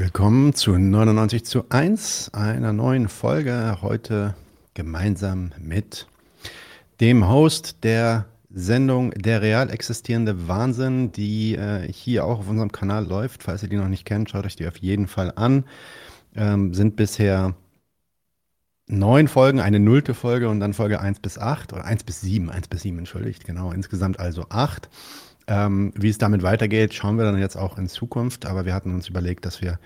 [0.00, 3.76] willkommen zu 99 zu 1, einer neuen Folge.
[3.82, 4.34] Heute
[4.72, 6.06] gemeinsam mit
[7.02, 13.04] dem Host der Sendung Der real existierende Wahnsinn, die äh, hier auch auf unserem Kanal
[13.04, 13.42] läuft.
[13.42, 15.64] Falls ihr die noch nicht kennt, schaut euch die auf jeden Fall an.
[16.34, 17.54] Ähm, sind bisher
[18.86, 22.48] neun Folgen, eine nullte Folge und dann Folge 1 bis 8 oder 1 bis 7,
[22.48, 24.88] 1 bis 7, entschuldigt, genau, insgesamt also 8.
[25.50, 28.94] Ähm, wie es damit weitergeht, schauen wir dann jetzt auch in Zukunft, aber wir hatten
[28.94, 29.80] uns überlegt, dass wir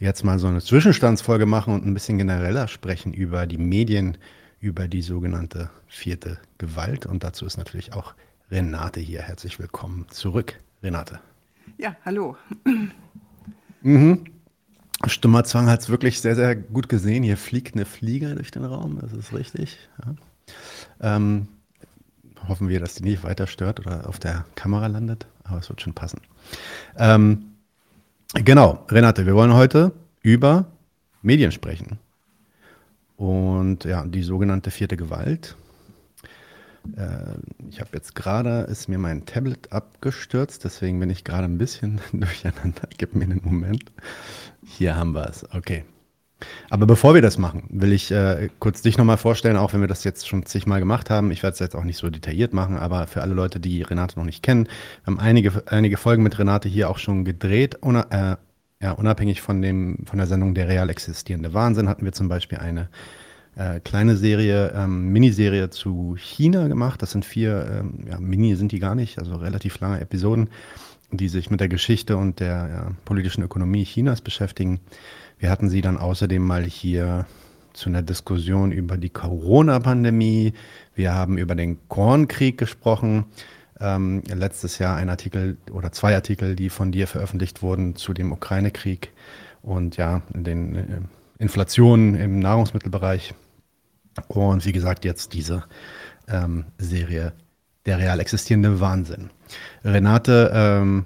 [0.00, 4.18] jetzt mal so eine Zwischenstandsfolge machen und ein bisschen genereller sprechen über die Medien,
[4.58, 8.14] über die sogenannte vierte Gewalt und dazu ist natürlich auch
[8.50, 9.22] Renate hier.
[9.22, 11.20] Herzlich willkommen zurück, Renate.
[11.78, 12.36] Ja, hallo.
[13.82, 14.24] Mhm.
[15.06, 17.22] Stummer Zwang hat es wirklich sehr, sehr gut gesehen.
[17.22, 19.78] Hier fliegt eine Fliege durch den Raum, das ist richtig.
[20.04, 21.16] Ja.
[21.16, 21.46] Ähm,
[22.48, 25.80] hoffen wir, dass die nicht weiter stört oder auf der Kamera landet, aber es wird
[25.80, 26.20] schon passen.
[26.96, 27.52] Ähm,
[28.34, 29.92] genau, Renate, wir wollen heute
[30.22, 30.66] über
[31.22, 31.98] Medien sprechen.
[33.16, 35.56] Und ja, die sogenannte vierte Gewalt.
[36.96, 37.36] Äh,
[37.68, 42.00] ich habe jetzt gerade, ist mir mein Tablet abgestürzt, deswegen bin ich gerade ein bisschen
[42.12, 42.88] durcheinander.
[42.98, 43.84] Gib mir einen Moment.
[44.64, 45.44] Hier haben wir es.
[45.54, 45.84] Okay.
[46.70, 49.88] Aber bevor wir das machen, will ich äh, kurz dich nochmal vorstellen, auch wenn wir
[49.88, 51.30] das jetzt schon zigmal gemacht haben.
[51.30, 54.18] Ich werde es jetzt auch nicht so detailliert machen, aber für alle Leute, die Renate
[54.18, 57.78] noch nicht kennen, wir haben einige, einige Folgen mit Renate hier auch schon gedreht.
[57.82, 58.36] Una, äh,
[58.82, 62.58] ja, unabhängig von, dem, von der Sendung Der real existierende Wahnsinn hatten wir zum Beispiel
[62.58, 62.88] eine
[63.56, 67.00] äh, kleine Serie, ähm, Miniserie zu China gemacht.
[67.02, 70.50] Das sind vier, ähm, ja, Mini sind die gar nicht, also relativ lange Episoden,
[71.10, 74.80] die sich mit der Geschichte und der ja, politischen Ökonomie Chinas beschäftigen.
[75.38, 77.26] Wir hatten sie dann außerdem mal hier
[77.72, 80.54] zu einer Diskussion über die Corona-Pandemie.
[80.94, 83.26] Wir haben über den Kornkrieg gesprochen.
[83.80, 88.32] Ähm, letztes Jahr ein Artikel oder zwei Artikel, die von dir veröffentlicht wurden zu dem
[88.32, 89.12] Ukraine-Krieg
[89.62, 90.84] und ja, den äh,
[91.38, 93.34] Inflationen im Nahrungsmittelbereich.
[94.28, 95.64] Und wie gesagt, jetzt diese
[96.28, 97.32] ähm, Serie
[97.86, 99.30] Der real existierende Wahnsinn.
[99.84, 101.04] Renate ähm,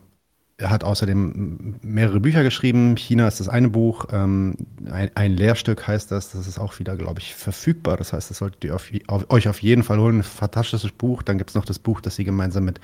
[0.62, 2.96] hat außerdem mehrere Bücher geschrieben.
[2.96, 4.06] China ist das eine Buch.
[4.10, 4.56] Ähm,
[4.90, 6.32] ein, ein, Lehrstück heißt das.
[6.32, 7.96] Das ist auch wieder, glaube ich, verfügbar.
[7.96, 10.18] Das heißt, das solltet ihr auf, auf, euch auf jeden Fall holen.
[10.18, 11.22] Ein fantastisches Buch.
[11.22, 12.80] Dann gibt es noch das Buch, das sie gemeinsam mit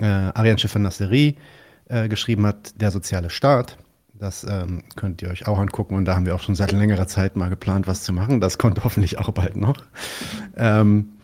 [0.00, 1.36] äh, Ariane Schiffer-Nasseri
[1.88, 3.76] äh, geschrieben hat, Der soziale Staat.
[4.16, 7.08] Das ähm, könnt ihr euch auch angucken und da haben wir auch schon seit längerer
[7.08, 8.40] Zeit mal geplant, was zu machen.
[8.40, 9.78] Das kommt hoffentlich auch bald noch.
[10.56, 11.14] Ähm,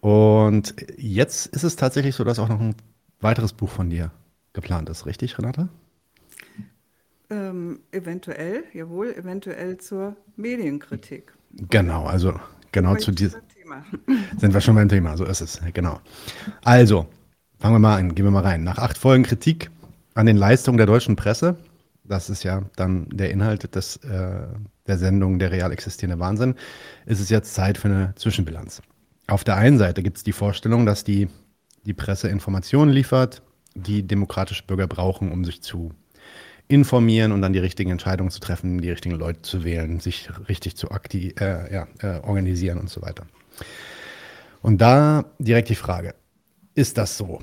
[0.00, 2.76] und jetzt ist es tatsächlich so, dass auch noch ein
[3.20, 4.12] weiteres Buch von dir
[4.60, 5.68] geplant ist, richtig, Renate?
[7.30, 11.32] Ähm, eventuell, jawohl, eventuell zur Medienkritik.
[11.70, 12.38] Genau, also
[12.72, 13.84] genau zu diesem Thema.
[14.38, 16.00] Sind wir schon beim Thema, so ist es, genau.
[16.64, 17.06] Also,
[17.58, 18.64] fangen wir mal an, gehen wir mal rein.
[18.64, 19.70] Nach acht Folgen Kritik
[20.14, 21.56] an den Leistungen der deutschen Presse
[22.08, 24.46] das ist ja dann der Inhalt des, äh,
[24.86, 26.54] der Sendung Der real existierende Wahnsinn,
[27.06, 28.82] ist es jetzt Zeit für eine Zwischenbilanz.
[29.26, 31.28] Auf der einen Seite gibt es die Vorstellung, dass die,
[31.84, 33.42] die Presse Informationen liefert,
[33.74, 35.92] die demokratische Bürger brauchen, um sich zu
[36.68, 40.76] informieren und dann die richtigen Entscheidungen zu treffen, die richtigen Leute zu wählen, sich richtig
[40.76, 43.26] zu aktiv, äh, ja, äh, organisieren und so weiter.
[44.60, 46.14] Und da direkt die Frage,
[46.74, 47.42] ist das so?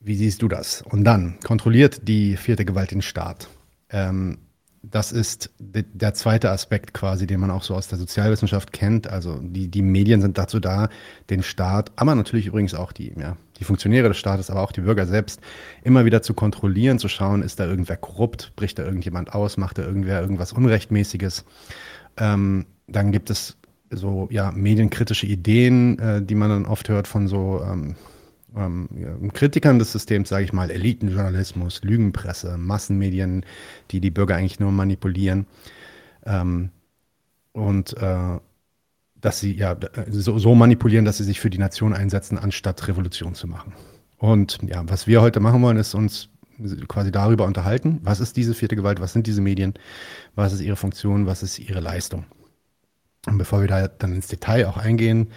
[0.00, 0.82] Wie siehst du das?
[0.82, 3.48] Und dann kontrolliert die vierte Gewalt den Staat.
[3.90, 4.38] Ähm,
[4.82, 9.08] das ist der zweite Aspekt quasi, den man auch so aus der Sozialwissenschaft kennt.
[9.08, 10.88] Also die, die Medien sind dazu da,
[11.30, 14.82] den Staat, aber natürlich übrigens auch die, ja, die Funktionäre des Staates, aber auch die
[14.82, 15.40] Bürger selbst
[15.82, 19.78] immer wieder zu kontrollieren, zu schauen, ist da irgendwer korrupt, bricht da irgendjemand aus, macht
[19.78, 21.44] da irgendwer irgendwas Unrechtmäßiges.
[22.16, 23.56] Ähm, dann gibt es
[23.90, 27.96] so ja, medienkritische Ideen, äh, die man dann oft hört von so ähm,
[28.56, 33.44] ähm, Kritikern des Systems, sage ich mal, Elitenjournalismus, Lügenpresse, Massenmedien,
[33.90, 35.46] die die Bürger eigentlich nur manipulieren.
[36.24, 36.70] Ähm,
[37.52, 38.38] und äh,
[39.26, 39.76] dass sie ja
[40.08, 43.72] so, so, manipulieren, dass sie sich für die Nation einsetzen, anstatt Revolution zu machen.
[44.18, 46.28] Und ja, was wir heute machen wollen, ist uns
[46.86, 49.74] quasi darüber unterhalten, was ist diese vierte Gewalt, was sind diese Medien,
[50.36, 52.24] was ist ihre Funktion, was ist ihre Leistung.
[53.26, 55.32] Und bevor wir da dann ins Detail auch eingehen,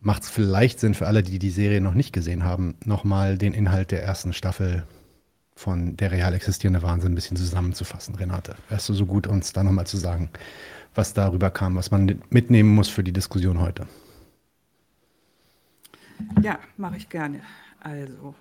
[0.00, 3.54] macht es vielleicht Sinn für alle, die die Serie noch nicht gesehen haben, nochmal den
[3.54, 4.82] Inhalt der ersten Staffel
[5.54, 8.16] von der real existierende Wahnsinn ein bisschen zusammenzufassen.
[8.16, 10.28] Renate, wärst du so gut, uns da nochmal zu sagen,
[10.96, 13.86] was darüber kam, was man mitnehmen muss für die Diskussion heute?
[16.42, 17.40] Ja, mache ich gerne.
[17.80, 18.34] Also,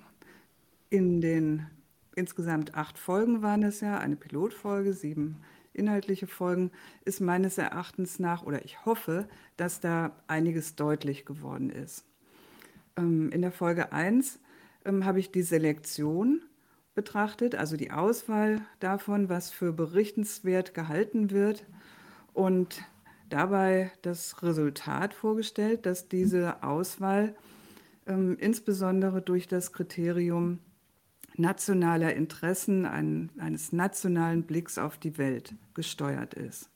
[0.90, 1.68] in den
[2.16, 5.42] insgesamt acht Folgen waren es ja, eine Pilotfolge, sieben
[5.74, 6.72] inhaltliche Folgen,
[7.04, 12.06] ist meines Erachtens nach, oder ich hoffe, dass da einiges deutlich geworden ist.
[12.96, 14.40] Ähm, in der Folge 1
[14.86, 16.42] ähm, habe ich die Selektion
[16.94, 21.66] betrachtet, also die Auswahl davon, was für berichtenswert gehalten wird
[22.36, 22.84] und
[23.30, 27.34] dabei das Resultat vorgestellt, dass diese Auswahl
[28.06, 30.60] ähm, insbesondere durch das Kriterium
[31.38, 36.70] nationaler Interessen, ein, eines nationalen Blicks auf die Welt gesteuert ist.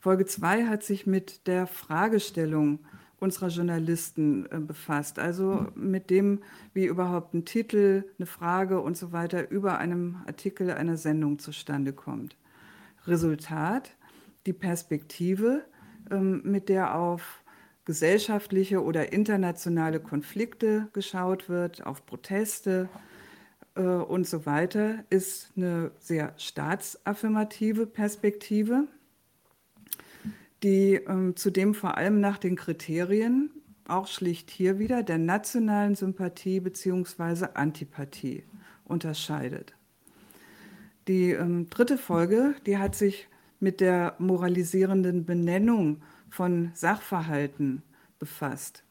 [0.00, 2.80] Folge 2 hat sich mit der Fragestellung
[3.18, 6.40] unserer Journalisten äh, befasst, also mit dem,
[6.74, 11.92] wie überhaupt ein Titel, eine Frage und so weiter über einem Artikel einer Sendung zustande
[11.92, 12.36] kommt.
[13.06, 13.95] Resultat,
[14.46, 15.64] die Perspektive,
[16.10, 17.42] ähm, mit der auf
[17.84, 22.88] gesellschaftliche oder internationale Konflikte geschaut wird, auf Proteste
[23.76, 28.88] äh, und so weiter, ist eine sehr staatsaffirmative Perspektive,
[30.62, 33.50] die ähm, zudem vor allem nach den Kriterien,
[33.86, 37.46] auch schlicht hier wieder, der nationalen Sympathie bzw.
[37.54, 38.42] Antipathie
[38.84, 39.74] unterscheidet.
[41.06, 43.28] Die ähm, dritte Folge, die hat sich
[43.60, 47.82] mit der moralisierenden Benennung von Sachverhalten
[48.18, 48.84] befasst.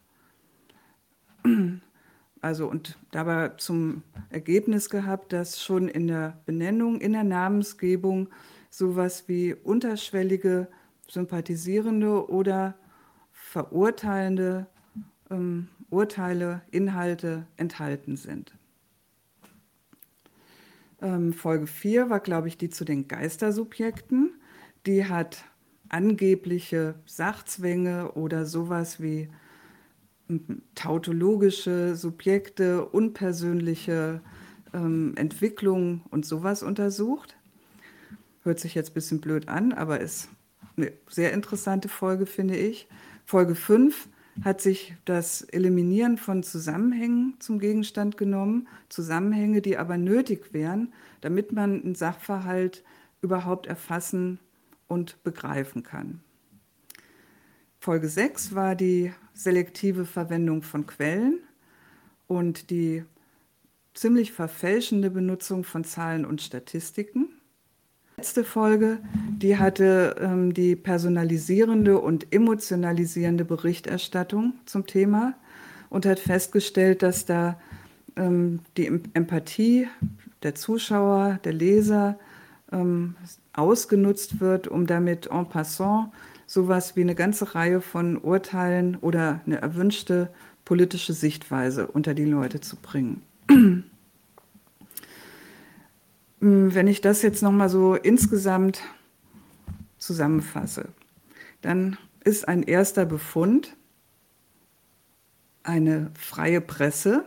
[2.41, 8.29] Also und dabei zum Ergebnis gehabt, dass schon in der Benennung, in der Namensgebung
[8.69, 10.67] sowas wie unterschwellige,
[11.07, 12.75] sympathisierende oder
[13.31, 14.67] verurteilende
[15.29, 18.53] ähm, Urteile, Inhalte enthalten sind.
[21.01, 24.33] Ähm, Folge 4 war, glaube ich, die zu den Geistersubjekten.
[24.85, 25.43] Die hat
[25.89, 29.29] angebliche Sachzwänge oder sowas wie
[30.73, 34.21] tautologische Subjekte, unpersönliche
[34.73, 37.35] ähm, Entwicklung und sowas untersucht.
[38.43, 40.29] Hört sich jetzt ein bisschen blöd an, aber ist
[40.77, 42.87] eine sehr interessante Folge, finde ich.
[43.25, 44.07] Folge 5
[44.43, 51.53] hat sich das Eliminieren von Zusammenhängen zum Gegenstand genommen, Zusammenhänge, die aber nötig wären, damit
[51.53, 52.83] man einen Sachverhalt
[53.21, 54.39] überhaupt erfassen
[54.87, 56.21] und begreifen kann.
[57.79, 61.39] Folge 6 war die selektive Verwendung von Quellen
[62.27, 63.03] und die
[63.93, 67.29] ziemlich verfälschende Benutzung von Zahlen und Statistiken.
[68.15, 68.99] Die letzte Folge,
[69.37, 75.35] die hatte ähm, die personalisierende und emotionalisierende Berichterstattung zum Thema
[75.89, 77.59] und hat festgestellt, dass da
[78.15, 79.87] ähm, die Empathie
[80.43, 82.17] der Zuschauer, der Leser
[82.71, 83.15] ähm,
[83.57, 86.11] ausgenutzt wird, um damit en passant
[86.45, 90.29] sowas wie eine ganze Reihe von Urteilen oder eine erwünschte
[90.63, 93.23] politische Sichtweise unter die Leute zu bringen.
[96.39, 98.81] Wenn ich das jetzt nochmal so insgesamt
[99.97, 100.89] zusammenfasse,
[101.61, 103.75] dann ist ein erster Befund
[105.63, 107.25] eine freie Presse,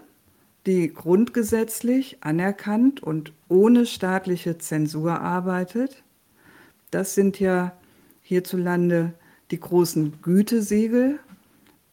[0.67, 6.03] die grundgesetzlich anerkannt und ohne staatliche Zensur arbeitet.
[6.91, 7.73] Das sind ja
[8.23, 9.13] hierzulande
[9.51, 11.19] die großen Gütesiegel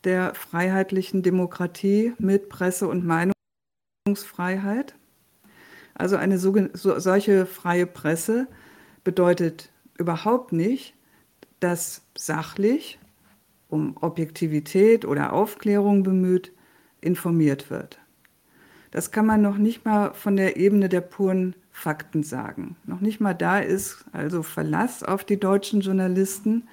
[0.04, 3.06] der freiheitlichen Demokratie mit Presse- und
[4.06, 4.96] Meinungsfreiheit.
[5.94, 8.48] Also eine so, solche freie Presse
[9.04, 10.94] bedeutet überhaupt nicht,
[11.60, 13.00] dass sachlich,
[13.70, 16.52] um Objektivität oder Aufklärung bemüht,
[17.02, 18.00] informiert wird.
[18.96, 22.78] Das kann man noch nicht mal von der Ebene der puren Fakten sagen.
[22.86, 26.64] Noch nicht mal da ist also Verlass auf die deutschen Journalisten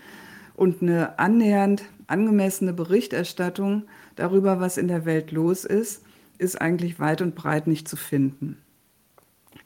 [0.55, 6.05] und eine annähernd angemessene Berichterstattung darüber, was in der Welt los ist,
[6.39, 8.57] ist eigentlich weit und breit nicht zu finden.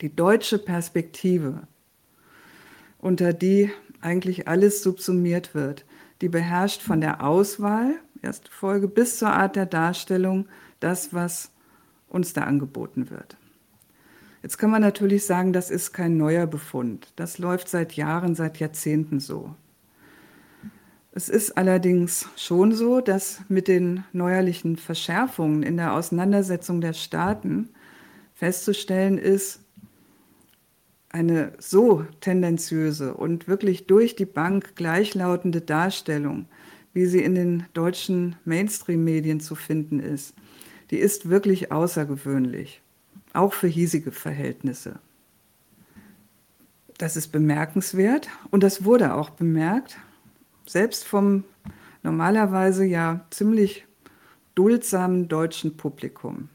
[0.00, 1.64] Die deutsche Perspektive,
[2.96, 3.70] unter die
[4.00, 5.84] eigentlich alles subsumiert wird,
[6.22, 10.46] die beherrscht von der Auswahl, erste Folge, bis zur Art der Darstellung
[10.80, 11.50] das, was
[12.16, 13.36] uns da angeboten wird.
[14.42, 17.12] Jetzt kann man natürlich sagen, das ist kein neuer Befund.
[17.16, 19.54] Das läuft seit Jahren, seit Jahrzehnten so.
[21.12, 27.70] Es ist allerdings schon so, dass mit den neuerlichen Verschärfungen in der Auseinandersetzung der Staaten
[28.34, 29.60] festzustellen ist,
[31.08, 36.46] eine so tendenziöse und wirklich durch die Bank gleichlautende Darstellung,
[36.92, 40.34] wie sie in den deutschen Mainstream-Medien zu finden ist,
[40.90, 42.82] die ist wirklich außergewöhnlich
[43.32, 44.98] auch für hiesige Verhältnisse.
[46.98, 49.98] Das ist bemerkenswert und das wurde auch bemerkt,
[50.66, 51.44] selbst vom
[52.02, 53.84] normalerweise ja ziemlich
[54.54, 56.48] duldsamen deutschen Publikum.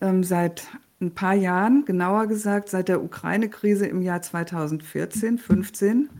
[0.00, 0.66] Ähm, seit
[1.00, 6.10] ein paar Jahren, genauer gesagt seit der Ukraine-Krise im Jahr 2014, 15,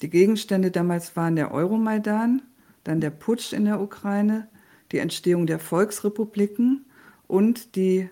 [0.00, 2.42] die Gegenstände damals waren der Euromaidan,
[2.82, 4.48] dann der Putsch in der Ukraine,
[4.92, 6.84] die Entstehung der Volksrepubliken
[7.26, 8.10] und die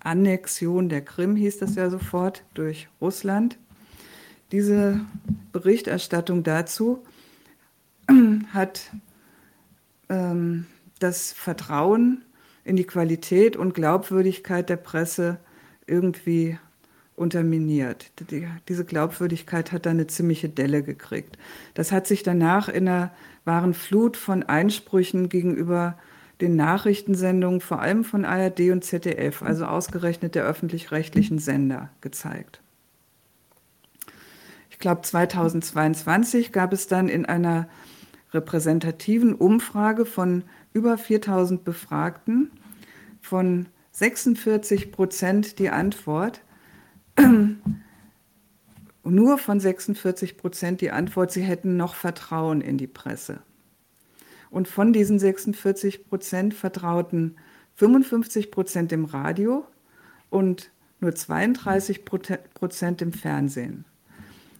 [0.00, 3.58] Annexion der Krim, hieß das ja sofort, durch Russland.
[4.52, 5.00] Diese
[5.52, 7.04] Berichterstattung dazu
[8.52, 8.90] hat
[10.08, 10.66] ähm,
[10.98, 12.24] das Vertrauen
[12.64, 15.38] in die Qualität und Glaubwürdigkeit der Presse
[15.86, 16.58] irgendwie
[17.16, 18.10] unterminiert.
[18.30, 21.36] Die, diese Glaubwürdigkeit hat dann eine ziemliche Delle gekriegt.
[21.74, 23.12] Das hat sich danach in einer
[23.44, 25.98] wahren Flut von Einsprüchen gegenüber
[26.40, 32.60] den Nachrichtensendungen, vor allem von ARD und ZDF, also ausgerechnet der öffentlich-rechtlichen Sender, gezeigt.
[34.70, 37.68] Ich glaube, 2022 gab es dann in einer
[38.32, 42.50] repräsentativen Umfrage von über 4000 Befragten
[43.20, 46.42] von 46 Prozent die Antwort,
[49.04, 53.40] nur von 46 Prozent die Antwort, sie hätten noch Vertrauen in die Presse.
[54.50, 57.36] Und von diesen 46 Prozent vertrauten
[57.76, 59.64] 55 Prozent im Radio
[60.28, 63.84] und nur 32 Prozent im Fernsehen.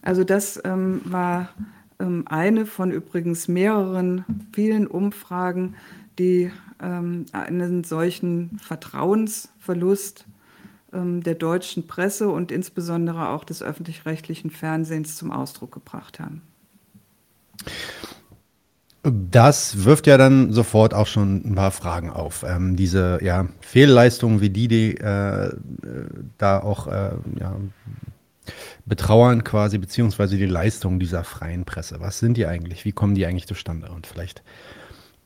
[0.03, 1.51] Also das ähm, war
[1.99, 5.75] ähm, eine von übrigens mehreren vielen Umfragen,
[6.19, 10.25] die ähm, einen solchen Vertrauensverlust
[10.93, 16.43] ähm, der deutschen Presse und insbesondere auch des öffentlich-rechtlichen Fernsehens zum Ausdruck gebracht haben.
[19.03, 22.45] Das wirft ja dann sofort auch schon ein paar Fragen auf.
[22.47, 25.57] Ähm, diese ja, Fehlleistungen wie die, die äh,
[26.37, 27.57] da auch äh, ja,
[28.85, 32.01] betrauern quasi, beziehungsweise die Leistungen dieser freien Presse.
[32.01, 32.85] Was sind die eigentlich?
[32.85, 33.91] Wie kommen die eigentlich zustande?
[33.91, 34.43] Und vielleicht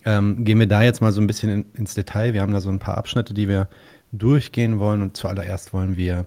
[0.04, 2.32] ähm, gehen wir da jetzt mal so ein bisschen in, ins Detail.
[2.32, 3.68] Wir haben da so ein paar Abschnitte, die wir
[4.12, 5.02] durchgehen wollen.
[5.02, 6.26] Und zuallererst wollen wir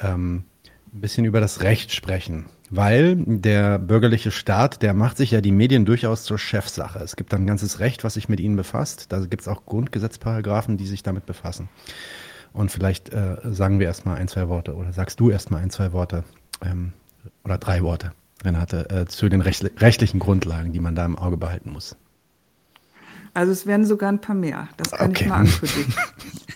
[0.00, 0.44] ähm,
[0.94, 2.46] ein bisschen über das Recht sprechen.
[2.72, 7.00] Weil der bürgerliche Staat, der macht sich ja die Medien durchaus zur Chefsache.
[7.00, 9.10] Es gibt ein ganzes Recht, was sich mit ihnen befasst.
[9.10, 11.68] Da gibt es auch Grundgesetzparagraphen, die sich damit befassen.
[12.52, 15.92] Und vielleicht äh, sagen wir erstmal ein, zwei Worte oder sagst du erstmal ein, zwei
[15.92, 16.22] Worte
[16.64, 16.92] ähm,
[17.44, 18.12] oder drei Worte,
[18.44, 21.96] Renate, äh, zu den rechtlichen Grundlagen, die man da im Auge behalten muss.
[23.34, 24.68] Also es werden sogar ein paar mehr.
[24.76, 25.24] Das kann okay.
[25.24, 25.94] ich mal ankündigen.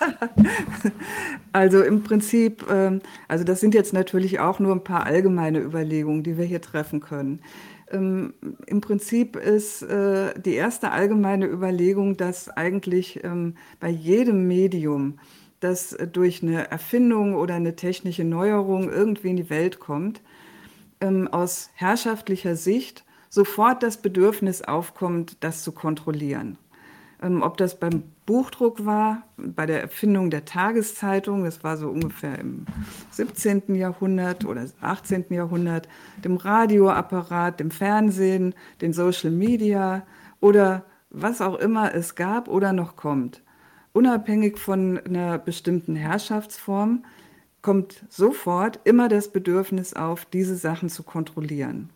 [1.52, 6.22] also im Prinzip, ähm, also das sind jetzt natürlich auch nur ein paar allgemeine Überlegungen,
[6.22, 7.40] die wir hier treffen können.
[7.90, 8.34] Ähm,
[8.66, 15.18] Im Prinzip ist äh, die erste allgemeine Überlegung, dass eigentlich ähm, bei jedem Medium,
[15.60, 20.22] das durch eine Erfindung oder eine technische Neuerung irgendwie in die Welt kommt,
[21.30, 26.58] aus herrschaftlicher Sicht sofort das Bedürfnis aufkommt, das zu kontrollieren.
[27.22, 32.38] Ähm, ob das beim Buchdruck war, bei der Erfindung der Tageszeitung, das war so ungefähr
[32.38, 32.64] im
[33.10, 33.74] 17.
[33.74, 35.26] Jahrhundert oder 18.
[35.30, 35.88] Jahrhundert,
[36.24, 40.06] dem Radioapparat, dem Fernsehen, den Social Media
[40.40, 43.42] oder was auch immer es gab oder noch kommt.
[43.92, 47.04] Unabhängig von einer bestimmten Herrschaftsform
[47.60, 51.90] kommt sofort immer das Bedürfnis auf, diese Sachen zu kontrollieren.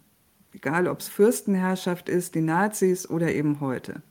[0.52, 4.02] Egal, ob es Fürstenherrschaft ist, die Nazis oder eben heute.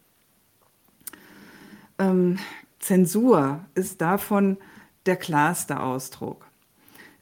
[1.99, 2.39] Ähm,
[2.79, 4.57] Zensur ist davon
[5.05, 6.45] der klarste Ausdruck.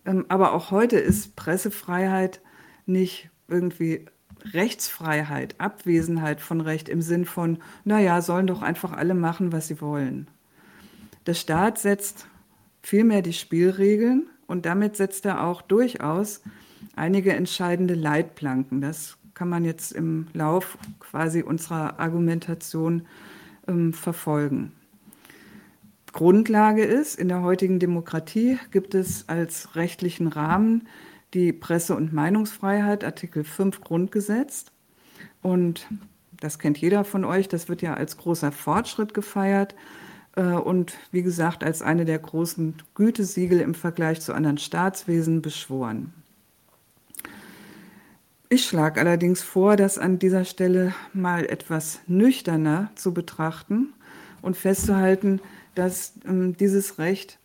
[0.05, 2.41] Ähm, aber auch heute ist Pressefreiheit
[2.85, 4.05] nicht irgendwie
[4.53, 9.81] Rechtsfreiheit, Abwesenheit von Recht im Sinn von, naja, sollen doch einfach alle machen, was sie
[9.81, 10.27] wollen.
[11.27, 12.25] Der Staat setzt
[12.81, 16.41] vielmehr die Spielregeln und damit setzt er auch durchaus
[16.95, 18.81] einige entscheidende Leitplanken.
[18.81, 23.07] Das kann man jetzt im Lauf quasi unserer Argumentation
[23.71, 24.73] ähm, verfolgen.
[26.13, 30.87] Grundlage ist, in der heutigen Demokratie gibt es als rechtlichen Rahmen
[31.33, 34.65] die Presse- und Meinungsfreiheit, Artikel 5 Grundgesetz.
[35.41, 35.87] Und
[36.39, 39.75] das kennt jeder von euch, das wird ja als großer Fortschritt gefeiert
[40.35, 46.13] äh, und wie gesagt als eine der großen Gütesiegel im Vergleich zu anderen Staatswesen beschworen.
[48.53, 53.93] Ich schlage allerdings vor, das an dieser Stelle mal etwas nüchterner zu betrachten
[54.41, 55.39] und festzuhalten,
[55.73, 57.39] dass ähm, dieses Recht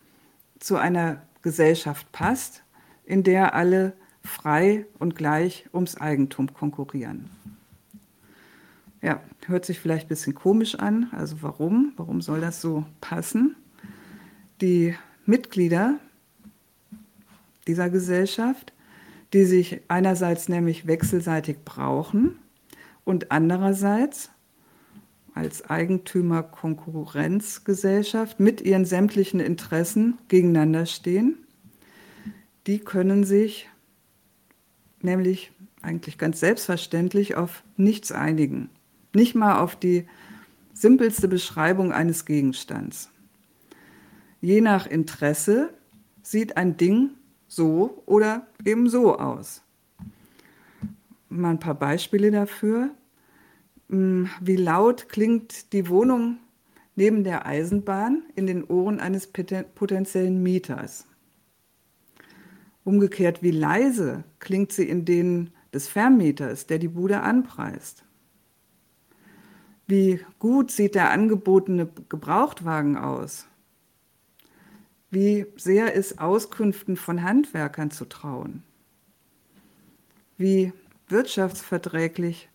[0.58, 2.64] zu einer Gesellschaft passt,
[3.04, 3.92] in der alle
[4.24, 7.30] frei und gleich ums Eigentum konkurrieren.
[9.00, 11.08] Ja, hört sich vielleicht ein bisschen komisch an.
[11.12, 11.92] Also warum?
[11.96, 13.54] Warum soll das so passen?
[14.60, 16.00] Die Mitglieder
[17.68, 18.72] dieser Gesellschaft
[19.36, 22.38] die sich einerseits nämlich wechselseitig brauchen
[23.04, 24.30] und andererseits
[25.34, 31.36] als Eigentümer-Konkurrenzgesellschaft mit ihren sämtlichen Interessen gegeneinander stehen,
[32.66, 33.68] die können sich
[35.02, 35.52] nämlich
[35.82, 38.70] eigentlich ganz selbstverständlich auf nichts einigen,
[39.14, 40.08] nicht mal auf die
[40.72, 43.10] simpelste Beschreibung eines Gegenstands.
[44.40, 45.74] je nach Interesse
[46.22, 47.10] sieht ein Ding
[47.48, 49.62] so oder eben so aus.
[51.28, 52.90] Mal ein paar Beispiele dafür.
[53.88, 56.38] Hm, wie laut klingt die Wohnung
[56.96, 61.06] neben der Eisenbahn in den Ohren eines potenziellen Mieters?
[62.84, 68.04] Umgekehrt, wie leise klingt sie in denen des Vermieters, der die Bude anpreist?
[69.88, 73.46] Wie gut sieht der angebotene Gebrauchtwagen aus?
[75.18, 78.62] Wie sehr ist Auskünften von Handwerkern zu trauen?
[80.36, 80.74] Wie
[81.08, 82.50] wirtschaftsverträglich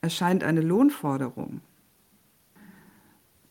[0.00, 1.60] erscheint eine Lohnforderung?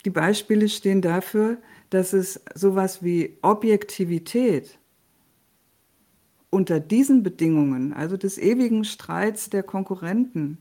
[0.05, 1.57] Die Beispiele stehen dafür,
[1.89, 4.79] dass es sowas wie Objektivität
[6.49, 10.57] unter diesen Bedingungen, also des ewigen Streits der Konkurrenten,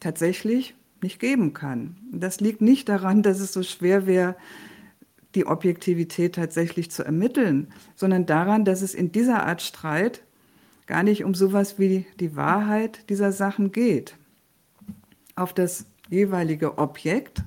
[0.00, 1.98] tatsächlich nicht geben kann.
[2.12, 4.36] Das liegt nicht daran, dass es so schwer wäre,
[5.34, 10.22] die Objektivität tatsächlich zu ermitteln, sondern daran, dass es in dieser Art Streit
[10.86, 14.16] gar nicht um sowas wie die Wahrheit dieser Sachen geht.
[15.36, 17.42] Auf das jeweilige Objekt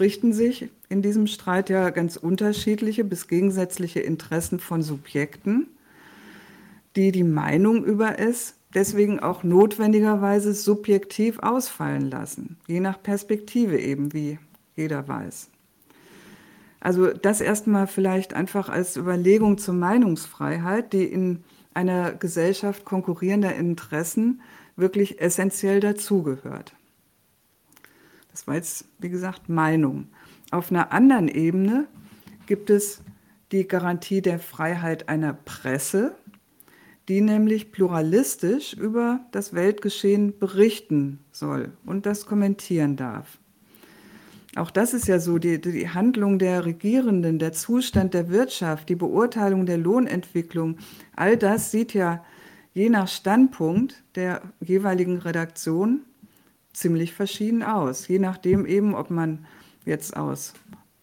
[0.00, 5.68] richten sich in diesem Streit ja ganz unterschiedliche bis gegensätzliche Interessen von Subjekten,
[6.96, 14.12] die die Meinung über es deswegen auch notwendigerweise subjektiv ausfallen lassen, je nach Perspektive eben,
[14.12, 14.38] wie
[14.76, 15.50] jeder weiß.
[16.82, 24.42] Also das erstmal vielleicht einfach als Überlegung zur Meinungsfreiheit, die in einer Gesellschaft konkurrierender Interessen
[24.74, 26.74] wirklich essentiell dazugehört.
[28.32, 30.08] Das war jetzt, wie gesagt, Meinung.
[30.50, 31.86] Auf einer anderen Ebene
[32.46, 33.00] gibt es
[33.52, 36.16] die Garantie der Freiheit einer Presse,
[37.08, 43.38] die nämlich pluralistisch über das Weltgeschehen berichten soll und das kommentieren darf.
[44.54, 48.96] Auch das ist ja so, die, die Handlung der Regierenden, der Zustand der Wirtschaft, die
[48.96, 50.76] Beurteilung der Lohnentwicklung,
[51.16, 52.22] all das sieht ja
[52.74, 56.02] je nach Standpunkt der jeweiligen Redaktion
[56.72, 58.08] ziemlich verschieden aus.
[58.08, 59.46] Je nachdem eben, ob man
[59.84, 60.54] jetzt aus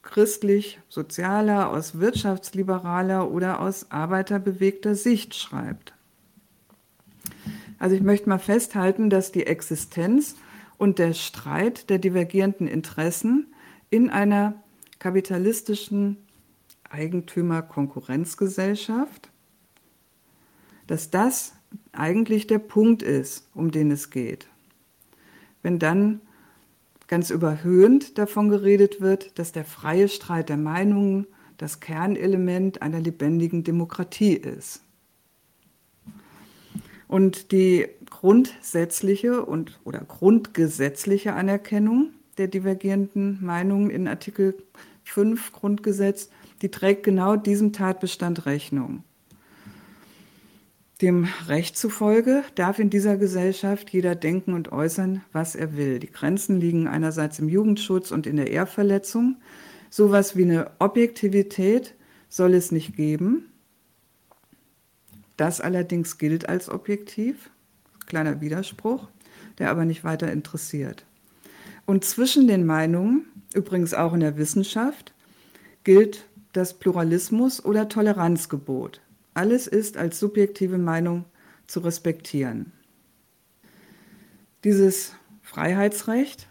[0.04, 5.94] christlich-sozialer, aus wirtschaftsliberaler oder aus arbeiterbewegter Sicht schreibt.
[7.78, 10.36] Also ich möchte mal festhalten, dass die Existenz
[10.80, 13.54] und der Streit der divergierenden Interessen
[13.92, 14.64] in einer
[14.98, 16.18] kapitalistischen
[16.90, 19.30] Eigentümer-Konkurrenzgesellschaft,
[20.88, 21.54] dass das
[21.92, 24.48] eigentlich der Punkt ist, um den es geht.
[25.62, 26.22] Wenn dann
[27.08, 33.66] ganz überhöhend davon geredet wird, dass der freie Streit der Meinungen das Kernelement einer lebendigen
[33.66, 34.82] Demokratie ist.
[37.10, 44.56] Und die grundsätzliche und oder grundgesetzliche Anerkennung der divergierenden Meinungen in Artikel
[45.04, 46.30] 5 Grundgesetz,
[46.62, 49.04] die trägt genau diesem Tatbestand Rechnung.
[51.02, 56.00] Dem Recht zufolge darf in dieser Gesellschaft jeder denken und äußern, was er will.
[56.00, 59.38] Die Grenzen liegen einerseits im Jugendschutz und in der Ehrverletzung.
[59.90, 61.96] Sowas wie eine Objektivität
[62.28, 63.46] soll es nicht geben.
[65.38, 67.50] Das allerdings gilt als objektiv,
[68.10, 69.08] kleiner Widerspruch,
[69.58, 71.06] der aber nicht weiter interessiert.
[71.86, 75.14] Und zwischen den Meinungen, übrigens auch in der Wissenschaft,
[75.84, 79.02] gilt das Pluralismus- oder Toleranzgebot.
[79.34, 81.26] Alles ist als subjektive Meinung
[81.68, 82.74] zu respektieren.
[84.64, 86.48] Dieses Freiheitsrecht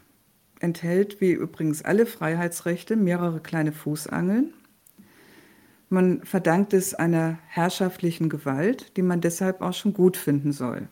[0.60, 4.54] enthält, wie übrigens alle Freiheitsrechte, mehrere kleine Fußangeln.
[5.88, 10.88] Man verdankt es einer herrschaftlichen Gewalt, die man deshalb auch schon gut finden soll.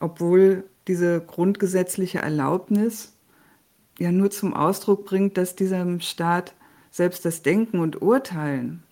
[0.00, 3.14] Obwohl diese grundgesetzliche Erlaubnis
[3.98, 6.54] ja nur zum Ausdruck bringt, dass diesem Staat
[6.90, 8.82] selbst das Denken und Urteilen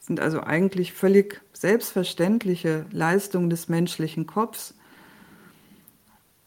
[0.00, 4.74] sind also eigentlich völlig selbstverständliche Leistungen des menschlichen Kopfs,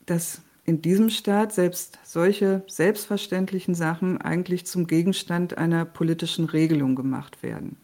[0.05, 7.43] dass in diesem Staat selbst solche selbstverständlichen Sachen eigentlich zum Gegenstand einer politischen Regelung gemacht
[7.43, 7.75] werden.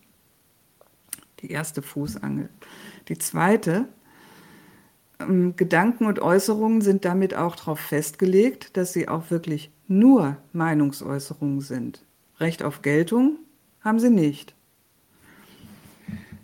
[1.42, 2.50] Die erste Fußangel.
[3.10, 3.90] Die zweite,
[5.56, 12.04] Gedanken und Äußerungen sind damit auch darauf festgelegt, dass sie auch wirklich nur Meinungsäußerungen sind.
[12.40, 13.38] Recht auf Geltung
[13.82, 14.56] haben sie nicht.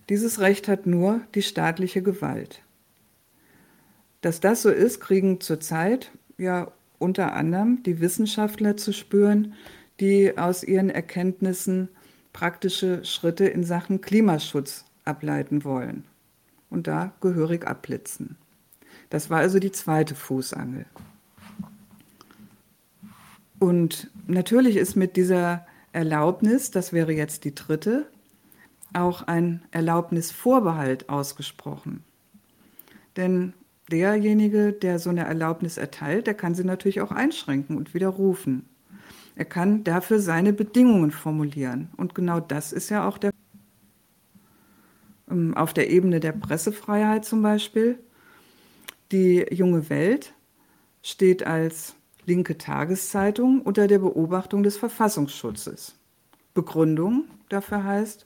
[0.10, 2.62] Dieses Recht hat nur die staatliche Gewalt.
[4.21, 9.53] Dass das so ist, kriegen zurzeit ja unter anderem die Wissenschaftler zu spüren,
[9.99, 11.89] die aus ihren Erkenntnissen
[12.31, 16.05] praktische Schritte in Sachen Klimaschutz ableiten wollen
[16.69, 18.38] und da gehörig abblitzen.
[19.12, 20.86] Das war also die zweite Fußangel.
[23.60, 28.08] Und natürlich ist mit dieser Erlaubnis, das wäre jetzt die dritte,
[28.93, 32.04] auch ein Erlaubnisvorbehalt ausgesprochen.
[33.17, 33.54] Denn
[33.91, 38.65] derjenige, der so eine Erlaubnis erteilt, der kann sie natürlich auch einschränken und widerrufen.
[39.36, 41.89] Er kann dafür seine Bedingungen formulieren.
[41.97, 43.32] Und genau das ist ja auch der
[45.30, 48.00] ähm, auf der Ebene der Pressefreiheit zum Beispiel.
[49.12, 50.34] Die junge Welt
[51.04, 51.95] steht als
[52.26, 55.95] linke Tageszeitung unter der Beobachtung des Verfassungsschutzes.
[56.54, 58.26] Begründung dafür heißt,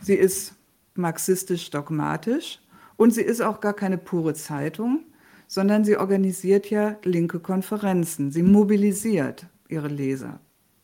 [0.00, 0.54] sie ist
[0.94, 2.60] marxistisch-dogmatisch
[2.96, 5.04] und sie ist auch gar keine pure Zeitung,
[5.46, 8.30] sondern sie organisiert ja linke Konferenzen.
[8.30, 10.40] Sie mobilisiert ihre Leser.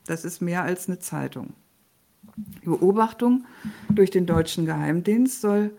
[0.07, 1.55] Das ist mehr als eine Zeitung.
[2.37, 3.47] Die Beobachtung
[3.89, 5.71] durch den deutschen Geheimdienst soll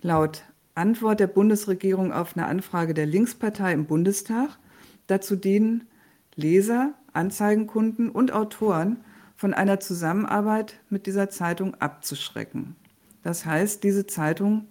[0.00, 0.42] laut
[0.74, 4.58] Antwort der Bundesregierung auf eine Anfrage der Linkspartei im Bundestag
[5.06, 5.86] dazu dienen,
[6.34, 8.98] Leser, Anzeigenkunden und Autoren
[9.36, 12.76] von einer Zusammenarbeit mit dieser Zeitung abzuschrecken.
[13.22, 14.66] Das heißt, diese Zeitung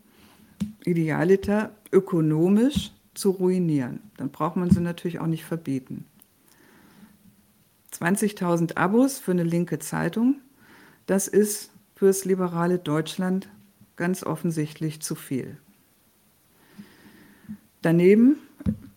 [0.84, 4.00] idealiter ökonomisch zu ruinieren.
[4.18, 6.06] Dann braucht man sie natürlich auch nicht verbieten.
[7.94, 10.42] 20.000 Abos für eine linke Zeitung,
[11.06, 13.50] das ist fürs liberale Deutschland
[13.96, 15.58] ganz offensichtlich zu viel.
[17.82, 18.38] Daneben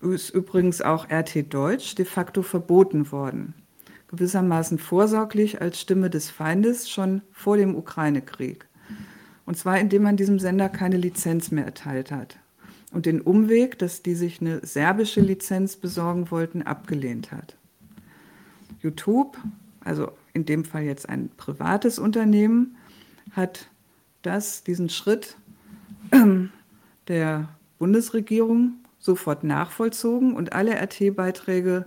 [0.00, 3.54] ist übrigens auch RT Deutsch de facto verboten worden,
[4.08, 8.66] gewissermaßen vorsorglich als Stimme des Feindes schon vor dem Ukraine-Krieg.
[9.46, 12.38] Und zwar indem man diesem Sender keine Lizenz mehr erteilt hat
[12.92, 17.56] und den Umweg, dass die sich eine serbische Lizenz besorgen wollten, abgelehnt hat.
[18.80, 19.38] YouTube,
[19.80, 22.76] also in dem Fall jetzt ein privates Unternehmen,
[23.32, 23.68] hat
[24.22, 25.36] das, diesen Schritt
[27.08, 31.84] der Bundesregierung sofort nachvollzogen und alle RT-Beiträge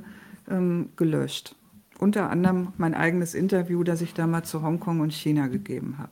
[0.50, 1.56] ähm, gelöscht.
[2.00, 6.12] Unter anderem mein eigenes Interview, das ich damals zu Hongkong und China gegeben habe.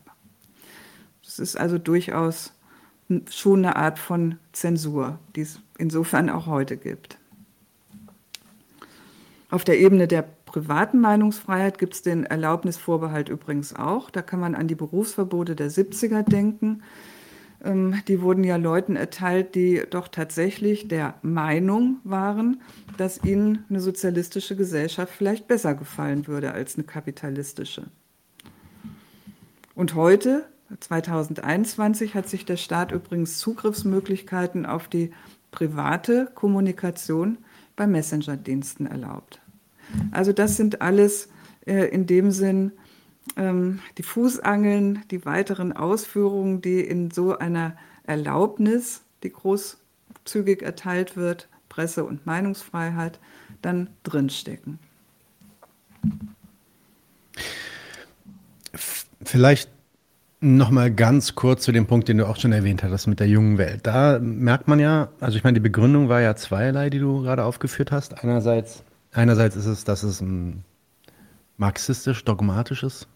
[1.23, 2.53] Das ist also durchaus
[3.29, 7.19] schon eine Art von Zensur, die es insofern auch heute gibt.
[9.51, 14.09] Auf der Ebene der privaten Meinungsfreiheit gibt es den Erlaubnisvorbehalt übrigens auch.
[14.09, 16.81] Da kann man an die Berufsverbote der 70er denken.
[17.65, 22.61] Ähm, die wurden ja Leuten erteilt, die doch tatsächlich der Meinung waren,
[22.97, 27.87] dass ihnen eine sozialistische Gesellschaft vielleicht besser gefallen würde als eine kapitalistische.
[29.73, 30.45] Und heute,
[30.79, 35.11] 2021, hat sich der Staat übrigens Zugriffsmöglichkeiten auf die
[35.51, 37.39] private Kommunikation
[37.75, 39.41] bei Messenger-Diensten erlaubt.
[40.11, 41.29] Also das sind alles
[41.65, 42.71] äh, in dem Sinn
[43.35, 51.47] ähm, die Fußangeln, die weiteren Ausführungen, die in so einer Erlaubnis, die großzügig erteilt wird,
[51.69, 53.19] Presse- und Meinungsfreiheit,
[53.61, 54.79] dann drinstecken.
[59.23, 59.69] Vielleicht
[60.41, 63.27] noch mal ganz kurz zu dem Punkt, den du auch schon erwähnt hattest mit der
[63.27, 63.81] jungen Welt.
[63.83, 67.43] Da merkt man ja, also ich meine, die Begründung war ja zweierlei, die du gerade
[67.43, 68.23] aufgeführt hast.
[68.23, 70.63] Einerseits, einerseits ist es, dass es ein
[71.57, 73.07] marxistisch-dogmatisches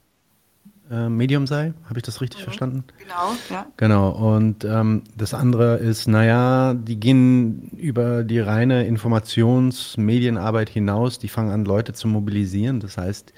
[0.91, 1.73] äh, Medium sei.
[1.85, 2.43] Habe ich das richtig mhm.
[2.43, 2.83] verstanden?
[2.97, 3.67] Genau, ja.
[3.77, 4.09] Genau.
[4.09, 11.51] Und ähm, das andere ist, naja, die gehen über die reine Informationsmedienarbeit hinaus, die fangen
[11.51, 12.79] an, Leute zu mobilisieren.
[12.79, 13.33] Das heißt,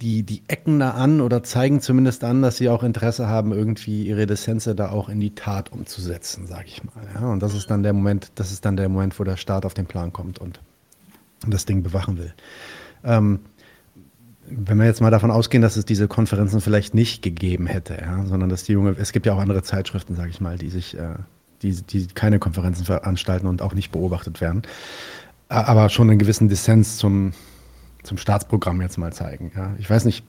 [0.00, 4.06] die, die ecken da an oder zeigen zumindest an, dass sie auch Interesse haben, irgendwie
[4.06, 6.94] ihre Dissens da auch in die Tat umzusetzen, sage ich mal.
[7.14, 7.28] Ja?
[7.28, 9.74] Und das ist dann der Moment, das ist dann der Moment, wo der Staat auf
[9.74, 10.60] den Plan kommt und
[11.46, 12.34] das Ding bewachen will.
[13.04, 13.40] Ähm,
[14.46, 18.24] wenn wir jetzt mal davon ausgehen, dass es diese Konferenzen vielleicht nicht gegeben hätte, ja,
[18.26, 20.96] sondern dass die junge, es gibt ja auch andere Zeitschriften, sage ich mal, die sich,
[20.96, 21.14] äh,
[21.62, 24.62] die, die keine Konferenzen veranstalten und auch nicht beobachtet werden,
[25.48, 27.32] aber schon einen gewissen Dissens zum,
[28.02, 29.52] zum Staatsprogramm jetzt mal zeigen.
[29.54, 29.74] Ja.
[29.78, 30.24] Ich weiß nicht,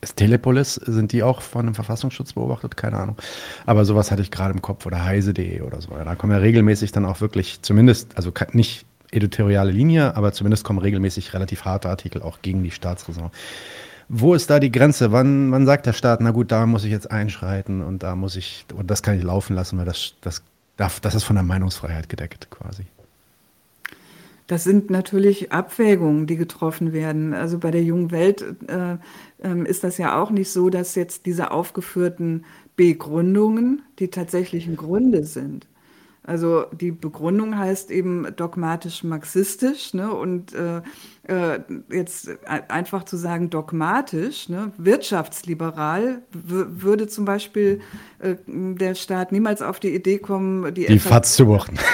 [0.00, 2.76] ist Telepolis, sind die auch von dem Verfassungsschutz beobachtet?
[2.76, 3.16] Keine Ahnung.
[3.66, 5.90] Aber sowas hatte ich gerade im Kopf oder heise.de oder so.
[5.90, 10.78] Da kommen ja regelmäßig dann auch wirklich, zumindest, also nicht editoriale Linie, aber zumindest kommen
[10.78, 13.30] regelmäßig relativ harte Artikel auch gegen die Staatsräson.
[14.08, 15.12] Wo ist da die Grenze?
[15.12, 18.34] Wann, wann sagt der Staat, na gut, da muss ich jetzt einschreiten und da muss
[18.34, 20.42] ich, und das kann ich laufen lassen, weil das, das,
[20.76, 22.84] das ist von der Meinungsfreiheit gedeckt quasi.
[24.50, 27.34] Das sind natürlich Abwägungen, die getroffen werden.
[27.34, 28.96] Also bei der jungen Welt äh,
[29.46, 32.44] äh, ist das ja auch nicht so, dass jetzt diese aufgeführten
[32.74, 35.68] Begründungen die tatsächlichen Gründe sind.
[36.22, 40.12] Also die Begründung heißt eben dogmatisch marxistisch ne?
[40.12, 40.82] und äh,
[41.26, 44.72] äh, jetzt einfach zu sagen dogmatisch, ne?
[44.76, 47.80] wirtschaftsliberal würde zum Beispiel
[48.18, 51.78] äh, der Staat niemals auf die Idee kommen, die, die FAZ zu buchen.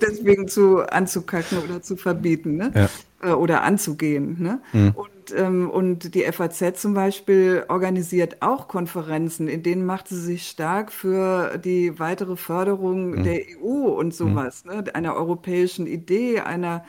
[0.00, 2.70] deswegen zu anzukacken oder zu verbieten ne?
[2.74, 2.88] Ja.
[3.22, 4.36] Äh, oder anzugehen.
[4.40, 4.60] Ne?
[4.72, 4.92] Mhm.
[4.94, 10.48] Und ähm, und die FAZ zum Beispiel organisiert auch Konferenzen, in denen macht sie sich
[10.48, 13.22] stark für die weitere Förderung mhm.
[13.24, 14.72] der EU und sowas, mhm.
[14.72, 16.84] ne, einer europäischen Idee, einer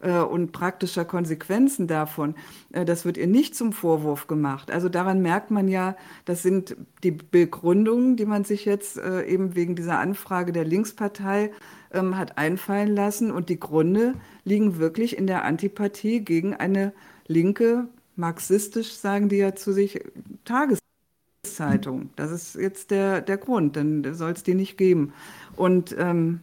[0.00, 2.34] äh, und praktischer Konsequenzen davon.
[2.72, 4.70] Äh, das wird ihr nicht zum Vorwurf gemacht.
[4.70, 9.54] Also daran merkt man ja, das sind die Begründungen, die man sich jetzt äh, eben
[9.54, 11.50] wegen dieser Anfrage der Linkspartei
[11.92, 13.30] ähm, hat einfallen lassen.
[13.30, 16.92] Und die Gründe liegen wirklich in der Antipathie gegen eine
[17.28, 20.00] linke, marxistisch sagen die ja zu sich,
[20.44, 22.10] Tageszeitung.
[22.16, 25.12] Das ist jetzt der, der Grund, dann soll es die nicht geben.
[25.56, 26.40] Und ähm,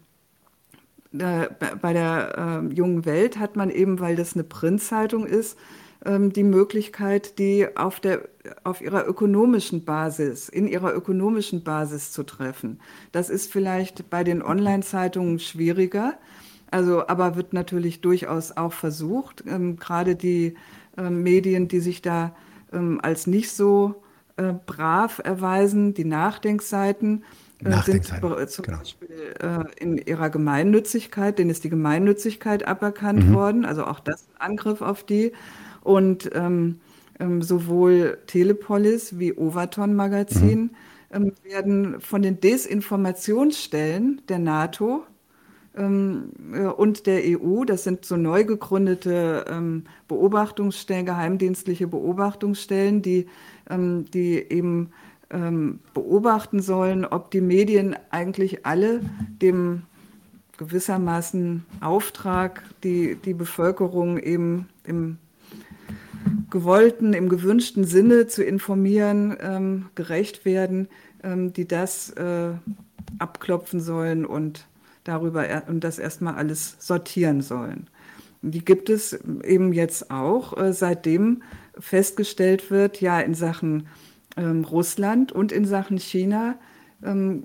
[1.12, 5.58] bei der äh, jungen Welt hat man eben, weil das eine Printzeitung ist,
[6.06, 8.28] ähm, die Möglichkeit, die auf, der,
[8.64, 12.80] auf ihrer ökonomischen Basis, in ihrer ökonomischen Basis zu treffen.
[13.12, 16.16] Das ist vielleicht bei den Online-Zeitungen schwieriger,
[16.74, 19.44] also, aber wird natürlich durchaus auch versucht.
[19.48, 20.56] Ähm, gerade die
[20.98, 22.36] äh, Medien, die sich da
[22.72, 24.02] ähm, als nicht so
[24.38, 27.24] äh, brav erweisen, die Nachdenkseiten,
[27.64, 28.78] äh, sind zum genau.
[28.80, 33.34] Beispiel äh, in ihrer Gemeinnützigkeit, denen ist die Gemeinnützigkeit aberkannt mhm.
[33.34, 35.32] worden, also auch das Angriff auf die.
[35.82, 36.80] Und ähm,
[37.20, 40.72] ähm, sowohl Telepolis wie Overton Magazin mhm.
[41.12, 45.04] ähm, werden von den Desinformationsstellen der NATO
[45.76, 53.26] und der EU, das sind so neu gegründete ähm, Beobachtungsstellen, geheimdienstliche Beobachtungsstellen, die,
[53.70, 54.92] ähm, die eben
[55.32, 59.02] ähm, beobachten sollen, ob die Medien eigentlich alle
[59.42, 59.84] dem
[60.58, 65.18] gewissermaßen Auftrag, die, die Bevölkerung eben im
[66.50, 70.88] gewollten, im gewünschten Sinne zu informieren, ähm, gerecht werden,
[71.24, 72.52] ähm, die das äh,
[73.18, 74.68] abklopfen sollen und
[75.04, 77.88] darüber und das erstmal alles sortieren sollen.
[78.42, 79.14] Die gibt es
[79.44, 81.44] eben jetzt auch, äh, seitdem
[81.80, 83.88] festgestellt wird, ja, in Sachen
[84.36, 86.56] ähm, Russland und in Sachen China
[87.04, 87.44] ähm,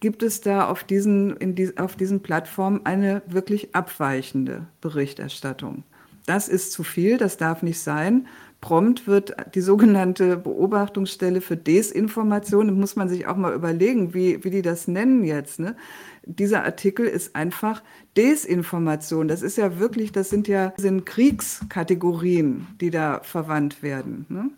[0.00, 5.84] gibt es da auf diesen, in die, auf diesen Plattformen eine wirklich abweichende Berichterstattung.
[6.26, 8.26] Das ist zu viel, das darf nicht sein.
[8.60, 14.44] Prompt wird die sogenannte Beobachtungsstelle für Desinformation, da muss man sich auch mal überlegen, wie,
[14.44, 15.60] wie die das nennen jetzt.
[15.60, 15.76] Ne?
[16.24, 17.82] Dieser Artikel ist einfach
[18.16, 19.28] Desinformation.
[19.28, 24.26] Das ist ja wirklich, das sind ja sind Kriegskategorien, die da verwandt werden.
[24.28, 24.50] Ne?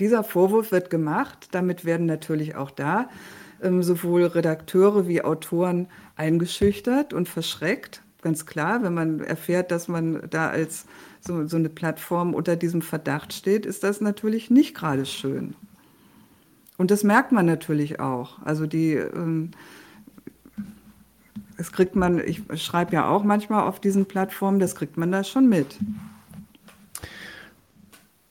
[0.00, 1.48] Dieser Vorwurf wird gemacht.
[1.52, 3.08] Damit werden natürlich auch da
[3.62, 8.02] ähm, sowohl Redakteure wie Autoren eingeschüchtert und verschreckt.
[8.22, 10.86] Ganz klar, wenn man erfährt, dass man da als
[11.20, 15.54] so, so eine Plattform unter diesem Verdacht steht, ist das natürlich nicht gerade schön.
[16.76, 18.40] Und das merkt man natürlich auch.
[18.42, 19.50] Also die, ähm,
[21.60, 25.24] das kriegt man, ich schreibe ja auch manchmal auf diesen Plattformen, das kriegt man da
[25.24, 25.78] schon mit.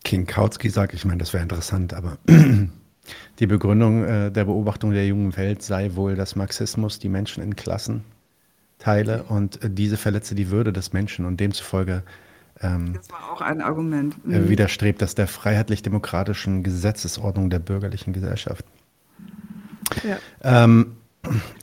[0.04, 2.18] King Kautsky sagt, ich meine, das wäre interessant, aber
[3.39, 7.56] die Begründung äh, der Beobachtung der jungen Welt sei wohl, dass Marxismus die Menschen in
[7.56, 8.04] Klassen
[8.80, 12.02] teile und äh, diese verletze die Würde des Menschen und demzufolge
[12.62, 14.15] ähm, das war auch ein Argument.
[14.26, 14.50] Äh, mhm.
[14.50, 18.65] widerstrebt das der freiheitlich-demokratischen Gesetzesordnung der bürgerlichen Gesellschaft.
[20.04, 20.18] Ja.
[20.42, 20.96] Ähm,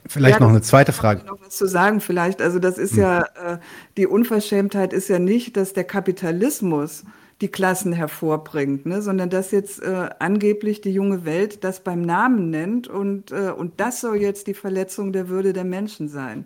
[0.07, 1.25] Vielleicht ja, noch eine zweite Frage.
[1.25, 2.41] Noch was zu sagen, vielleicht.
[2.41, 2.99] Also, das ist hm.
[2.99, 3.57] ja, äh,
[3.97, 7.03] die Unverschämtheit ist ja nicht, dass der Kapitalismus
[7.41, 9.01] die Klassen hervorbringt, ne?
[9.01, 13.79] sondern dass jetzt äh, angeblich die junge Welt das beim Namen nennt und, äh, und
[13.79, 16.45] das soll jetzt die Verletzung der Würde der Menschen sein.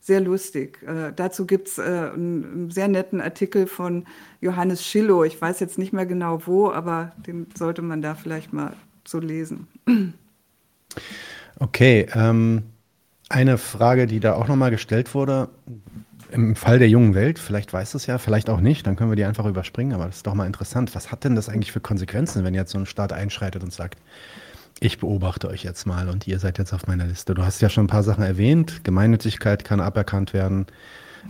[0.00, 0.82] Sehr lustig.
[0.82, 4.04] Äh, dazu gibt's äh, einen sehr netten Artikel von
[4.40, 5.24] Johannes Schillow.
[5.24, 8.74] Ich weiß jetzt nicht mehr genau wo, aber den sollte man da vielleicht mal
[9.04, 9.68] so lesen.
[11.62, 12.64] Okay, ähm,
[13.28, 15.48] eine Frage, die da auch nochmal gestellt wurde,
[16.32, 19.16] im Fall der jungen Welt, vielleicht weiß es ja, vielleicht auch nicht, dann können wir
[19.16, 20.92] die einfach überspringen, aber das ist doch mal interessant.
[20.96, 24.00] Was hat denn das eigentlich für Konsequenzen, wenn jetzt so ein Staat einschreitet und sagt,
[24.80, 27.32] ich beobachte euch jetzt mal und ihr seid jetzt auf meiner Liste?
[27.32, 28.82] Du hast ja schon ein paar Sachen erwähnt.
[28.82, 30.66] Gemeinnützigkeit kann aberkannt werden.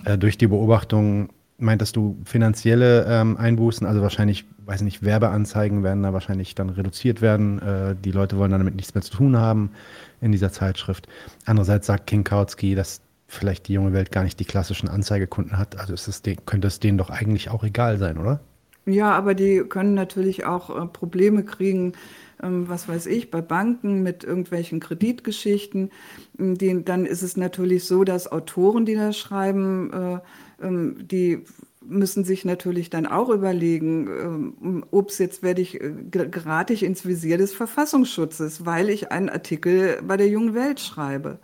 [0.07, 6.03] Äh, durch die Beobachtung meintest du finanzielle ähm, Einbußen, also wahrscheinlich, weiß nicht, Werbeanzeigen werden
[6.03, 7.61] da wahrscheinlich dann reduziert werden.
[7.61, 9.73] Äh, die Leute wollen damit nichts mehr zu tun haben
[10.23, 11.07] in dieser Zeitschrift.
[11.45, 15.79] Andererseits sagt King Kautsky, dass vielleicht die junge Welt gar nicht die klassischen Anzeigekunden hat.
[15.79, 18.41] Also ist es, könnte es denen doch eigentlich auch egal sein, oder?
[18.85, 21.93] Ja, aber die können natürlich auch äh, Probleme kriegen,
[22.43, 25.91] ähm, was weiß ich, bei Banken mit irgendwelchen Kreditgeschichten.
[26.39, 31.45] Ähm, dann ist es natürlich so, dass Autoren, die da schreiben, äh, ähm, die
[31.87, 37.07] müssen sich natürlich dann auch überlegen, ähm, ups, jetzt werde ich, äh, gerate ich ins
[37.07, 41.39] Visier des Verfassungsschutzes, weil ich einen Artikel bei der jungen Welt schreibe.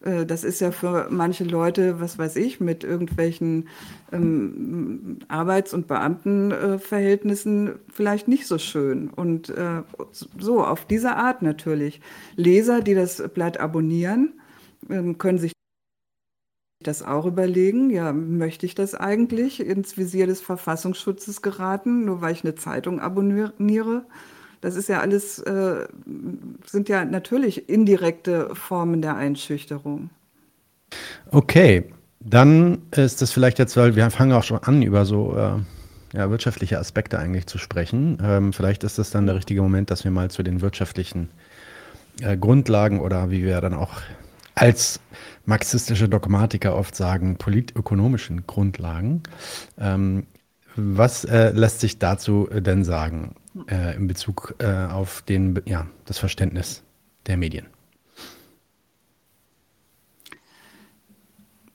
[0.00, 3.68] Äh, das ist ja für manche Leute, was weiß ich, mit irgendwelchen
[4.12, 9.08] ähm, Arbeits- und Beamtenverhältnissen vielleicht nicht so schön.
[9.08, 9.82] Und äh,
[10.38, 12.00] so, auf diese Art natürlich.
[12.36, 14.34] Leser, die das Blatt abonnieren,
[14.88, 15.52] äh, können sich
[16.80, 22.32] das auch überlegen, ja, möchte ich das eigentlich ins Visier des Verfassungsschutzes geraten, nur weil
[22.32, 24.04] ich eine Zeitung abonniere?
[24.60, 25.86] Das ist ja alles, äh,
[26.66, 30.10] sind ja natürlich indirekte Formen der Einschüchterung.
[31.30, 31.84] Okay,
[32.20, 36.30] dann ist das vielleicht jetzt, weil wir fangen auch schon an, über so äh, ja,
[36.30, 38.18] wirtschaftliche Aspekte eigentlich zu sprechen.
[38.22, 41.28] Ähm, vielleicht ist das dann der richtige Moment, dass wir mal zu den wirtschaftlichen
[42.20, 44.00] äh, Grundlagen oder wie wir dann auch
[44.60, 45.00] als
[45.44, 49.22] marxistische Dogmatiker oft sagen, politökonomischen Grundlagen.
[49.78, 50.26] Ähm,
[50.76, 53.34] was äh, lässt sich dazu denn sagen?
[53.66, 56.82] äh, in Bezug äh, auf den, ja, das Verständnis
[57.26, 57.66] der Medien?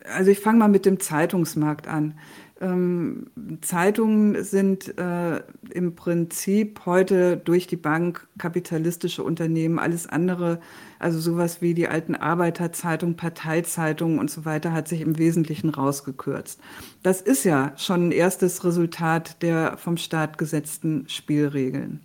[0.06, 2.20] Also ich fange mal mit dem Zeitungsmarkt an.
[2.64, 3.28] Ähm,
[3.60, 9.80] Zeitungen sind äh, im Prinzip heute durch die Bank kapitalistische Unternehmen.
[9.80, 10.62] Alles andere,
[10.98, 16.62] also sowas wie die alten Arbeiterzeitung, Parteizeitungen und so weiter, hat sich im Wesentlichen rausgekürzt.
[17.02, 22.00] Das ist ja schon ein erstes Resultat der vom Staat gesetzten Spielregeln.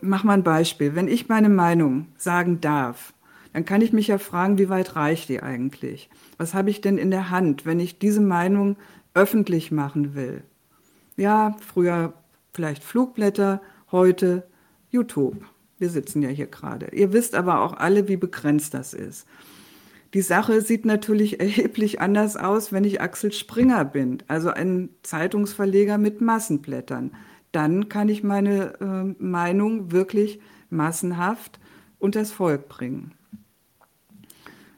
[0.00, 0.96] Mach mal ein Beispiel.
[0.96, 3.14] Wenn ich meine Meinung sagen darf,
[3.56, 6.10] dann kann ich mich ja fragen, wie weit reicht die eigentlich?
[6.36, 8.76] Was habe ich denn in der Hand, wenn ich diese Meinung
[9.14, 10.42] öffentlich machen will?
[11.16, 12.12] Ja, früher
[12.52, 14.46] vielleicht Flugblätter, heute
[14.90, 15.42] YouTube.
[15.78, 16.88] Wir sitzen ja hier gerade.
[16.92, 19.26] Ihr wisst aber auch alle, wie begrenzt das ist.
[20.12, 25.96] Die Sache sieht natürlich erheblich anders aus, wenn ich Axel Springer bin, also ein Zeitungsverleger
[25.96, 27.12] mit Massenblättern.
[27.52, 31.58] Dann kann ich meine äh, Meinung wirklich massenhaft
[31.98, 33.15] unters Volk bringen.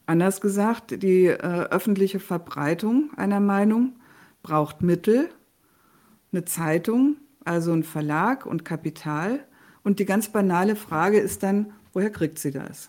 [0.08, 3.96] Anders gesagt, die äh, öffentliche Verbreitung einer Meinung
[4.42, 5.28] braucht Mittel,
[6.32, 9.46] eine Zeitung, also ein Verlag und Kapital.
[9.82, 12.88] Und die ganz banale Frage ist dann, woher kriegt sie das?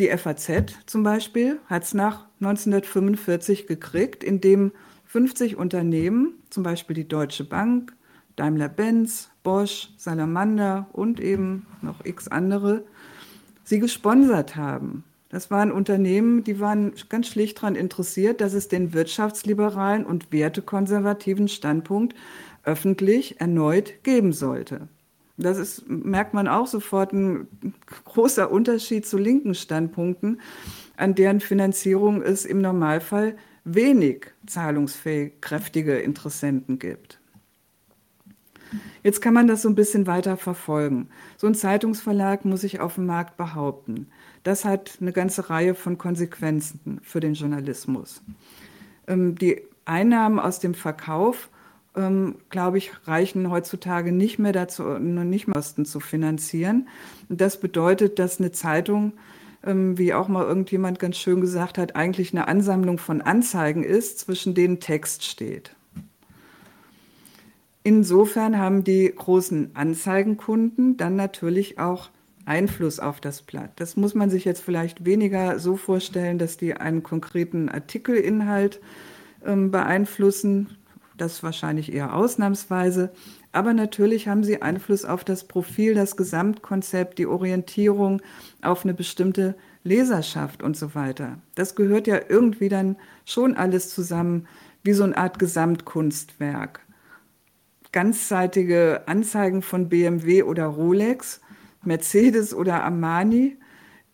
[0.00, 4.72] Die FAZ zum Beispiel hat es nach 1945 gekriegt, indem
[5.04, 7.94] 50 Unternehmen, zum Beispiel die Deutsche Bank,
[8.34, 12.84] Daimler-Benz, Bosch, Salamander und eben noch x andere,
[13.64, 15.04] sie gesponsert haben.
[15.28, 21.48] Das waren Unternehmen, die waren ganz schlicht daran interessiert, dass es den wirtschaftsliberalen und wertekonservativen
[21.48, 22.14] Standpunkt
[22.64, 24.88] öffentlich erneut geben sollte.
[25.38, 27.48] Das ist, merkt man auch sofort, ein
[28.04, 30.40] großer Unterschied zu linken Standpunkten,
[30.96, 37.21] an deren Finanzierung es im Normalfall wenig zahlungsfähig kräftige Interessenten gibt.
[39.02, 41.08] Jetzt kann man das so ein bisschen weiter verfolgen.
[41.36, 44.08] So ein Zeitungsverlag muss sich auf dem Markt behaupten.
[44.42, 48.22] Das hat eine ganze Reihe von Konsequenzen für den Journalismus.
[49.06, 51.50] Ähm, die Einnahmen aus dem Verkauf,
[51.96, 56.88] ähm, glaube ich, reichen heutzutage nicht mehr dazu, nicht mehr Kosten zu finanzieren.
[57.28, 59.12] Das bedeutet, dass eine Zeitung,
[59.64, 64.18] ähm, wie auch mal irgendjemand ganz schön gesagt hat, eigentlich eine Ansammlung von Anzeigen ist,
[64.20, 65.74] zwischen denen Text steht.
[67.84, 72.10] Insofern haben die großen Anzeigenkunden dann natürlich auch
[72.44, 73.72] Einfluss auf das Blatt.
[73.76, 78.80] Das muss man sich jetzt vielleicht weniger so vorstellen, dass die einen konkreten Artikelinhalt
[79.44, 80.76] ähm, beeinflussen.
[81.16, 83.12] Das wahrscheinlich eher ausnahmsweise.
[83.52, 88.22] Aber natürlich haben sie Einfluss auf das Profil, das Gesamtkonzept, die Orientierung
[88.62, 91.38] auf eine bestimmte Leserschaft und so weiter.
[91.54, 94.46] Das gehört ja irgendwie dann schon alles zusammen
[94.82, 96.80] wie so eine Art Gesamtkunstwerk
[97.92, 101.40] ganzseitige Anzeigen von BMW oder Rolex,
[101.84, 103.56] Mercedes oder Armani,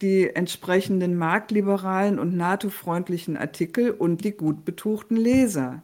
[0.03, 5.83] die entsprechenden marktliberalen und NATO-freundlichen Artikel und die gut betuchten Leser.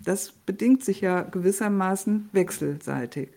[0.00, 3.30] Das bedingt sich ja gewissermaßen wechselseitig.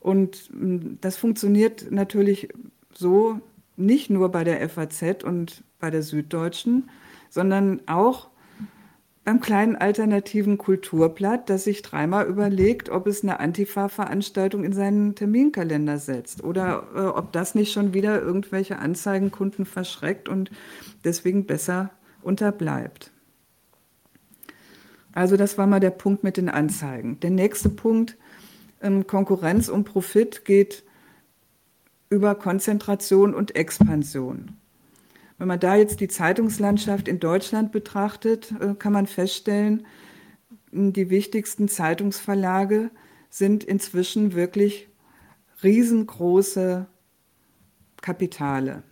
[0.00, 2.48] Und hm, das funktioniert natürlich
[2.92, 3.40] so
[3.76, 6.90] nicht nur bei der FAZ und bei der Süddeutschen,
[7.30, 8.28] sondern auch
[9.24, 15.98] beim kleinen alternativen Kulturblatt, das sich dreimal überlegt, ob es eine Antifa-Veranstaltung in seinen Terminkalender
[15.98, 20.50] setzt oder äh, ob das nicht schon wieder irgendwelche Anzeigenkunden verschreckt und
[21.04, 21.90] deswegen besser
[22.22, 23.12] unterbleibt.
[25.12, 27.20] Also das war mal der Punkt mit den Anzeigen.
[27.20, 28.16] Der nächste Punkt,
[28.80, 30.82] ähm, Konkurrenz und Profit geht
[32.08, 34.56] über Konzentration und Expansion.
[35.42, 39.84] Wenn man da jetzt die Zeitungslandschaft in Deutschland betrachtet, äh, kann man feststellen,
[40.70, 42.92] die wichtigsten Zeitungsverlage
[43.28, 44.88] sind inzwischen wirklich
[45.64, 46.86] riesengroße
[48.00, 48.84] Kapitale.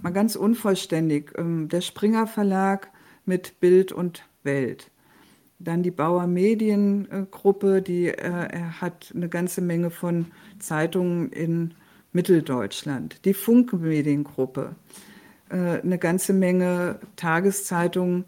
[0.00, 1.32] Mal ganz unvollständig.
[1.36, 2.90] Ähm, der Springer Verlag
[3.26, 4.90] mit Bild und Welt.
[5.58, 8.48] Dann die Bauer Mediengruppe, die äh,
[8.80, 10.28] hat eine ganze Menge von
[10.58, 11.74] Zeitungen in
[12.12, 13.26] Mitteldeutschland.
[13.26, 15.11] Die Funk Mediengruppe, äh,
[15.56, 18.24] eine ganze Menge Tageszeitungen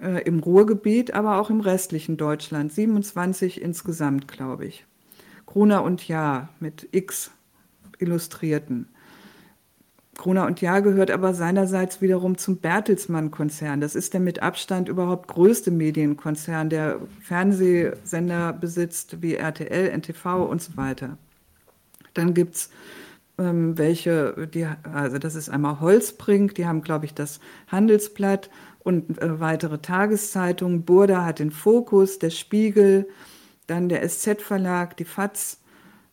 [0.00, 2.72] äh, im Ruhrgebiet, aber auch im restlichen Deutschland.
[2.72, 4.84] 27 insgesamt, glaube ich.
[5.46, 7.30] Gruner und Jahr mit X
[7.98, 8.88] Illustrierten.
[10.16, 13.80] Gruner und Jahr gehört aber seinerseits wiederum zum Bertelsmann-Konzern.
[13.80, 20.62] Das ist der mit Abstand überhaupt größte Medienkonzern, der Fernsehsender besitzt wie RTL, NTV und
[20.62, 21.18] so weiter.
[22.14, 22.70] Dann gibt es
[23.38, 29.20] ähm, welche, die, also das ist einmal Holzbrink, die haben, glaube ich, das Handelsblatt und
[29.20, 30.84] äh, weitere Tageszeitungen.
[30.84, 33.08] Burda hat den Fokus, der Spiegel,
[33.66, 35.60] dann der SZ-Verlag, die FAZ,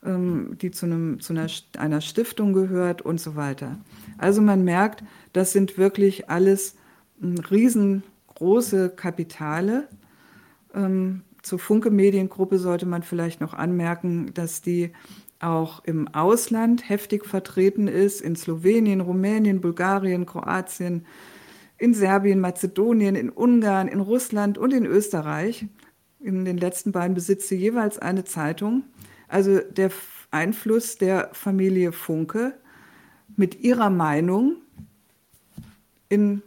[0.04, 1.48] ähm, die zu, einem, zu einer,
[1.78, 3.78] einer Stiftung gehört und so weiter.
[4.18, 6.76] Also man merkt, das sind wirklich alles
[7.22, 9.88] ähm, riesengroße Kapitale.
[10.74, 14.94] Ähm, zur Funke Mediengruppe sollte man vielleicht noch anmerken, dass die
[15.44, 21.06] auch im Ausland heftig vertreten ist, in Slowenien, Rumänien, Bulgarien, Kroatien,
[21.78, 25.66] in Serbien, Mazedonien, in Ungarn, in Russland und in Österreich.
[26.20, 28.84] In den letzten beiden besitzt sie jeweils eine Zeitung.
[29.28, 29.92] Also der
[30.32, 32.58] Einfluss der Familie Funke
[33.36, 34.58] mit ihrer Meinung
[36.10, 36.42] in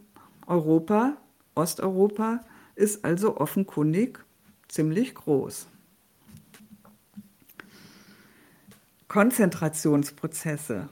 [0.45, 1.17] Europa,
[1.55, 2.41] Osteuropa,
[2.75, 4.19] ist also offenkundig
[4.67, 5.67] ziemlich groß.
[9.07, 10.89] Konzentrationsprozesse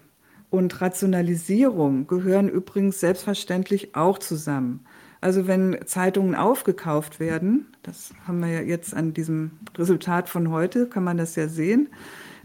[0.50, 4.86] und Rationalisierung gehören übrigens selbstverständlich auch zusammen.
[5.22, 10.88] Also wenn Zeitungen aufgekauft werden, das haben wir ja jetzt an diesem Resultat von heute,
[10.88, 11.90] kann man das ja sehen,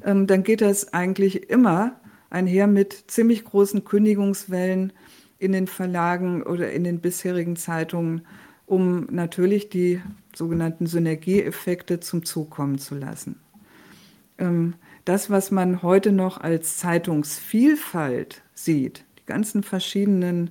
[0.04, 2.00] ähm, dann geht das eigentlich immer
[2.30, 4.92] einher mit ziemlich großen Kündigungswellen
[5.38, 8.22] in den Verlagen oder in den bisherigen Zeitungen,
[8.66, 10.00] um natürlich die
[10.34, 13.36] sogenannten Synergieeffekte zum Zug kommen zu lassen.
[15.05, 20.51] Das, was man heute noch als Zeitungsvielfalt sieht, die ganzen verschiedenen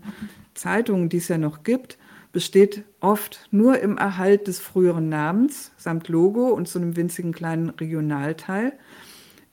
[0.53, 1.97] Zeitungen, die es ja noch gibt,
[2.31, 7.69] besteht oft nur im Erhalt des früheren Namens samt Logo und so einem winzigen kleinen
[7.69, 8.73] Regionalteil.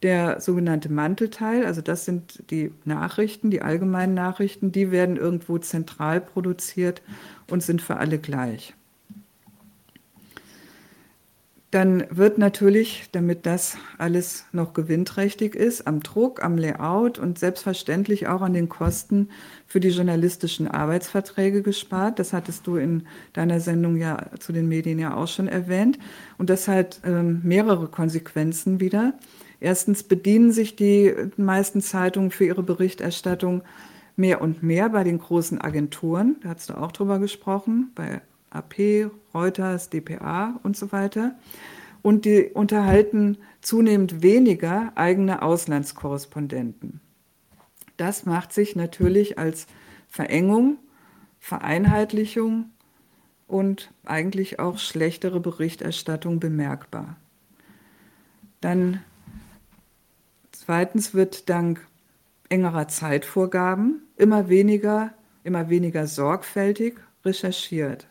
[0.03, 6.21] Der sogenannte Mantelteil, also das sind die Nachrichten, die allgemeinen Nachrichten, die werden irgendwo zentral
[6.21, 7.01] produziert
[7.51, 8.75] und sind für alle gleich
[11.77, 18.29] dann wird natürlich, damit das alles noch gewinnträchtig ist, am Druck, am Layout und selbstverständlich
[18.29, 19.29] auch an den Kosten
[19.67, 22.19] für die journalistischen Arbeitsverträge gespart.
[22.19, 23.03] Das hattest du in
[23.35, 25.99] deiner Sendung ja zu den Medien ja auch schon erwähnt.
[26.39, 29.13] Und das hat ähm, mehrere Konsequenzen wieder.
[29.61, 33.61] Erstens bedienen sich die meisten Zeitungen für ihre Berichterstattung
[34.17, 36.37] mehr und mehr bei den großen Agenturen.
[36.43, 41.37] Da hast du auch drüber gesprochen, bei AP, Reuters, dpa und so weiter.
[42.03, 47.01] Und die unterhalten zunehmend weniger eigene Auslandskorrespondenten.
[47.97, 49.67] Das macht sich natürlich als
[50.09, 50.79] Verengung,
[51.41, 52.71] Vereinheitlichung
[53.47, 57.17] und eigentlich auch schlechtere Berichterstattung bemerkbar.
[58.61, 59.03] Dann
[60.53, 61.87] zweitens wird dank
[62.49, 68.07] engerer Zeitvorgaben immer weniger, immer weniger sorgfältig recherchiert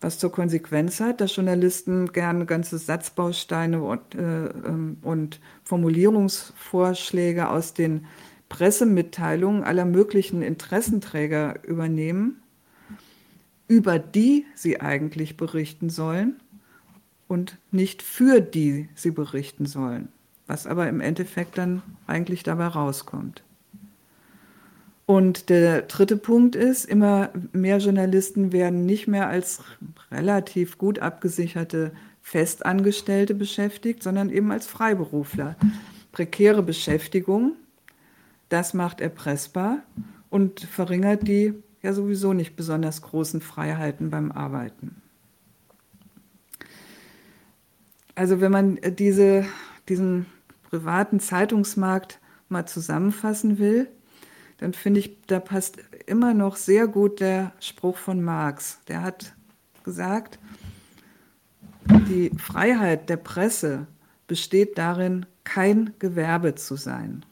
[0.00, 7.74] was zur Konsequenz hat, dass Journalisten gerne ganze Satzbausteine und, äh, ähm, und Formulierungsvorschläge aus
[7.74, 8.06] den
[8.48, 12.42] Pressemitteilungen aller möglichen Interessenträger übernehmen,
[13.68, 16.36] über die sie eigentlich berichten sollen
[17.26, 20.08] und nicht für die sie berichten sollen,
[20.46, 23.42] was aber im Endeffekt dann eigentlich dabei rauskommt.
[25.06, 29.60] Und der dritte Punkt ist, immer mehr Journalisten werden nicht mehr als
[30.10, 31.92] relativ gut abgesicherte
[32.22, 35.54] Festangestellte beschäftigt, sondern eben als Freiberufler.
[36.10, 37.52] Prekäre Beschäftigung,
[38.48, 39.78] das macht erpressbar
[40.28, 45.00] und verringert die ja sowieso nicht besonders großen Freiheiten beim Arbeiten.
[48.16, 49.44] Also wenn man diese,
[49.88, 50.26] diesen
[50.68, 53.88] privaten Zeitungsmarkt mal zusammenfassen will,
[54.58, 58.80] dann finde ich, da passt immer noch sehr gut der Spruch von Marx.
[58.88, 59.34] Der hat
[59.84, 60.38] gesagt,
[62.08, 63.86] die Freiheit der Presse
[64.26, 67.24] besteht darin, kein Gewerbe zu sein.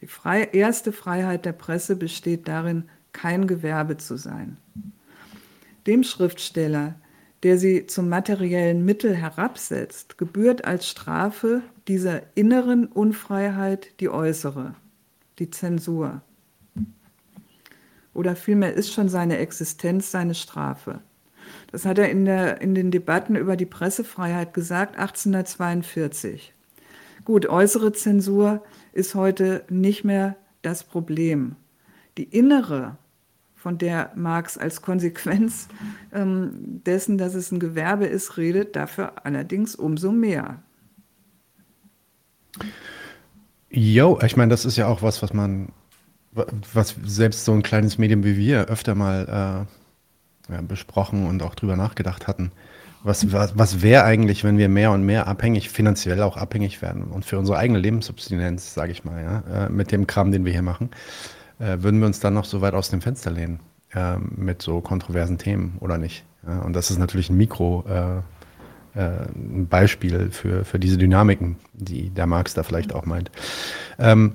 [0.00, 4.56] Die frei, erste Freiheit der Presse besteht darin, kein Gewerbe zu sein.
[5.86, 6.94] Dem Schriftsteller,
[7.42, 14.74] der sie zum materiellen Mittel herabsetzt, gebührt als Strafe dieser inneren Unfreiheit die äußere
[15.40, 16.22] die Zensur.
[18.14, 21.00] Oder vielmehr ist schon seine Existenz seine Strafe.
[21.72, 26.54] Das hat er in, der, in den Debatten über die Pressefreiheit gesagt, 1842.
[27.24, 28.62] Gut, äußere Zensur
[28.92, 31.56] ist heute nicht mehr das Problem.
[32.18, 32.98] Die innere,
[33.54, 35.68] von der Marx als Konsequenz
[36.14, 40.62] ähm, dessen, dass es ein Gewerbe ist, redet, dafür allerdings umso mehr.
[43.70, 45.68] Jo, ich meine, das ist ja auch was, was man,
[46.32, 49.66] was selbst so ein kleines Medium wie wir öfter mal
[50.48, 52.50] äh, ja, besprochen und auch drüber nachgedacht hatten.
[53.02, 57.04] Was, was, was wäre eigentlich, wenn wir mehr und mehr abhängig, finanziell auch abhängig werden
[57.04, 60.52] und für unsere eigene Lebenssubstinenz, sage ich mal, ja, äh, mit dem Kram, den wir
[60.52, 60.90] hier machen,
[61.60, 63.60] äh, würden wir uns dann noch so weit aus dem Fenster lehnen
[63.94, 66.24] äh, mit so kontroversen Themen oder nicht?
[66.46, 68.22] Ja, und das ist natürlich ein Mikro, äh,
[68.98, 73.30] ein Beispiel für, für diese Dynamiken, die der Marx da vielleicht auch meint.
[73.98, 74.34] Ähm,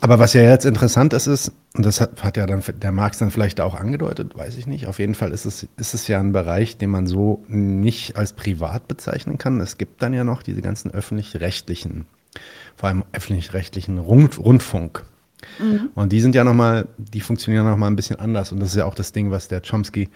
[0.00, 3.18] aber was ja jetzt interessant ist, ist, und das hat, hat, ja dann der Marx
[3.18, 4.86] dann vielleicht auch angedeutet, weiß ich nicht.
[4.86, 8.32] Auf jeden Fall ist es, ist es ja ein Bereich, den man so nicht als
[8.32, 9.60] privat bezeichnen kann.
[9.60, 12.06] Es gibt dann ja noch diese ganzen öffentlich-rechtlichen,
[12.76, 15.04] vor allem öffentlich-rechtlichen Rund, Rundfunk.
[15.58, 15.90] Mhm.
[15.94, 18.52] Und die sind ja nochmal, die funktionieren nochmal ein bisschen anders.
[18.52, 20.08] Und das ist ja auch das Ding, was der Chomsky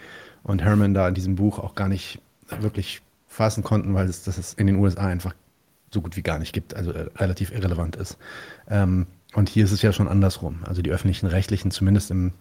[0.42, 2.20] und Herman da in diesem Buch auch gar nicht
[2.60, 3.02] wirklich
[3.38, 5.34] fassen konnten, weil es das in den USA einfach
[5.90, 8.18] so gut wie gar nicht gibt, also äh, relativ irrelevant ist.
[8.68, 10.60] Ähm, und hier ist es ja schon andersrum.
[10.66, 12.32] Also die öffentlichen Rechtlichen, zumindest im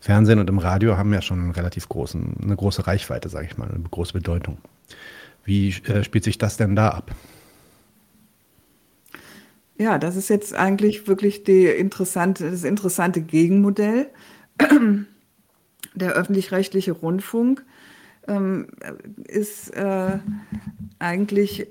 [0.00, 3.58] Fernsehen und im Radio, haben ja schon einen relativ großen, eine große Reichweite, sage ich
[3.58, 4.58] mal, eine große Bedeutung.
[5.44, 7.10] Wie äh, spielt sich das denn da ab?
[9.76, 14.08] Ja, das ist jetzt eigentlich wirklich interessante, das interessante Gegenmodell.
[15.96, 17.64] Der öffentlich-rechtliche Rundfunk
[18.28, 18.68] ähm,
[19.26, 20.18] ist äh,
[20.98, 21.66] eigentlich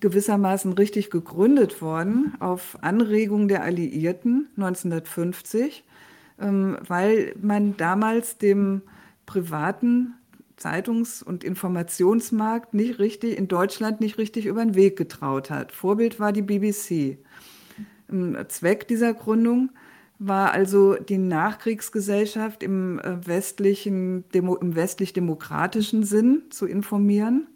[0.00, 5.84] gewissermaßen richtig gegründet worden auf Anregung der Alliierten 1950,
[6.40, 8.82] ähm, weil man damals dem
[9.26, 10.14] privaten
[10.56, 15.72] Zeitungs- und Informationsmarkt nicht richtig, in Deutschland nicht richtig über den Weg getraut hat.
[15.72, 17.18] Vorbild war die BBC.
[18.48, 19.87] Zweck dieser Gründung war
[20.52, 27.46] also die Nachkriegsgesellschaft im äh, westlichen, im westlich-demokratischen Sinn zu informieren.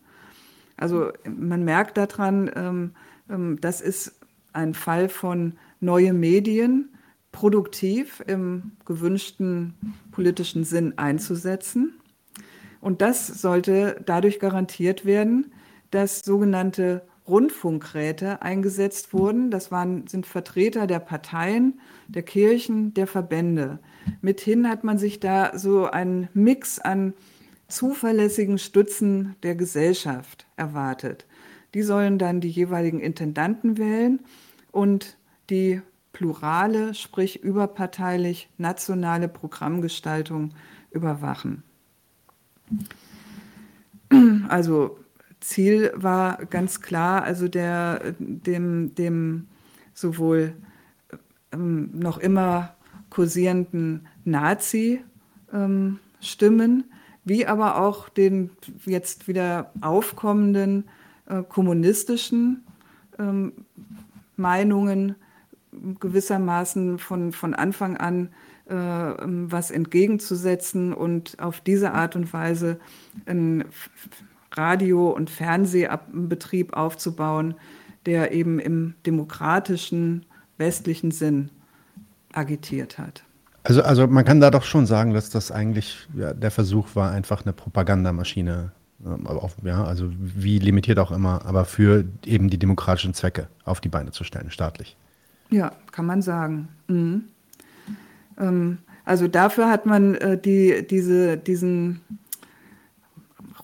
[0.76, 2.90] Also man merkt daran, ähm,
[3.28, 4.18] ähm, das ist
[4.52, 6.90] ein Fall von neue Medien
[7.32, 9.74] produktiv im gewünschten
[10.12, 11.94] politischen Sinn einzusetzen.
[12.80, 15.52] Und das sollte dadurch garantiert werden,
[15.90, 17.02] dass sogenannte
[17.32, 19.50] Rundfunkräte eingesetzt wurden.
[19.50, 23.78] Das waren, sind Vertreter der Parteien, der Kirchen, der Verbände.
[24.20, 27.14] Mithin hat man sich da so einen Mix an
[27.68, 31.26] zuverlässigen Stützen der Gesellschaft erwartet.
[31.72, 34.20] Die sollen dann die jeweiligen Intendanten wählen
[34.70, 35.16] und
[35.48, 35.80] die
[36.12, 40.52] plurale, sprich überparteilich nationale Programmgestaltung
[40.90, 41.62] überwachen.
[44.48, 44.98] Also
[45.42, 49.48] Ziel war ganz klar, also der, dem, dem
[49.92, 50.54] sowohl
[51.52, 52.74] ähm, noch immer
[53.10, 56.00] kursierenden Nazi-Stimmen
[56.70, 56.84] ähm,
[57.24, 58.50] wie aber auch den
[58.84, 60.88] jetzt wieder aufkommenden
[61.26, 62.64] äh, kommunistischen
[63.18, 63.52] ähm,
[64.36, 65.14] Meinungen
[66.00, 68.30] gewissermaßen von, von Anfang an
[68.66, 72.80] äh, was entgegenzusetzen und auf diese Art und Weise
[73.26, 73.64] ein
[74.56, 77.54] Radio- und Fernsehbetrieb aufzubauen,
[78.06, 80.26] der eben im demokratischen
[80.58, 81.50] westlichen Sinn
[82.32, 83.24] agitiert hat.
[83.64, 87.12] Also, also man kann da doch schon sagen, dass das eigentlich ja, der Versuch war,
[87.12, 88.72] einfach eine Propagandamaschine,
[89.06, 93.80] ähm, auf, ja, also wie limitiert auch immer, aber für eben die demokratischen Zwecke auf
[93.80, 94.96] die Beine zu stellen, staatlich.
[95.50, 96.68] Ja, kann man sagen.
[96.88, 97.24] Mhm.
[98.38, 102.00] Ähm, also dafür hat man äh, die, diese, diesen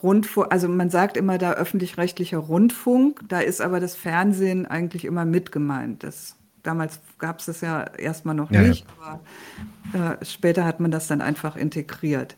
[0.03, 5.25] Rundfunk, also man sagt immer da öffentlich-rechtlicher Rundfunk, da ist aber das Fernsehen eigentlich immer
[5.25, 6.05] mit gemeint.
[6.05, 9.21] Das, damals gab es das ja erstmal noch ja, nicht, ja.
[9.93, 12.37] aber äh, später hat man das dann einfach integriert.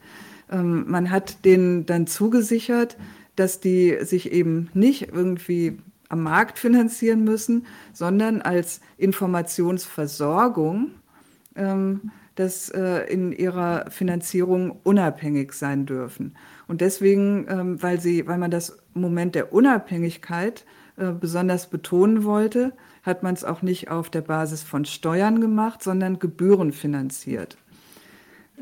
[0.51, 2.97] Ähm, man hat denen dann zugesichert,
[3.37, 10.93] dass die sich eben nicht irgendwie am Markt finanzieren müssen, sondern als Informationsversorgung
[11.57, 16.37] ähm, dass äh, in ihrer Finanzierung unabhängig sein dürfen.
[16.71, 20.65] Und deswegen, ähm, weil, sie, weil man das Moment der Unabhängigkeit
[20.97, 25.83] äh, besonders betonen wollte, hat man es auch nicht auf der Basis von Steuern gemacht,
[25.83, 27.59] sondern gebührenfinanziert.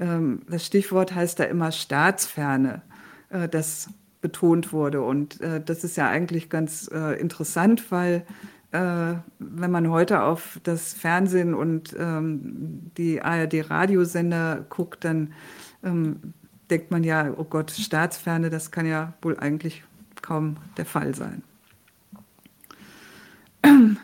[0.00, 2.80] Ähm, das Stichwort heißt da immer Staatsferne,
[3.28, 3.90] äh, das
[4.22, 5.02] betont wurde.
[5.02, 8.24] Und äh, das ist ja eigentlich ganz äh, interessant, weil
[8.72, 15.34] äh, wenn man heute auf das Fernsehen und ähm, die ARD-Radiosender guckt, dann
[15.84, 16.32] ähm,
[16.70, 19.84] denkt man ja, oh Gott, Staatsferne, das kann ja wohl eigentlich
[20.22, 21.42] kaum der Fall sein.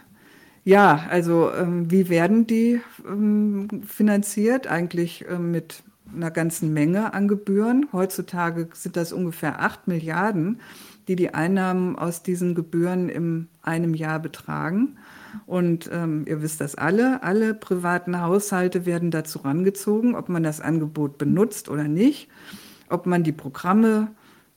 [0.67, 4.67] Ja, also ähm, wie werden die ähm, finanziert?
[4.67, 7.89] Eigentlich ähm, mit einer ganzen Menge an Gebühren.
[7.93, 10.63] Heutzutage sind das ungefähr 8 Milliarden,
[11.07, 14.97] die die Einnahmen aus diesen Gebühren in einem Jahr betragen.
[15.47, 20.61] Und ähm, ihr wisst das alle, alle privaten Haushalte werden dazu rangezogen, ob man das
[20.61, 22.29] Angebot benutzt oder nicht,
[22.89, 24.09] ob man die Programme,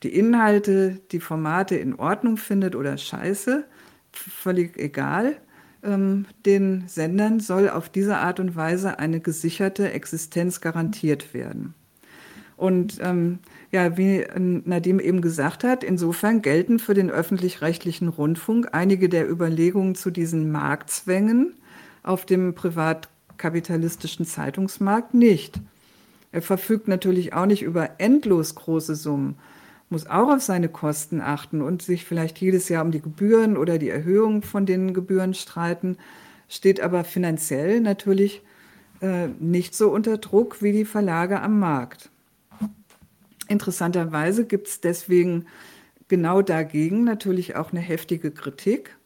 [0.04, 3.66] die Inhalte, die Formate in Ordnung findet oder scheiße,
[4.12, 5.38] völlig egal
[5.84, 11.74] ähm, den Sendern soll auf diese Art und Weise eine gesicherte Existenz garantiert werden.
[12.56, 13.40] Und ähm,
[13.72, 19.96] ja, wie Nadim eben gesagt hat, insofern gelten für den öffentlich-rechtlichen Rundfunk einige der Überlegungen
[19.96, 21.54] zu diesen Marktzwängen
[22.04, 25.60] auf dem privatkapitalistischen Zeitungsmarkt nicht.
[26.32, 29.36] Er verfügt natürlich auch nicht über endlos große Summen,
[29.90, 33.78] muss auch auf seine Kosten achten und sich vielleicht jedes Jahr um die Gebühren oder
[33.78, 35.98] die Erhöhung von den Gebühren streiten,
[36.50, 38.42] steht aber finanziell natürlich
[39.02, 42.10] äh, nicht so unter Druck wie die Verlage am Markt.
[43.48, 45.46] Interessanterweise gibt es deswegen
[46.08, 48.98] genau dagegen natürlich auch eine heftige Kritik.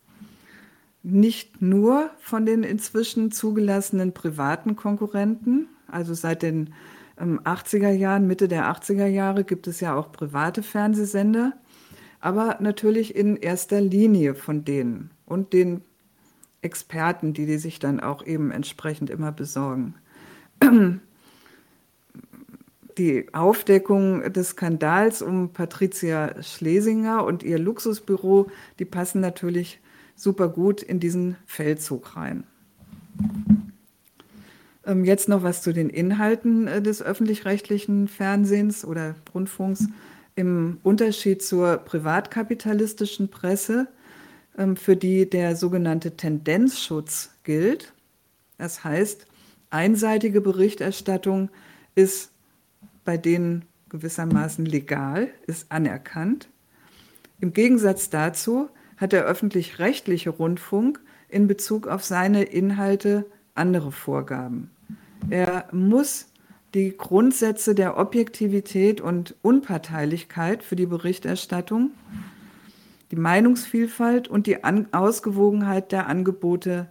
[1.04, 6.74] Nicht nur von den inzwischen zugelassenen privaten Konkurrenten, also seit den
[7.18, 11.54] 80er Jahren, Mitte der 80er Jahre gibt es ja auch private Fernsehsender,
[12.20, 15.82] aber natürlich in erster Linie von denen und den
[16.62, 19.96] Experten, die die sich dann auch eben entsprechend immer besorgen.
[23.02, 29.80] Die Aufdeckung des Skandals um Patricia Schlesinger und ihr Luxusbüro, die passen natürlich
[30.16, 32.44] super gut in diesen Feldzug rein.
[34.86, 39.88] Ähm, jetzt noch was zu den Inhalten äh, des öffentlich-rechtlichen Fernsehens oder Rundfunks.
[40.36, 43.88] Im Unterschied zur privatkapitalistischen Presse,
[44.60, 47.94] ähm, für die der sogenannte Tendenzschutz gilt.
[48.60, 49.26] Das heißt,
[49.72, 51.50] einseitige Berichterstattung
[51.96, 52.32] ist
[53.04, 56.50] bei denen gewissermaßen legal, ist anerkannt.
[57.40, 63.26] Im Gegensatz dazu hat der öffentlich-rechtliche Rundfunk in Bezug auf seine Inhalte
[63.56, 64.70] andere Vorgaben.
[65.30, 66.28] Er muss
[66.74, 71.92] die Grundsätze der Objektivität und Unparteilichkeit für die Berichterstattung,
[73.12, 76.88] die Meinungsvielfalt und die An Ausgewogenheit der Angebote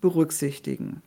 [0.00, 1.02] berücksichtigen.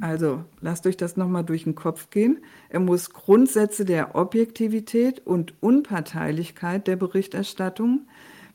[0.00, 2.38] Also lasst euch das nochmal durch den Kopf gehen.
[2.70, 8.06] Er muss Grundsätze der Objektivität und Unparteilichkeit der Berichterstattung,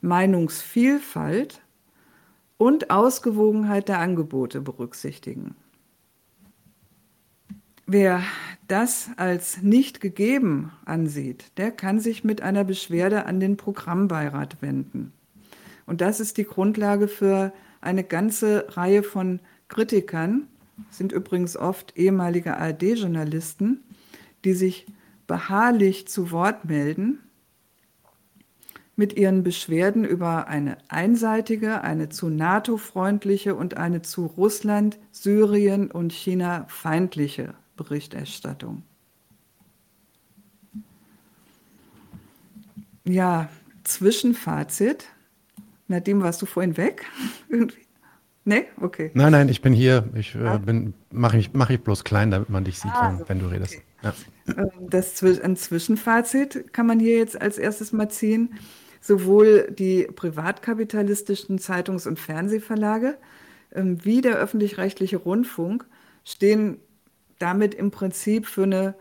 [0.02, 1.62] Meinungsvielfalt
[2.58, 5.56] und Ausgewogenheit der Angebote berücksichtigen.
[7.88, 8.24] Wer
[8.68, 15.14] das als nicht gegeben ansieht, der kann sich mit einer Beschwerde an den Programmbeirat wenden.
[15.86, 20.48] Und das ist die Grundlage für eine ganze Reihe von Kritikern,
[20.89, 23.84] sind übrigens oft ehemalige ARD-Journalisten,
[24.43, 24.86] die sich
[25.28, 27.19] beharrlich zu Wort melden
[28.95, 36.13] mit ihren Beschwerden über eine einseitige, eine zu NATO-freundliche und eine zu Russland, Syrien und
[36.13, 38.84] China feindliche Berichterstattung.
[43.03, 43.49] Ja,
[43.84, 45.05] Zwischenfazit.
[45.88, 47.05] Nadim, warst du vorhin weg?
[47.49, 47.85] Irgendwie?
[48.46, 48.66] Nee?
[48.80, 49.12] Okay.
[49.16, 50.08] Nein, nein, ich bin hier.
[50.14, 50.62] Ich äh, ah.
[51.12, 53.46] mache ich, mach ich bloß klein, damit man dich sieht, ah, wenn, so, wenn, du
[53.48, 53.74] redest.
[53.74, 54.14] Okay.
[54.48, 54.64] Ja.
[54.64, 58.56] Ähm, das, ein Zwischenfazit kann man hier jetzt als erstes mal ziehen
[59.06, 63.18] sowohl die privatkapitalistischen Zeitungs- und Fernsehverlage
[63.72, 65.86] ähm, wie der öffentlich-rechtliche Rundfunk
[66.24, 66.80] stehen
[67.38, 68.96] damit im Prinzip für eine,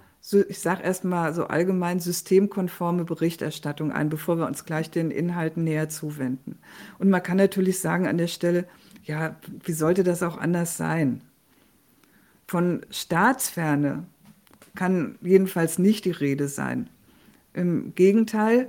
[0.48, 5.88] ich sage erstmal so allgemein systemkonforme Berichterstattung ein, bevor wir uns gleich den Inhalten näher
[5.88, 6.58] zuwenden.
[6.98, 8.66] Und man kann natürlich sagen an der Stelle,
[9.04, 11.20] ja, wie sollte das auch anders sein?
[12.46, 14.04] Von Staatsferne
[14.74, 16.90] kann jedenfalls nicht die Rede sein.
[17.52, 18.68] Im Gegenteil,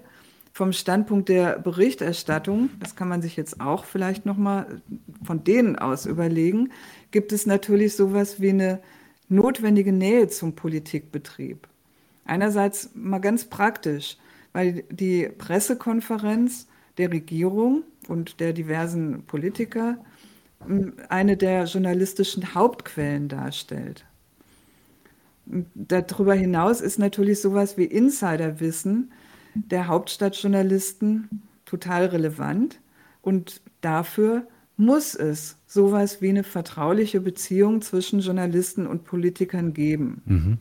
[0.53, 4.81] vom Standpunkt der Berichterstattung, das kann man sich jetzt auch vielleicht noch mal
[5.23, 6.71] von denen aus überlegen,
[7.11, 8.79] gibt es natürlich sowas wie eine
[9.27, 11.67] notwendige Nähe zum Politikbetrieb.
[12.25, 14.17] Einerseits mal ganz praktisch,
[14.53, 16.67] weil die Pressekonferenz
[16.97, 19.97] der Regierung und der diversen Politiker
[21.09, 24.05] eine der journalistischen Hauptquellen darstellt.
[25.45, 29.11] Darüber hinaus ist natürlich sowas wie Insiderwissen
[29.53, 32.80] der Hauptstadtjournalisten total relevant
[33.22, 34.47] und dafür
[34.78, 40.22] muss es sowas wie eine vertrauliche Beziehung zwischen Journalisten und Politikern geben.
[40.26, 40.57] Mhm.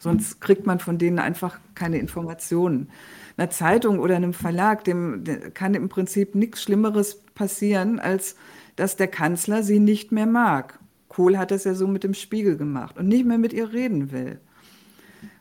[0.00, 2.88] Sonst kriegt man von denen einfach keine Informationen.
[3.36, 8.36] Einer Zeitung oder einem Verlag, dem, dem kann im Prinzip nichts Schlimmeres passieren, als
[8.76, 10.78] dass der Kanzler sie nicht mehr mag.
[11.08, 14.10] Kohl hat das ja so mit dem Spiegel gemacht und nicht mehr mit ihr reden
[14.10, 14.40] will.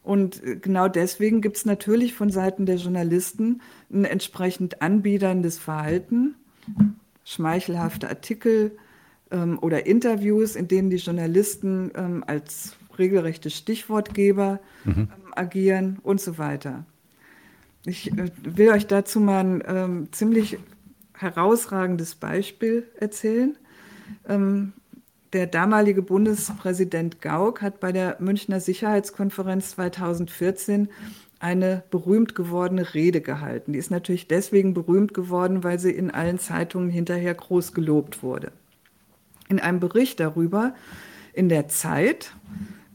[0.04, 3.62] Und genau deswegen gibt es natürlich von Seiten der Journalisten
[3.92, 6.36] ein entsprechend anbiederndes Verhalten,
[7.24, 8.78] schmeichelhafte Artikel
[9.32, 14.94] ähm, oder Interviews, in denen die Journalisten ähm, als regelrechte Stichwortgeber mhm.
[14.94, 16.86] ähm, agieren und so weiter.
[17.86, 20.58] Ich äh, will euch dazu mal ein ähm, ziemlich
[21.18, 23.58] herausragendes Beispiel erzählen.
[24.28, 24.74] Ähm,
[25.34, 30.90] der damalige Bundespräsident Gauck hat bei der Münchner Sicherheitskonferenz 2014
[31.40, 33.74] eine berühmt gewordene Rede gehalten.
[33.74, 38.52] Die ist natürlich deswegen berühmt geworden, weil sie in allen Zeitungen hinterher groß gelobt wurde.
[39.50, 40.74] In einem Bericht darüber
[41.34, 42.32] in der Zeit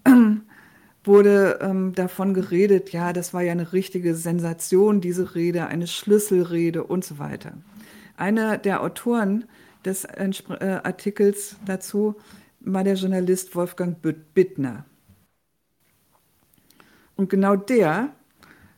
[1.05, 6.85] wurde ähm, davon geredet, ja, das war ja eine richtige Sensation, diese Rede, eine Schlüsselrede
[6.85, 7.53] und so weiter.
[8.19, 9.45] Einer der Autoren
[9.85, 12.17] des äh, Artikels dazu
[12.61, 14.85] war der Journalist Wolfgang Bittner.
[17.15, 18.11] Und genau der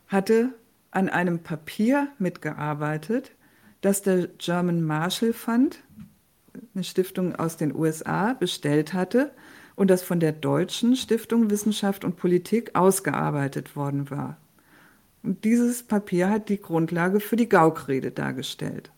[0.07, 0.53] hatte
[0.91, 3.31] an einem Papier mitgearbeitet,
[3.81, 5.79] das der German Marshall Fund,
[6.75, 9.31] eine Stiftung aus den USA, bestellt hatte
[9.75, 14.37] und das von der deutschen Stiftung Wissenschaft und Politik ausgearbeitet worden war.
[15.23, 18.91] Und dieses Papier hat die Grundlage für die Gaukrede dargestellt.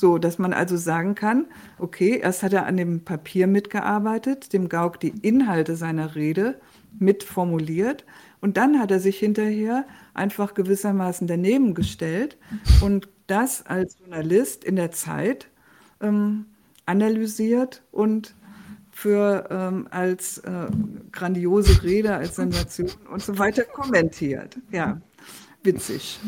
[0.00, 1.44] So, dass man also sagen kann,
[1.78, 6.58] okay, erst hat er an dem Papier mitgearbeitet, dem Gauck die Inhalte seiner Rede
[6.98, 8.06] mitformuliert
[8.40, 9.84] und dann hat er sich hinterher
[10.14, 12.38] einfach gewissermaßen daneben gestellt
[12.80, 15.48] und das als Journalist in der Zeit
[16.00, 16.46] ähm,
[16.86, 18.34] analysiert und
[18.90, 20.68] für ähm, als äh,
[21.12, 24.56] grandiose Rede, als Sensation und so weiter kommentiert.
[24.72, 24.98] Ja,
[25.62, 26.18] witzig.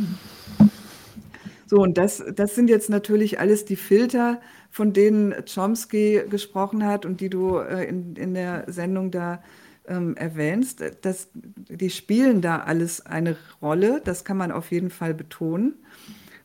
[1.73, 7.07] So, und das, das sind jetzt natürlich alles die Filter, von denen Chomsky gesprochen hat
[7.07, 9.43] und die du äh, in, in der Sendung da
[9.89, 10.85] ähm, erwähnst.
[11.01, 15.77] Das, die spielen da alles eine Rolle, das kann man auf jeden Fall betonen.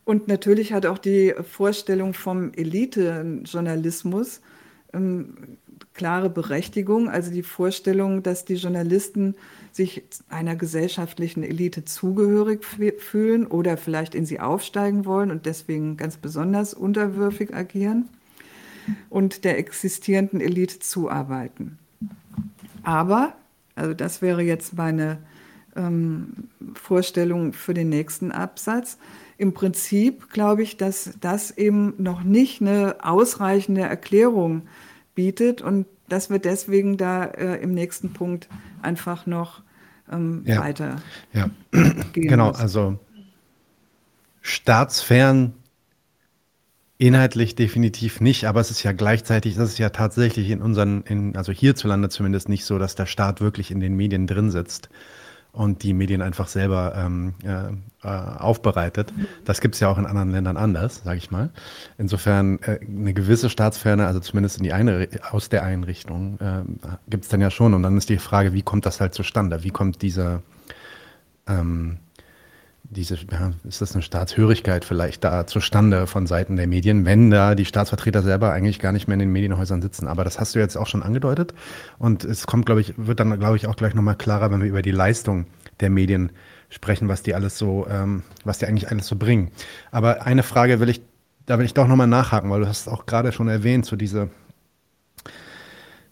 [0.06, 4.40] Und natürlich hat auch die Vorstellung vom Elite-Journalismus
[4.94, 5.58] ähm,
[5.98, 9.34] klare Berechtigung, also die Vorstellung, dass die Journalisten
[9.72, 16.16] sich einer gesellschaftlichen Elite zugehörig fühlen oder vielleicht in sie aufsteigen wollen und deswegen ganz
[16.16, 18.08] besonders unterwürfig agieren
[19.10, 21.78] und der existierenden Elite zuarbeiten.
[22.84, 23.34] Aber,
[23.74, 25.18] also das wäre jetzt meine
[25.74, 28.98] ähm, Vorstellung für den nächsten Absatz,
[29.36, 34.62] im Prinzip glaube ich, dass das eben noch nicht eine ausreichende Erklärung
[35.18, 38.48] bietet und dass wir deswegen da äh, im nächsten Punkt
[38.82, 39.62] einfach noch
[40.08, 40.60] ähm, ja.
[40.60, 41.02] weiter
[41.32, 41.50] ja.
[42.12, 42.62] gehen Genau, müssen.
[42.62, 42.98] also
[44.42, 45.54] staatsfern
[46.98, 51.36] inhaltlich definitiv nicht, aber es ist ja gleichzeitig, das ist ja tatsächlich in unseren, in,
[51.36, 54.88] also hierzulande zumindest nicht so, dass der Staat wirklich in den Medien drin sitzt
[55.52, 59.12] und die Medien einfach selber ähm, äh, äh, aufbereitet.
[59.44, 61.50] Das gibt es ja auch in anderen Ländern anders, sage ich mal.
[61.96, 66.62] Insofern äh, eine gewisse Staatsferne, also zumindest in die eine, aus der Einrichtung, äh,
[67.08, 67.74] gibt es dann ja schon.
[67.74, 69.64] Und dann ist die Frage, wie kommt das halt zustande?
[69.64, 70.42] Wie kommt diese,
[71.46, 71.98] ähm,
[72.90, 77.54] diese, ja, ist das eine Staatshörigkeit vielleicht da zustande von Seiten der Medien, wenn da
[77.54, 80.08] die Staatsvertreter selber eigentlich gar nicht mehr in den Medienhäusern sitzen.
[80.08, 81.52] Aber das hast du jetzt auch schon angedeutet.
[81.98, 84.68] Und es kommt, glaube ich, wird dann, glaube ich, auch gleich nochmal klarer, wenn wir
[84.68, 85.46] über die Leistung
[85.80, 86.32] der Medien
[86.70, 89.50] sprechen, was die alles so, ähm, was die eigentlich alles so bringen.
[89.90, 91.02] Aber eine Frage will ich,
[91.44, 94.30] da will ich doch nochmal nachhaken, weil du hast auch gerade schon erwähnt, so diese,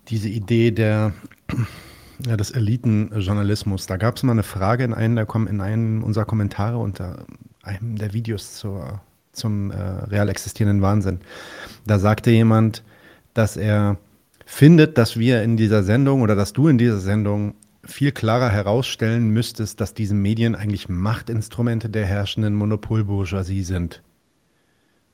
[0.09, 1.13] diese Idee der,
[2.25, 3.87] ja, des Elitenjournalismus.
[3.87, 7.27] Da gab es mal eine Frage in einem, in einem unserer Kommentare unter
[7.63, 9.01] einem der Videos zur,
[9.33, 11.21] zum äh, real existierenden Wahnsinn.
[11.87, 12.83] Da sagte jemand,
[13.35, 13.99] dass er
[14.47, 17.55] findet, dass wir in dieser Sendung oder dass du in dieser Sendung
[17.85, 24.03] viel klarer herausstellen müsstest, dass diese Medien eigentlich Machtinstrumente der herrschenden Monopolbourgeoisie sind.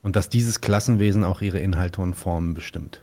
[0.01, 3.02] Und dass dieses Klassenwesen auch ihre Inhalte und Formen bestimmt.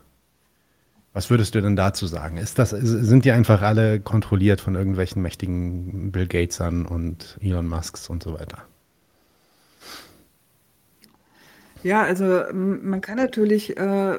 [1.12, 2.36] Was würdest du denn dazu sagen?
[2.36, 8.08] Ist das, sind die einfach alle kontrolliert von irgendwelchen mächtigen Bill Gatesern und Elon Musks
[8.08, 8.62] und so weiter?
[11.82, 14.18] Ja, also man kann natürlich, äh,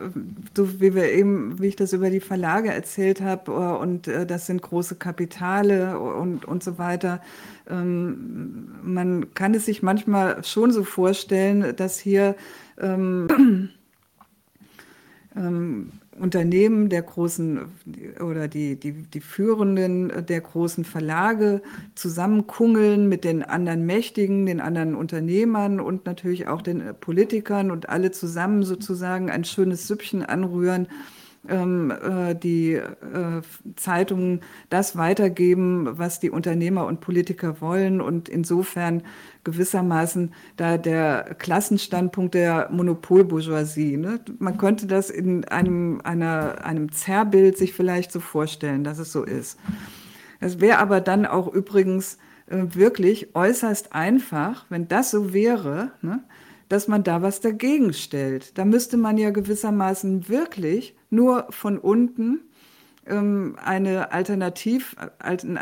[0.55, 4.25] so wie wir eben, wie ich das über die Verlage erzählt habe, äh, und äh,
[4.25, 7.21] das sind große Kapitale und, und so weiter.
[7.69, 12.35] Ähm, man kann es sich manchmal schon so vorstellen, dass hier
[12.79, 13.69] ähm,
[15.35, 17.61] ähm, Unternehmen der großen
[18.19, 21.61] oder die, die, die Führenden der großen Verlage
[21.95, 28.11] zusammenkungeln mit den anderen Mächtigen, den anderen Unternehmern und natürlich auch den Politikern und alle
[28.11, 30.87] zusammen sozusagen ein schönes Süppchen anrühren
[31.49, 33.41] ähm, äh, die äh,
[33.75, 39.03] Zeitungen das weitergeben, was die Unternehmer und Politiker wollen und insofern
[39.43, 43.97] gewissermaßen da der Klassenstandpunkt der Monopolbourgeoisie.
[43.97, 44.19] Ne?
[44.39, 49.23] Man könnte das in einem, einer, einem Zerrbild sich vielleicht so vorstellen, dass es so
[49.23, 49.57] ist.
[50.39, 52.17] Es wäre aber dann auch übrigens
[52.47, 56.23] äh, wirklich äußerst einfach, wenn das so wäre, ne,
[56.71, 58.57] dass man da was dagegen stellt.
[58.57, 62.39] Da müsste man ja gewissermaßen wirklich nur von unten
[63.05, 65.57] ähm, eine Alternativ, ein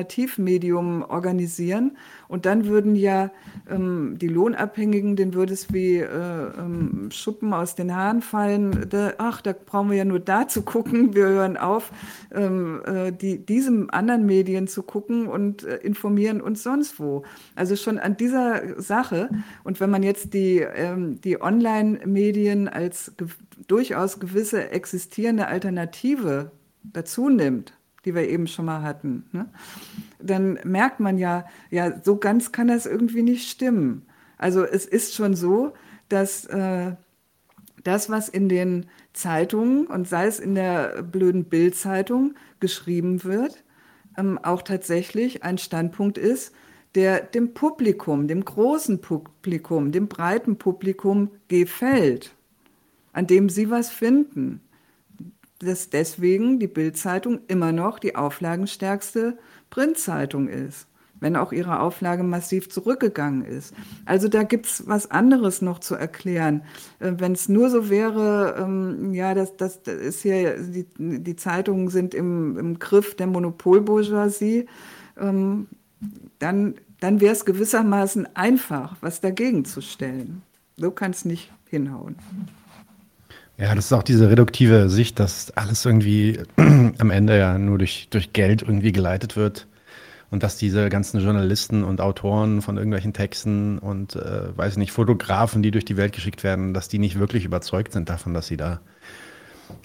[0.00, 1.96] Alternativmedium organisieren
[2.28, 3.32] und dann würden ja
[3.68, 8.86] ähm, die Lohnabhängigen, denen würde es wie äh, ähm, Schuppen aus den Haaren fallen.
[8.90, 11.16] Da, ach, da brauchen wir ja nur da zu gucken.
[11.16, 11.90] Wir hören auf,
[12.32, 17.24] ähm, äh, die, diesem anderen Medien zu gucken und äh, informieren uns sonst wo.
[17.56, 19.30] Also schon an dieser Sache.
[19.64, 23.26] Und wenn man jetzt die, ähm, die Online-Medien als ge
[23.66, 26.52] durchaus gewisse existierende Alternative
[26.84, 29.48] dazu nimmt, die wir eben schon mal hatten, ne?
[30.20, 34.06] dann merkt man ja, ja, so ganz kann das irgendwie nicht stimmen.
[34.36, 35.72] Also es ist schon so,
[36.08, 36.92] dass äh,
[37.82, 43.64] das, was in den Zeitungen und sei es in der blöden Bildzeitung geschrieben wird,
[44.16, 46.54] ähm, auch tatsächlich ein Standpunkt ist,
[46.94, 52.34] der dem Publikum, dem großen Publikum, dem breiten Publikum gefällt,
[53.12, 54.60] an dem sie was finden
[55.58, 59.38] dass deswegen die Bildzeitung immer noch die auflagenstärkste
[59.70, 60.86] Printzeitung ist,
[61.20, 63.74] wenn auch ihre Auflage massiv zurückgegangen ist.
[64.04, 66.62] Also da gibt es was anderes noch zu erklären.
[67.00, 71.36] Äh, wenn es nur so wäre, ähm, ja, das, das, das, ist hier, die, die
[71.36, 74.66] Zeitungen sind im, im Griff der Monopolbourgeoisie,
[75.18, 75.66] ähm,
[76.38, 80.42] dann, dann wäre es gewissermaßen einfach, was dagegen zu stellen.
[80.76, 82.14] So kann es nicht hinhauen.
[83.58, 88.06] Ja, das ist auch diese reduktive Sicht, dass alles irgendwie am Ende ja nur durch,
[88.08, 89.66] durch Geld irgendwie geleitet wird
[90.30, 94.92] und dass diese ganzen Journalisten und Autoren von irgendwelchen Texten und, äh, weiß ich nicht,
[94.92, 98.46] Fotografen, die durch die Welt geschickt werden, dass die nicht wirklich überzeugt sind davon, dass
[98.46, 98.80] sie da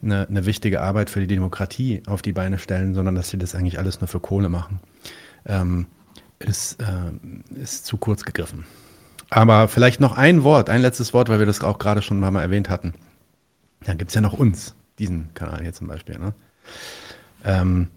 [0.04, 3.56] eine, eine wichtige Arbeit für die Demokratie auf die Beine stellen, sondern dass sie das
[3.56, 4.82] eigentlich alles nur für Kohle machen,
[5.48, 5.88] ähm,
[6.38, 8.66] ist, äh, ist zu kurz gegriffen.
[9.32, 12.40] Aber vielleicht noch ein Wort, ein letztes Wort, weil wir das auch gerade schon mal
[12.40, 12.94] erwähnt hatten.
[13.86, 16.18] Dann gibt es ja noch uns, diesen Kanal hier zum Beispiel.
[16.18, 16.34] Ne?
[17.44, 17.90] Ähm,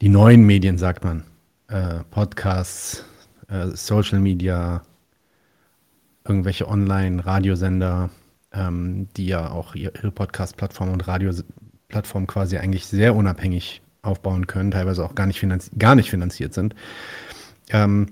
[0.00, 1.24] die neuen Medien, sagt man.
[1.68, 3.04] Äh, Podcasts,
[3.48, 4.82] äh, Social Media,
[6.24, 8.10] irgendwelche Online-Radiosender,
[8.52, 15.04] ähm, die ja auch ihre Podcast-Plattform und Radioplattform quasi eigentlich sehr unabhängig aufbauen können, teilweise
[15.04, 16.74] auch gar nicht, finanzi gar nicht finanziert sind.
[17.70, 18.06] Ähm,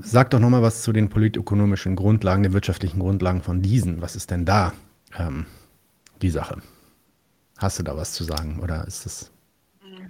[0.00, 4.02] sag doch nochmal was zu den politökonomischen Grundlagen, den wirtschaftlichen Grundlagen von diesen.
[4.02, 4.72] Was ist denn da?
[5.18, 5.46] Ähm,
[6.24, 6.56] die Sache.
[7.58, 9.30] Hast du da was zu sagen oder ist das?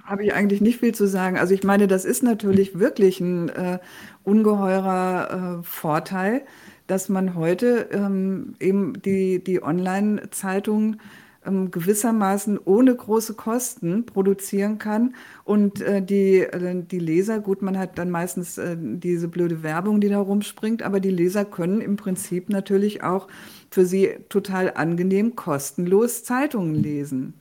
[0.05, 1.39] Habe ich eigentlich nicht viel zu sagen.
[1.39, 3.79] Also ich meine, das ist natürlich wirklich ein äh,
[4.23, 6.43] ungeheurer äh, Vorteil,
[6.87, 10.97] dass man heute ähm, eben die, die Online-Zeitung
[11.45, 15.15] ähm, gewissermaßen ohne große Kosten produzieren kann.
[15.45, 20.01] Und äh, die, äh, die Leser, gut, man hat dann meistens äh, diese blöde Werbung,
[20.01, 23.29] die da rumspringt, aber die Leser können im Prinzip natürlich auch
[23.75, 27.35] für sie total angenehm kostenlos Zeitungen lesen.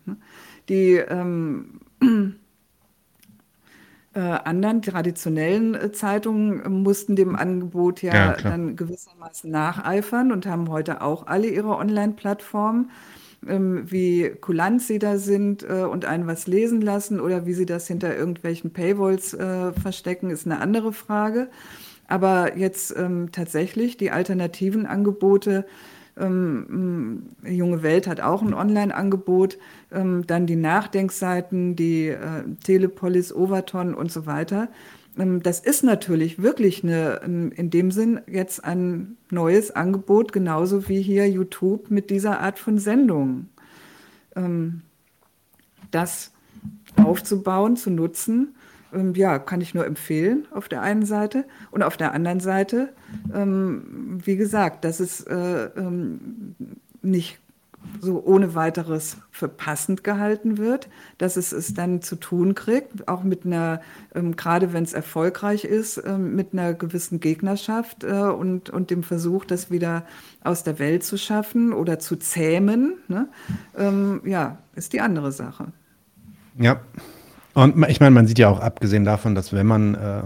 [0.68, 1.80] Die ähm,
[4.16, 10.70] äh, anderen traditionellen äh, Zeitungen mussten dem Angebot ja, ja dann gewissermaßen nacheifern und haben
[10.70, 12.90] heute auch alle ihre Online-Plattformen.
[13.48, 17.68] Ähm, wie kulant sie da sind äh, und einen was lesen lassen oder wie sie
[17.68, 21.50] das hinter irgendwelchen Paywalls äh, verstecken, ist eine andere Frage.
[22.08, 25.66] Aber jetzt ähm, tatsächlich die alternativen Angebote
[26.18, 29.58] ähm, Junge Welt hat auch ein Online-Angebot.
[29.92, 34.70] Ähm, dann die Nachdenkseiten, die äh, Telepolis, Overton und so weiter.
[35.18, 37.22] Ähm, das ist natürlich wirklich eine,
[37.56, 42.78] in dem Sinn jetzt ein neues Angebot, genauso wie hier YouTube mit dieser Art von
[42.78, 43.48] Sendung.
[44.36, 44.82] Ähm,
[45.92, 46.32] das
[46.96, 48.56] aufzubauen, zu nutzen ähm,
[49.16, 51.46] ja, kann ich nur empfehlen auf der einen Seite.
[51.72, 52.90] Und auf der anderen Seite,
[53.34, 56.56] ähm, wie gesagt, dass es äh, ähm,
[57.02, 57.40] nicht
[58.00, 63.24] so ohne weiteres für passend gehalten wird, dass es es dann zu tun kriegt, auch
[63.24, 63.82] mit einer,
[64.16, 69.04] ähm, gerade wenn es erfolgreich ist, ähm, mit einer gewissen Gegnerschaft äh, und, und dem
[69.04, 70.06] Versuch, das wieder
[70.44, 73.28] aus der Welt zu schaffen oder zu zähmen, ne?
[73.78, 75.68] ähm, ja, ist die andere Sache.
[76.58, 76.82] Ja,
[77.54, 80.24] und ich meine, man sieht ja auch abgesehen davon, dass wenn man äh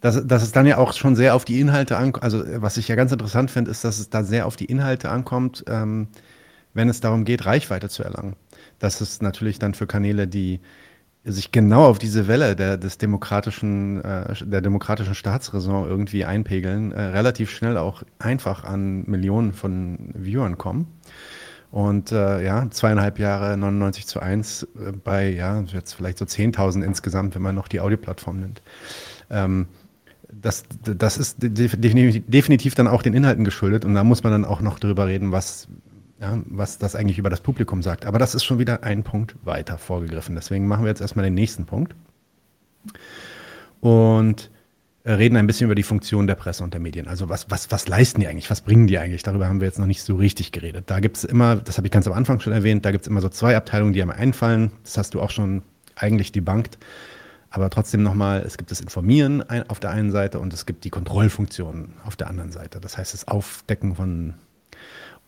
[0.00, 2.22] dass, dass es dann ja auch schon sehr auf die Inhalte ankommt.
[2.22, 5.10] Also, was ich ja ganz interessant finde, ist, dass es da sehr auf die Inhalte
[5.10, 6.08] ankommt, ähm,
[6.74, 8.36] wenn es darum geht, Reichweite zu erlangen.
[8.78, 10.60] Das ist natürlich dann für Kanäle, die
[11.24, 17.00] sich genau auf diese Welle der, des demokratischen, äh, der demokratischen Staatsräson irgendwie einpegeln, äh,
[17.00, 20.86] relativ schnell auch einfach an Millionen von Viewern kommen.
[21.70, 26.82] Und äh, ja, zweieinhalb Jahre 99 zu 1 äh, bei, ja, jetzt vielleicht so 10.000
[26.82, 28.62] insgesamt, wenn man noch die Audioplattform nimmt.
[29.30, 29.66] Ähm,
[30.30, 34.60] das, das ist definitiv dann auch den Inhalten geschuldet und da muss man dann auch
[34.60, 35.68] noch drüber reden, was,
[36.20, 38.04] ja, was das eigentlich über das Publikum sagt.
[38.06, 40.34] Aber das ist schon wieder ein Punkt weiter vorgegriffen.
[40.34, 41.94] Deswegen machen wir jetzt erstmal den nächsten Punkt
[43.80, 44.50] und
[45.04, 47.08] reden ein bisschen über die Funktion der Presse und der Medien.
[47.08, 48.50] Also was, was, was leisten die eigentlich?
[48.50, 49.22] Was bringen die eigentlich?
[49.22, 50.84] Darüber haben wir jetzt noch nicht so richtig geredet.
[50.88, 53.08] Da gibt es immer, das habe ich ganz am Anfang schon erwähnt, da gibt es
[53.08, 54.72] immer so zwei Abteilungen, die einem einfallen.
[54.84, 55.62] Das hast du auch schon
[55.94, 56.78] eigentlich debunked.
[57.50, 60.90] Aber trotzdem nochmal, es gibt das Informieren auf der einen Seite und es gibt die
[60.90, 62.78] Kontrollfunktion auf der anderen Seite.
[62.78, 64.34] Das heißt, das Aufdecken von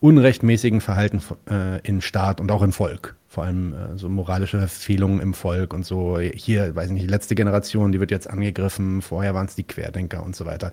[0.00, 3.16] unrechtmäßigen Verhalten äh, in Staat und auch in Volk.
[3.28, 6.18] Vor allem äh, so moralische Verfehlungen im Volk und so.
[6.18, 10.22] Hier, weiß ich nicht, letzte Generation, die wird jetzt angegriffen, vorher waren es die Querdenker
[10.22, 10.72] und so weiter.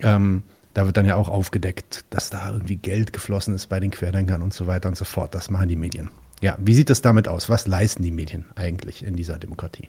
[0.00, 0.42] Ähm,
[0.74, 4.42] da wird dann ja auch aufgedeckt, dass da irgendwie Geld geflossen ist bei den Querdenkern
[4.42, 5.34] und so weiter und so fort.
[5.34, 6.10] Das machen die Medien.
[6.40, 7.48] Ja, wie sieht es damit aus?
[7.48, 9.88] Was leisten die Medien eigentlich in dieser Demokratie?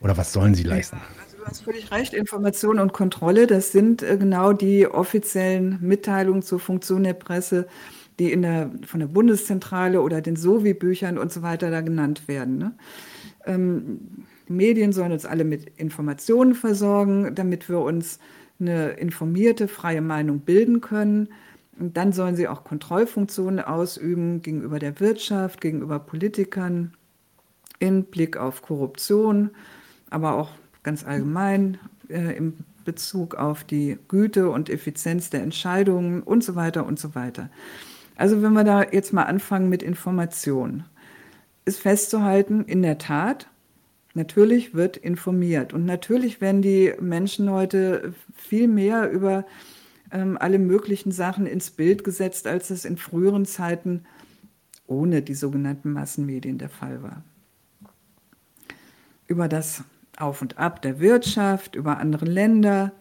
[0.00, 0.96] Oder was sollen sie leisten?
[0.96, 2.14] Ja, hast völlig recht.
[2.14, 7.66] Information und Kontrolle, das sind äh, genau die offiziellen Mitteilungen zur Funktion der Presse,
[8.18, 12.58] die in der, von der Bundeszentrale oder den Sovi-Büchern und so weiter da genannt werden.
[12.58, 12.74] Ne?
[13.46, 18.18] Ähm, die Medien sollen uns alle mit Informationen versorgen, damit wir uns
[18.60, 21.28] eine informierte, freie Meinung bilden können.
[21.78, 26.94] Und dann sollen sie auch Kontrollfunktionen ausüben gegenüber der Wirtschaft, gegenüber Politikern,
[27.78, 29.50] in Blick auf Korruption
[30.10, 30.50] aber auch
[30.82, 32.54] ganz allgemein äh, im
[32.84, 37.50] Bezug auf die Güte und Effizienz der Entscheidungen und so weiter und so weiter.
[38.16, 40.84] Also wenn wir da jetzt mal anfangen mit Information,
[41.64, 43.48] ist festzuhalten, in der Tat,
[44.14, 49.44] natürlich wird informiert und natürlich werden die Menschen heute viel mehr über
[50.10, 54.04] ähm, alle möglichen Sachen ins Bild gesetzt, als es in früheren Zeiten
[54.86, 57.22] ohne die sogenannten Massenmedien der Fall war.
[59.26, 59.84] Über das
[60.20, 62.92] auf und Ab der Wirtschaft, über andere Länder,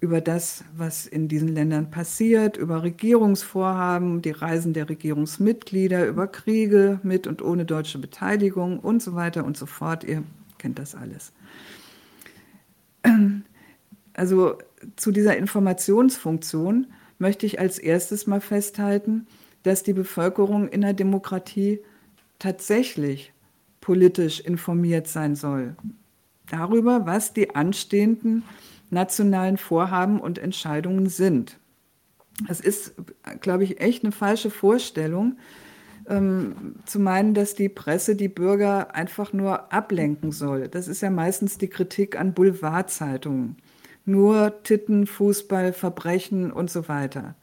[0.00, 7.00] über das, was in diesen Ländern passiert, über Regierungsvorhaben, die Reisen der Regierungsmitglieder, über Kriege
[7.02, 10.04] mit und ohne deutsche Beteiligung und so weiter und so fort.
[10.04, 10.22] Ihr
[10.58, 11.32] kennt das alles.
[14.16, 14.58] Also
[14.94, 16.86] zu dieser Informationsfunktion
[17.18, 19.26] möchte ich als erstes mal festhalten,
[19.64, 21.80] dass die Bevölkerung in der Demokratie
[22.38, 23.32] tatsächlich
[23.80, 25.74] politisch informiert sein soll
[26.48, 28.44] darüber, was die anstehenden
[28.90, 31.58] nationalen Vorhaben und Entscheidungen sind.
[32.48, 32.94] Es ist,
[33.40, 35.36] glaube ich, echt eine falsche Vorstellung,
[36.08, 40.68] ähm, zu meinen, dass die Presse die Bürger einfach nur ablenken soll.
[40.68, 43.56] Das ist ja meistens die Kritik an Boulevardzeitungen.
[44.04, 47.36] Nur Titten, Fußball, Verbrechen und so weiter.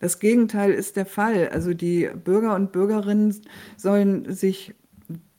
[0.00, 1.48] Das Gegenteil ist der Fall.
[1.48, 3.34] Also die Bürger und Bürgerinnen
[3.78, 4.74] sollen sich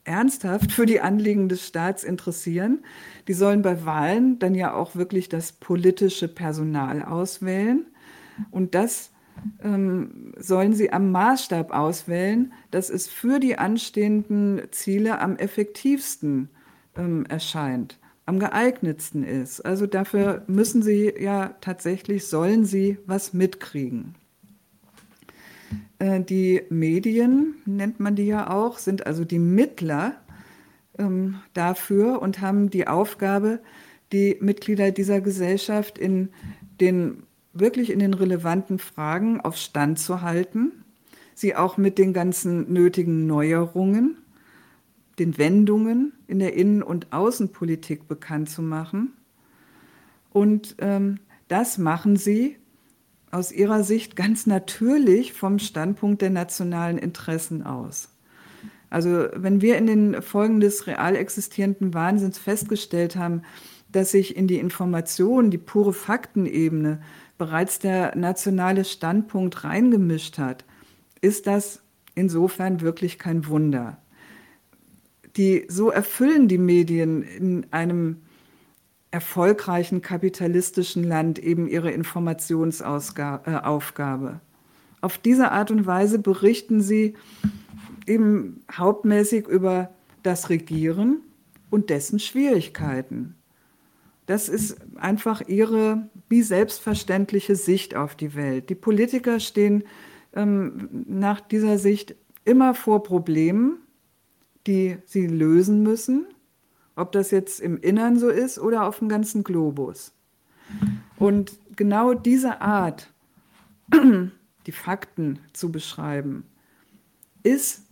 [0.05, 2.83] ernsthaft für die Anliegen des Staats interessieren.
[3.27, 7.85] Die sollen bei Wahlen dann ja auch wirklich das politische Personal auswählen.
[8.51, 9.11] Und das
[9.63, 16.49] ähm, sollen sie am Maßstab auswählen, dass es für die anstehenden Ziele am effektivsten
[16.95, 19.61] ähm, erscheint, am geeignetsten ist.
[19.61, 24.15] Also dafür müssen sie ja tatsächlich, sollen sie was mitkriegen.
[25.99, 30.15] Äh, die Medien, nennt man die ja auch, sind also die Mittler
[30.97, 33.59] ähm, dafür und haben die Aufgabe,
[34.11, 36.29] die Mitglieder dieser Gesellschaft in
[36.79, 37.23] den
[37.53, 40.71] wirklich in den relevanten Fragen auf Stand zu halten,
[41.33, 44.17] sie auch mit den ganzen nötigen Neuerungen,
[45.19, 49.13] den Wendungen in der Innen- und Außenpolitik bekannt zu machen.
[50.31, 52.57] Und ähm, das machen sie
[53.35, 58.07] aus ihrer Sicht ganz natürlich vom Standpunkt der nationalen Interessen aus.
[58.89, 63.41] Also wenn wir in den Folgen des real existierenden Wahnsinns festgestellt haben,
[63.91, 67.01] dass sich in die Information, die pure Faktenebene,
[67.37, 70.63] bereits der nationale Standpunkt reingemischt hat,
[71.19, 71.81] ist das
[72.13, 73.97] insofern wirklich kein Wunder.
[75.35, 78.21] Die, so erfüllen die Medien in einem
[79.15, 84.29] erfolgreichen kapitalistischen Land eben ihre Informationsaufgabe.
[84.29, 84.39] Äh,
[84.99, 87.13] Auf diese Art und Weise berichten sie
[88.05, 89.91] eben hauptmäßig über
[90.21, 91.21] das Regieren
[91.69, 93.35] und dessen Schwierigkeiten.
[94.25, 98.69] Das ist einfach ihre wie selbstverständliche Sicht auf die Welt.
[98.69, 99.85] Die Politiker stehen
[100.33, 103.77] ähm, nach dieser Sicht immer vor Problemen,
[104.67, 106.25] die sie lösen müssen,
[106.95, 110.13] ob das jetzt im Innern so ist oder auf dem ganzen Globus.
[111.17, 113.11] Und genau diese Art,
[113.93, 116.45] die Fakten zu beschreiben,
[117.43, 117.83] ist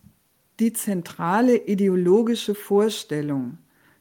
[0.59, 3.57] die zentrale ideologische Vorstellung,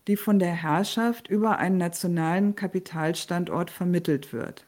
[0.07, 4.67] die von der Herrschaft über einen nationalen Kapitalstandort vermittelt wird.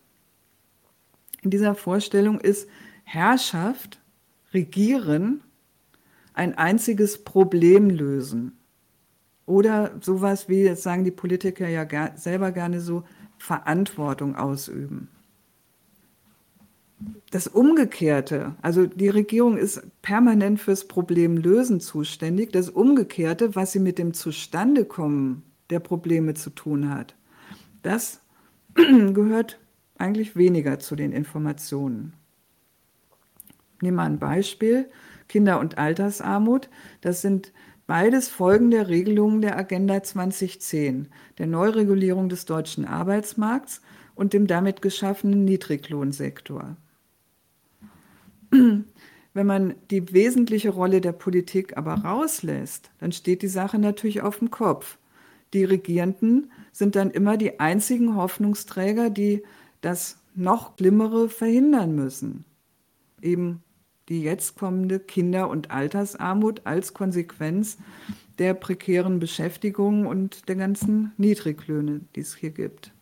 [1.42, 2.68] In dieser Vorstellung ist
[3.04, 4.00] Herrschaft,
[4.52, 5.42] Regieren,
[6.32, 8.56] ein einziges Problem lösen.
[9.46, 11.86] Oder sowas wie, jetzt sagen die Politiker ja
[12.16, 13.04] selber gerne so,
[13.38, 15.08] Verantwortung ausüben.
[17.30, 22.52] Das Umgekehrte, also die Regierung ist permanent fürs Problemlösen zuständig.
[22.52, 27.14] Das Umgekehrte, was sie mit dem Zustandekommen der Probleme zu tun hat,
[27.82, 28.20] das
[28.74, 29.58] gehört
[29.98, 32.14] eigentlich weniger zu den Informationen.
[33.80, 34.88] Nehmen wir ein Beispiel.
[35.28, 36.68] Kinder- und Altersarmut.
[37.00, 37.52] Das sind
[37.86, 41.08] beides Folgen der Regelungen der Agenda 2010,
[41.38, 43.80] der Neuregulierung des deutschen Arbeitsmarkts
[44.14, 46.76] und dem damit geschaffenen Niedriglohnsektor.
[48.50, 54.38] Wenn man die wesentliche Rolle der Politik aber rauslässt, dann steht die Sache natürlich auf
[54.38, 54.98] dem Kopf.
[55.52, 59.42] Die Regierenden sind dann immer die einzigen Hoffnungsträger, die
[59.80, 62.44] das noch Schlimmere verhindern müssen.
[63.22, 63.62] Eben
[64.08, 67.78] die jetzt kommende Kinder- und Altersarmut als Konsequenz
[68.38, 72.92] der prekären Beschäftigung und der ganzen Niedriglöhne, die es hier gibt.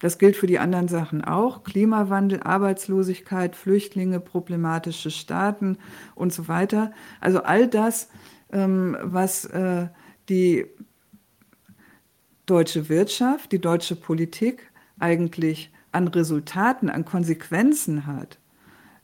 [0.00, 1.62] Das gilt für die anderen Sachen auch.
[1.62, 5.76] Klimawandel, Arbeitslosigkeit, Flüchtlinge, problematische Staaten
[6.14, 6.92] und so weiter.
[7.20, 8.08] Also all das,
[8.50, 9.88] ähm, was äh,
[10.30, 10.66] die
[12.46, 18.39] deutsche Wirtschaft, die deutsche Politik eigentlich an Resultaten, an Konsequenzen hat,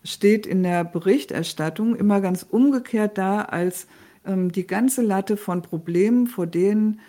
[0.07, 3.87] steht in der Berichterstattung immer ganz umgekehrt da als
[4.25, 7.01] ähm, die ganze Latte von Problemen, vor denen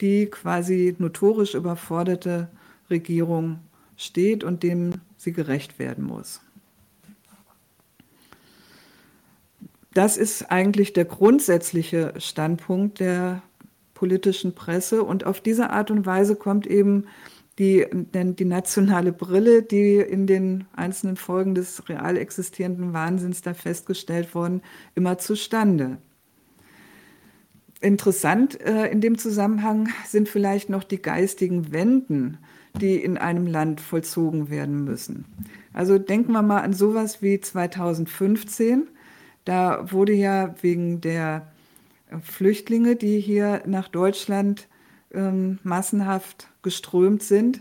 [0.00, 2.48] die quasi notorisch überforderte
[2.88, 3.60] Regierung
[3.96, 6.40] steht und dem sie gerecht werden muss.
[9.92, 13.42] Das ist eigentlich der grundsätzliche Standpunkt der
[13.94, 17.06] politischen Presse und auf diese Art und Weise kommt eben
[17.60, 24.34] die, die nationale Brille, die in den einzelnen Folgen des real existierenden Wahnsinns da festgestellt
[24.34, 24.62] worden,
[24.94, 25.98] immer zustande.
[27.82, 32.38] Interessant äh, in dem Zusammenhang sind vielleicht noch die geistigen Wenden,
[32.80, 35.26] die in einem Land vollzogen werden müssen.
[35.74, 38.88] Also denken wir mal an sowas wie 2015.
[39.44, 41.52] Da wurde ja wegen der
[42.22, 44.66] Flüchtlinge, die hier nach Deutschland
[45.12, 47.60] ähm, massenhaft geströmt sind,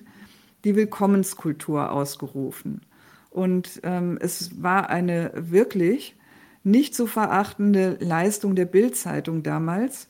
[0.63, 2.81] die Willkommenskultur ausgerufen.
[3.29, 6.15] Und ähm, es war eine wirklich
[6.63, 10.07] nicht zu verachtende Leistung der Bildzeitung damals,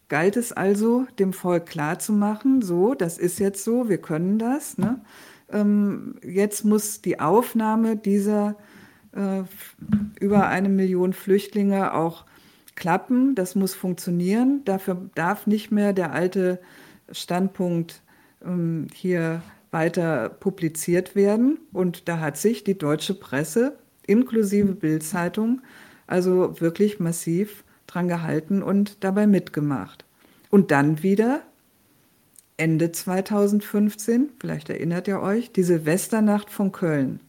[0.09, 4.79] galt es also, dem Volk klarzumachen, so, das ist jetzt so, wir können das.
[4.79, 5.01] Ne?
[5.51, 8.57] Ähm, jetzt muss die Aufnahme dieser
[9.13, 9.43] äh,
[10.21, 12.25] über eine Million Flüchtlinge auch
[12.77, 14.63] klappen, das muss funktionieren.
[14.65, 16.61] Dafür darf nicht mehr der alte
[17.11, 18.03] Standpunkt
[18.45, 21.59] ähm, hier weiter publiziert werden.
[21.73, 25.61] Und da hat sich die deutsche Presse inklusive Bildzeitung
[26.07, 30.05] also wirklich massiv dran gehalten und dabei mitgemacht.
[30.51, 31.43] Und dann wieder
[32.57, 37.21] Ende 2015, vielleicht erinnert ihr euch, die Silvesternacht von Köln.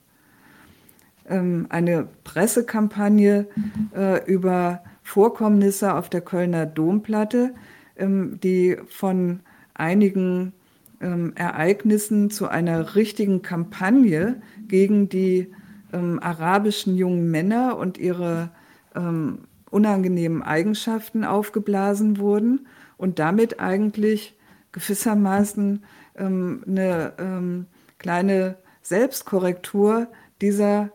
[1.28, 3.48] Ähm, eine Pressekampagne
[3.96, 7.54] äh, über Vorkommnisse auf der Kölner Domplatte,
[7.98, 9.42] ähm, die von
[9.74, 10.54] einigen
[11.02, 15.54] ähm, Ereignissen zu einer richtigen Kampagne gegen die
[15.94, 18.50] ähm, arabischen jungen Männer und ihre
[18.96, 22.68] ähm, unangenehmen Eigenschaften aufgeblasen wurden
[22.98, 24.38] und damit eigentlich
[24.72, 25.84] gewissermaßen
[26.16, 27.66] ähm, eine ähm,
[27.98, 30.08] kleine Selbstkorrektur
[30.42, 30.92] dieser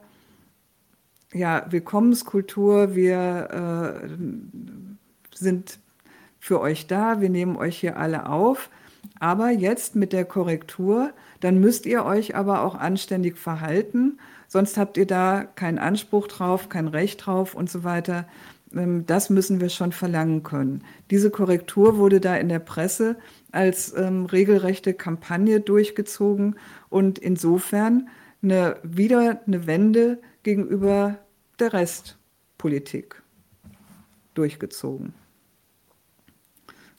[1.33, 2.95] ja, Willkommenskultur.
[2.95, 4.09] Wir äh,
[5.35, 5.79] sind
[6.39, 8.71] für euch da, wir nehmen euch hier alle auf.
[9.23, 14.19] Aber jetzt mit der Korrektur, dann müsst ihr euch aber auch anständig verhalten,
[14.49, 18.27] sonst habt ihr da keinen Anspruch drauf, kein Recht drauf und so weiter.
[18.75, 20.83] Ähm, das müssen wir schon verlangen können.
[21.13, 23.15] Diese Korrektur wurde da in der Presse
[23.53, 26.57] als ähm, regelrechte Kampagne durchgezogen
[26.89, 28.09] und insofern
[28.43, 31.19] eine, wieder eine Wende gegenüber
[31.61, 33.23] der Restpolitik
[34.35, 35.15] durchgezogen.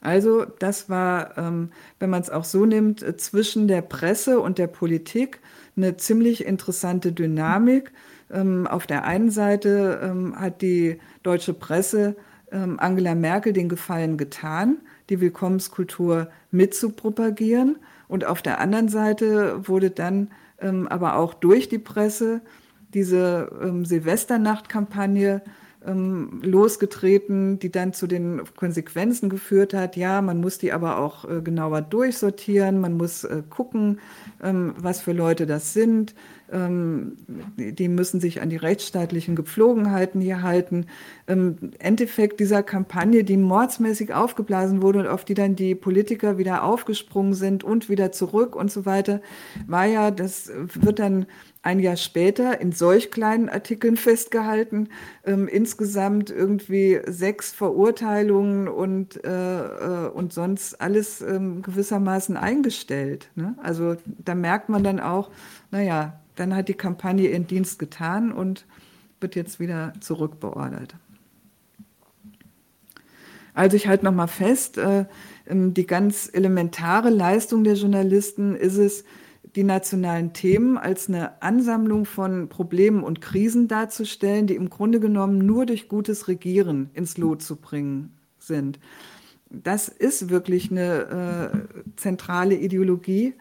[0.04, 4.58] Also das war, ähm, wenn man es auch so nimmt, äh, zwischen der Presse und
[4.58, 5.40] der Politik
[5.78, 7.94] eine ziemlich interessante Dynamik.
[8.30, 12.16] Ähm, auf der einen Seite ähm, hat die deutsche Presse
[12.78, 14.78] Angela Merkel den Gefallen getan,
[15.10, 17.78] die Willkommenskultur mitzupropagieren.
[18.08, 22.42] Und auf der anderen Seite wurde dann aber auch durch die Presse
[22.94, 25.42] diese Silvesternachtkampagne
[25.85, 29.95] ähm, losgetreten, die dann zu den Konsequenzen geführt hat.
[29.97, 33.99] Ja, man muss die aber auch äh, genauer durchsortieren, man muss äh, gucken,
[34.41, 36.15] ähm, was für Leute das sind.
[36.51, 37.18] Ähm,
[37.57, 40.85] die müssen sich an die rechtsstaatlichen Gepflogenheiten hier halten.
[41.26, 46.64] Im Endeffekt dieser Kampagne, die mordsmäßig aufgeblasen wurde und auf die dann die Politiker wieder
[46.64, 49.22] aufgesprungen sind und wieder zurück und so weiter,
[49.68, 51.26] war ja, das wird dann
[51.64, 54.90] ein Jahr später in solch kleinen Artikeln festgehalten,
[55.26, 63.30] ähm, insgesamt irgendwie sechs Verurteilungen und, äh, äh, und sonst alles ähm, gewissermaßen eingestellt.
[63.35, 63.56] Ne?
[63.64, 65.31] Also da merkt man dann auch,
[65.72, 68.65] naja, dann hat die Kampagne ihren Dienst getan und
[69.22, 70.95] wird jetzt wieder zurückbeordert.
[73.53, 75.06] Also ich halte nochmal fest, äh,
[75.48, 79.06] ähm, die ganz elementare Leistung der Journalisten ist es,
[79.56, 85.46] die nationalen Themen als eine Ansammlung von Problemen und Krisen darzustellen, die im Grunde genommen
[85.46, 88.80] nur durch gutes Regieren ins Lot zu bringen sind.
[89.50, 93.36] Das ist wirklich eine äh, zentrale Ideologie,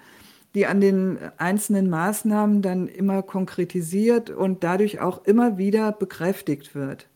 [0.55, 7.09] die an den einzelnen Maßnahmen dann immer konkretisiert und dadurch auch immer wieder bekräftigt wird.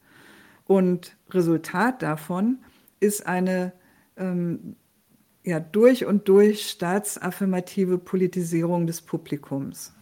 [0.64, 2.58] Und Resultat davon
[2.98, 3.72] ist eine
[4.16, 4.76] ähm,
[5.46, 9.94] ja, durch und durch staatsaffirmative Politisierung des Publikums.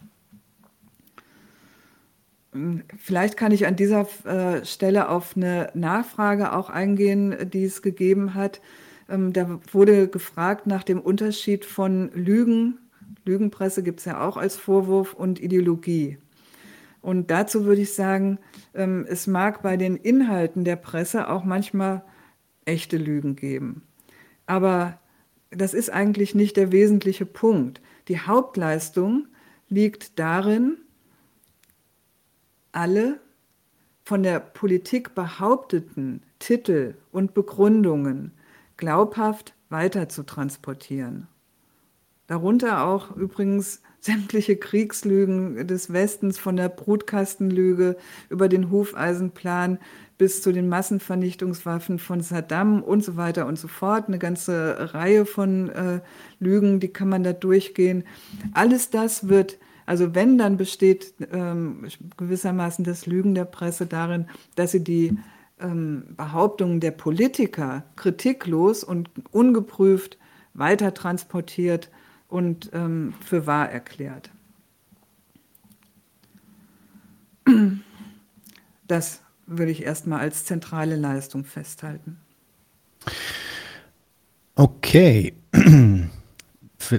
[2.96, 8.32] Vielleicht kann ich an dieser äh, Stelle auf eine Nachfrage auch eingehen, die es gegeben
[8.34, 8.62] hat.
[9.08, 12.78] Ähm, da wurde gefragt nach dem Unterschied von Lügen,
[13.26, 16.16] Lügenpresse gibt es ja auch als Vorwurf, und Ideologie.
[17.02, 18.38] Und dazu würde ich sagen,
[18.72, 22.02] ähm, es mag bei den Inhalten der Presse auch manchmal
[22.64, 23.82] echte Lügen geben.
[24.46, 25.00] Aber
[25.56, 27.80] das ist eigentlich nicht der wesentliche Punkt.
[28.08, 29.26] Die Hauptleistung
[29.68, 30.78] liegt darin,
[32.72, 33.20] alle
[34.04, 38.32] von der Politik behaupteten Titel und Begründungen
[38.76, 41.28] glaubhaft weiter zu transportieren.
[42.26, 47.96] Darunter auch übrigens sämtliche Kriegslügen des Westens von der Brutkastenlüge
[48.28, 49.78] über den Hufeisenplan
[50.18, 54.08] bis zu den Massenvernichtungswaffen von Saddam und so weiter und so fort.
[54.08, 56.00] Eine ganze Reihe von äh,
[56.38, 58.04] Lügen, die kann man da durchgehen.
[58.52, 61.86] Alles das wird, also wenn, dann besteht ähm,
[62.16, 65.16] gewissermaßen das Lügen der Presse darin, dass sie die
[65.60, 70.18] ähm, Behauptungen der Politiker kritiklos und ungeprüft
[70.54, 71.90] weiter transportiert
[72.28, 74.30] und ähm, für wahr erklärt.
[78.86, 82.18] Das würde ich erstmal als zentrale Leistung festhalten.
[84.54, 85.34] Okay.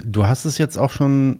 [0.02, 1.38] Du hast es jetzt auch schon,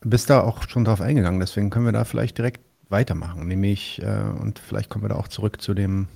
[0.00, 2.60] bist da auch schon drauf eingegangen, deswegen können wir da vielleicht direkt
[2.90, 3.46] weitermachen.
[3.46, 6.06] Nämlich, äh, und vielleicht kommen wir da auch zurück zu dem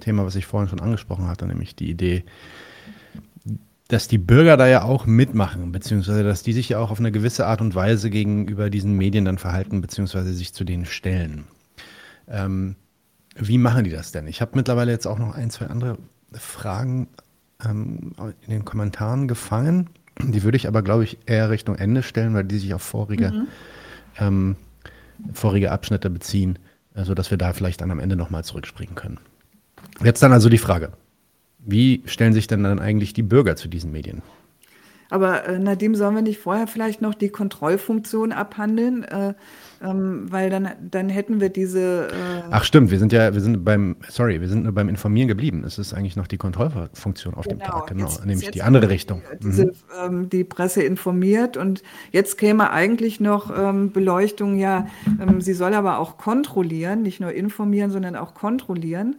[0.00, 2.24] Thema, was ich vorhin schon angesprochen hatte, nämlich die Idee,
[3.88, 7.12] dass die Bürger da ja auch mitmachen, beziehungsweise dass die sich ja auch auf eine
[7.12, 11.44] gewisse Art und Weise gegenüber diesen Medien dann verhalten, beziehungsweise sich zu denen stellen.
[12.28, 12.76] Ähm,
[13.38, 14.26] wie machen die das denn?
[14.26, 15.98] Ich habe mittlerweile jetzt auch noch ein, zwei andere
[16.32, 17.08] Fragen
[17.64, 19.90] ähm, in den Kommentaren gefangen.
[20.22, 23.30] Die würde ich aber, glaube ich, eher Richtung Ende stellen, weil die sich auf vorige,
[23.30, 23.46] mhm.
[24.18, 24.56] ähm,
[25.34, 26.58] vorige Abschnitte beziehen,
[26.94, 29.18] sodass wir da vielleicht dann am Ende nochmal zurückspringen können.
[30.02, 30.92] Jetzt dann also die Frage.
[31.58, 34.22] Wie stellen sich denn dann eigentlich die Bürger zu diesen Medien?
[35.10, 39.04] Aber äh, Nadim, sollen wir nicht vorher vielleicht noch die Kontrollfunktion abhandeln?
[39.04, 39.34] Äh,
[39.82, 42.08] ähm, weil dann, dann hätten wir diese.
[42.08, 45.28] Äh Ach stimmt, wir sind ja, wir sind beim, sorry, wir sind nur beim Informieren
[45.28, 45.64] geblieben.
[45.64, 48.62] Es ist eigentlich noch die Kontrollfunktion auf genau, dem Tag, genau, jetzt, nämlich jetzt die
[48.62, 49.22] andere Richtung.
[49.42, 49.72] Diese, mhm.
[50.04, 51.82] ähm, die Presse informiert und
[52.12, 54.86] jetzt käme eigentlich noch ähm, Beleuchtung, ja,
[55.20, 59.16] ähm, sie soll aber auch kontrollieren, nicht nur informieren, sondern auch kontrollieren.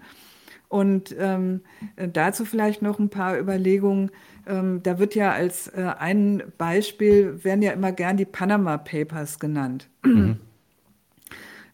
[0.70, 1.62] Und ähm,
[1.96, 4.12] dazu vielleicht noch ein paar Überlegungen.
[4.46, 9.40] Ähm, da wird ja als äh, ein Beispiel, werden ja immer gern die Panama Papers
[9.40, 9.90] genannt.
[10.04, 10.38] Mhm.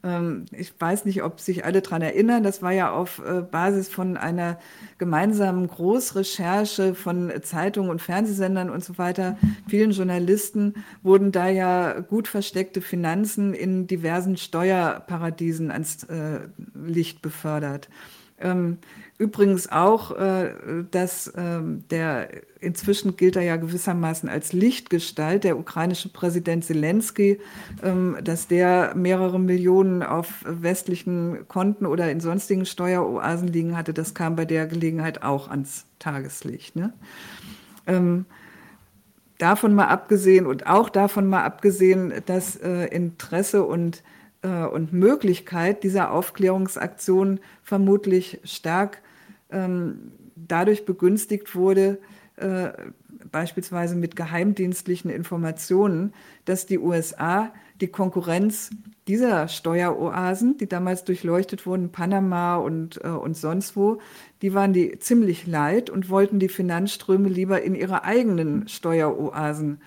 [0.05, 2.43] Ähm, ich weiß nicht, ob sich alle daran erinnern.
[2.43, 4.59] Das war ja auf äh, Basis von einer
[4.97, 9.37] gemeinsamen Großrecherche von Zeitungen und Fernsehsendern und so weiter.
[9.67, 16.41] Vielen Journalisten wurden da ja gut versteckte Finanzen in diversen Steuerparadiesen ans äh,
[16.73, 17.87] Licht befördert.
[18.43, 18.77] Ähm,
[19.17, 20.51] übrigens auch, äh,
[20.91, 22.29] dass ähm, der,
[22.59, 27.39] inzwischen gilt er ja gewissermaßen als Lichtgestalt, der ukrainische Präsident Zelensky,
[27.81, 34.13] ähm, dass der mehrere Millionen auf westlichen Konten oder in sonstigen Steueroasen liegen hatte, das
[34.13, 36.75] kam bei der Gelegenheit auch ans Tageslicht.
[36.75, 36.93] Ne?
[37.87, 38.25] Ähm,
[39.37, 44.03] davon mal abgesehen und auch davon mal abgesehen, dass äh, Interesse und
[44.43, 49.01] äh, und Möglichkeit dieser Aufklärungsaktion vermutlich stark
[49.51, 51.99] ähm, dadurch begünstigt wurde,
[52.35, 52.69] äh,
[53.31, 56.13] beispielsweise mit geheimdienstlichen Informationen,
[56.45, 57.51] dass die USA
[57.83, 58.69] die Konkurrenz
[59.09, 63.99] dieser Steueroasen, die damals durchleuchtet wurden, Panama und, äh, und sonst wo,
[64.41, 69.81] die waren die ziemlich leid und wollten die Finanzströme lieber in ihre eigenen Steueroasen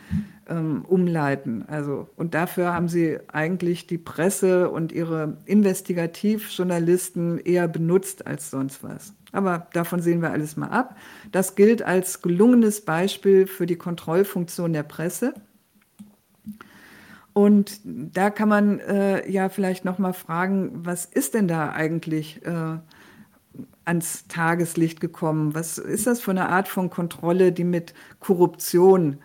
[0.46, 1.64] ähm, umleiten.
[1.68, 8.84] Also, und dafür haben sie eigentlich die Presse und ihre Investigativjournalisten eher benutzt als sonst
[8.84, 9.14] was.
[9.32, 10.96] Aber davon sehen wir alles mal ab.
[11.32, 15.32] Das gilt als gelungenes Beispiel für die Kontrollfunktion der Presse.
[17.36, 22.40] Und da kann man äh, ja vielleicht noch mal fragen, was ist denn da eigentlich
[22.46, 22.78] äh,
[23.84, 25.54] ans Tageslicht gekommen?
[25.54, 29.18] Was ist das für eine Art von Kontrolle, die mit Korruption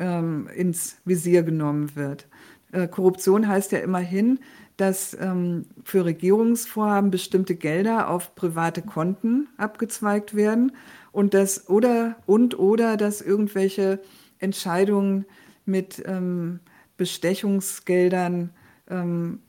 [0.00, 2.26] ähm, ins Visier genommen wird?
[2.72, 4.40] Äh, Korruption heißt ja immerhin,
[4.76, 10.72] dass ähm, für Regierungsvorhaben bestimmte Gelder auf private Konten abgezweigt werden
[11.12, 14.00] und dass oder und oder dass irgendwelche
[14.40, 15.26] Entscheidungen
[15.64, 16.58] mit ähm,
[16.96, 18.50] Bestechungsgeldern
[18.88, 19.40] ähm,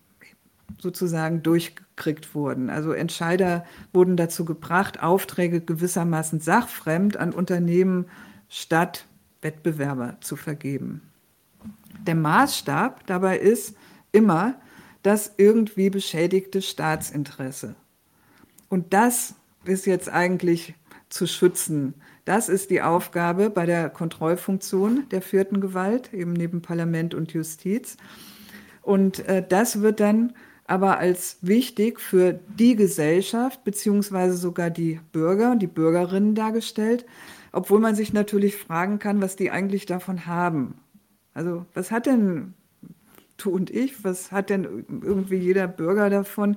[0.80, 2.70] sozusagen durchgekriegt wurden.
[2.70, 8.06] Also Entscheider wurden dazu gebracht, Aufträge gewissermaßen sachfremd an Unternehmen
[8.50, 9.06] statt
[9.42, 11.02] Wettbewerber zu vergeben.
[12.06, 13.76] Der Maßstab dabei ist
[14.12, 14.56] immer
[15.04, 17.76] das irgendwie beschädigte Staatsinteresse.
[18.70, 20.76] Und das ist jetzt eigentlich
[21.10, 21.94] zu schützen.
[22.26, 27.98] Das ist die Aufgabe bei der Kontrollfunktion der vierten Gewalt, eben neben Parlament und Justiz.
[28.82, 30.34] Und äh, das wird dann
[30.66, 37.06] aber als wichtig für die Gesellschaft beziehungsweise sogar die Bürger und die Bürgerinnen dargestellt,
[37.52, 40.76] obwohl man sich natürlich fragen kann, was die eigentlich davon haben.
[41.34, 42.54] Also was hat denn
[43.38, 46.56] du und ich, was hat denn irgendwie jeder Bürger davon,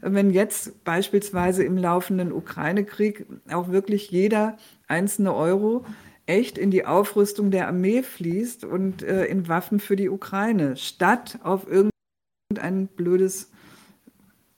[0.00, 4.56] wenn jetzt beispielsweise im laufenden Ukraine-Krieg auch wirklich jeder
[4.88, 5.84] einzelne Euro
[6.26, 11.38] echt in die Aufrüstung der Armee fließt und äh, in Waffen für die Ukraine, statt
[11.42, 13.50] auf irgendein blödes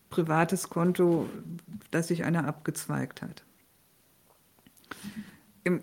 [0.09, 1.29] privates Konto,
[1.91, 3.45] das sich einer abgezweigt hat.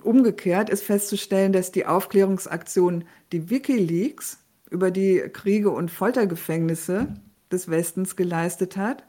[0.04, 7.14] Umgekehrt ist festzustellen, dass die Aufklärungsaktion, die Wikileaks über die Kriege und Foltergefängnisse
[7.52, 9.06] des Westens geleistet hat,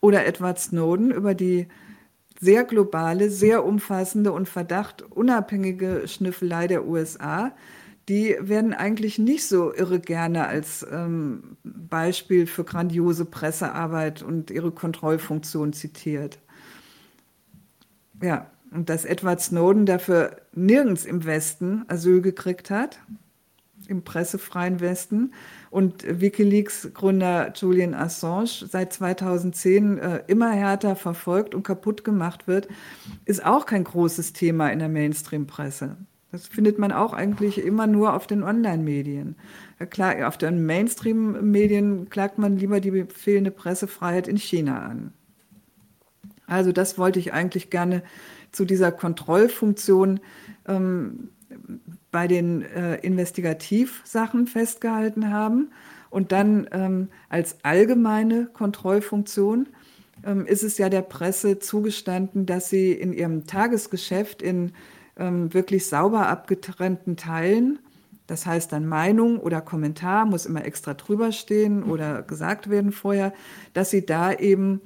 [0.00, 1.68] oder Edward Snowden über die
[2.40, 7.52] sehr globale, sehr umfassende und verdachtunabhängige Schnüffelei der USA,
[8.08, 14.72] die werden eigentlich nicht so irre gerne als ähm, Beispiel für grandiose Pressearbeit und ihre
[14.72, 16.38] Kontrollfunktion zitiert.
[18.22, 23.00] Ja, und dass Edward Snowden dafür nirgends im Westen Asyl gekriegt hat,
[23.88, 25.32] im pressefreien Westen.
[25.70, 32.68] Und Wikileaks-Gründer Julian Assange seit 2010 äh, immer härter verfolgt und kaputt gemacht wird,
[33.24, 35.96] ist auch kein großes Thema in der Mainstream-Presse.
[36.32, 39.36] Das findet man auch eigentlich immer nur auf den Online-Medien.
[39.96, 45.12] Ja, auf den Mainstream-Medien klagt man lieber die fehlende Pressefreiheit in China an.
[46.46, 48.02] Also das wollte ich eigentlich gerne
[48.52, 50.20] zu dieser Kontrollfunktion
[50.66, 51.30] ähm,
[52.10, 55.70] bei den äh, Investigativsachen festgehalten haben.
[56.10, 59.68] Und dann ähm, als allgemeine Kontrollfunktion
[60.24, 64.72] ähm, ist es ja der Presse zugestanden, dass sie in ihrem Tagesgeschäft in
[65.16, 67.78] ähm, wirklich sauber abgetrennten Teilen
[68.30, 73.32] Das heißt dann Meinung oder Kommentar muss immer extra drüber stehen oder gesagt werden vorher,
[73.72, 74.80] dass sie da eben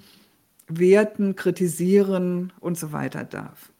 [0.66, 3.73] werten, kritisieren und so weiter darf.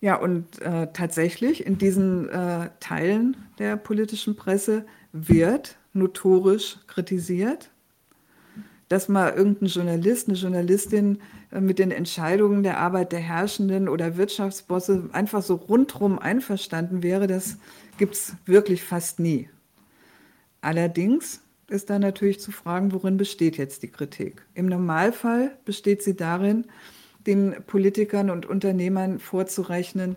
[0.00, 7.70] Ja, und äh, tatsächlich in diesen äh, Teilen der politischen Presse wird notorisch kritisiert,
[8.88, 11.18] dass mal irgendein Journalist, eine Journalistin
[11.50, 17.26] äh, mit den Entscheidungen der Arbeit der Herrschenden oder Wirtschaftsbosse einfach so rundrum einverstanden wäre,
[17.26, 17.58] das
[17.98, 19.50] gibt es wirklich fast nie.
[20.60, 24.46] Allerdings ist da natürlich zu fragen, worin besteht jetzt die Kritik.
[24.54, 26.64] Im Normalfall besteht sie darin,
[27.28, 30.16] den Politikern und Unternehmern vorzurechnen,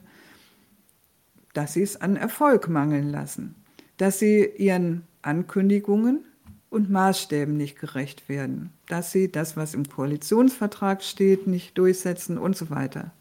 [1.53, 3.55] dass sie es an Erfolg mangeln lassen,
[3.97, 6.25] dass sie ihren Ankündigungen
[6.69, 12.55] und Maßstäben nicht gerecht werden, dass sie das, was im Koalitionsvertrag steht, nicht durchsetzen und
[12.55, 13.11] so weiter.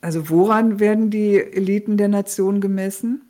[0.00, 3.22] Also woran werden die Eliten der Nation gemessen?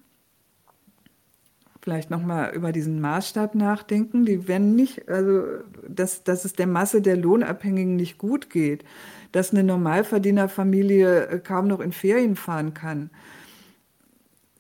[1.87, 4.27] Vielleicht nochmal über diesen Maßstab nachdenken.
[4.27, 5.45] Die werden nicht, also
[5.89, 8.85] dass, dass es der Masse der Lohnabhängigen nicht gut geht,
[9.31, 13.11] dass eine Normalverdienerfamilie kaum noch in Ferien fahren kann,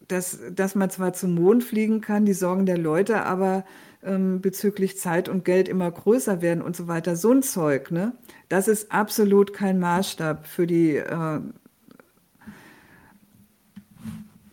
[0.06, 3.64] dass, dass man zwar zum Mond fliegen kann, die Sorgen der Leute aber
[4.04, 7.16] ähm, bezüglich Zeit und Geld immer größer werden und so weiter.
[7.16, 8.12] So ein Zeug, ne?
[8.48, 11.40] das ist absolut kein Maßstab für die äh,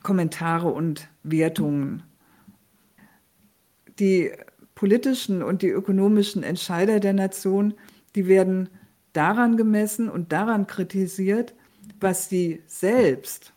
[0.01, 2.01] Kommentare und Wertungen.
[3.99, 4.31] Die
[4.75, 7.73] politischen und die ökonomischen Entscheider der Nation,
[8.15, 8.69] die werden
[9.13, 11.53] daran gemessen und daran kritisiert,
[11.99, 13.53] was sie selbst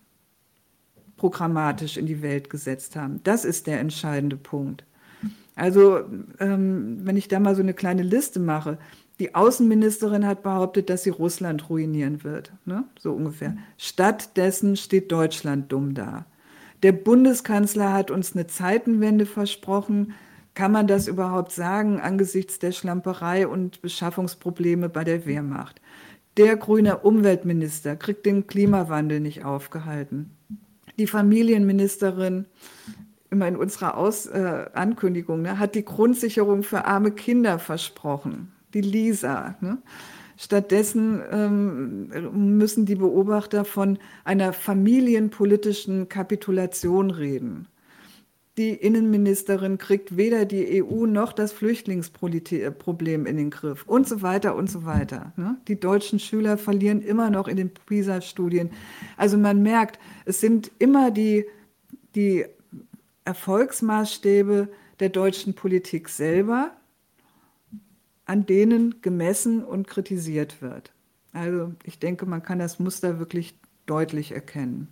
[1.17, 3.21] programmatisch in die Welt gesetzt haben.
[3.25, 4.85] Das ist der entscheidende Punkt.
[5.55, 6.01] Also,
[6.39, 8.79] ähm, wenn ich da mal so eine kleine Liste mache,
[9.19, 12.85] die Außenministerin hat behauptet, dass sie Russland ruinieren wird, ne?
[12.99, 13.57] so ungefähr.
[13.79, 16.27] Stattdessen steht Deutschland dumm da.
[16.83, 20.13] Der Bundeskanzler hat uns eine Zeitenwende versprochen.
[20.57, 25.81] Kann man das überhaupt sagen angesichts der Schlamperei und Beschaffungsprobleme bei der Wehrmacht?
[26.37, 30.33] Der grüne Umweltminister kriegt den Klimawandel nicht aufgehalten
[30.99, 32.47] die Familienministerin
[33.31, 38.81] immer in unserer Aus, äh, Ankündigung, ne, hat die Grundsicherung für arme Kinder versprochen, die
[38.81, 39.57] Lisa.
[39.61, 39.79] Ne?
[40.39, 47.69] Stattdessen ähm, müssen die Beobachter von einer familienpolitischen Kapitulation reden
[48.59, 54.57] die Innenministerin kriegt weder die EU noch das Flüchtlingsproblem in den Griff und so weiter
[54.57, 55.33] und so weiter.
[55.37, 55.59] Ne?
[55.69, 58.71] Die deutschen Schüler verlieren immer noch in den PISA-Studien.
[59.19, 61.45] Also man merkt, es sind immer die,
[62.15, 62.47] die
[63.27, 64.69] Erfolgsmaßstäbe
[65.01, 66.71] der deutschen Politik selber,
[68.25, 70.93] an denen gemessen und kritisiert wird.
[71.35, 74.89] Also ich denke, man kann das Muster wirklich deutlich erkennen.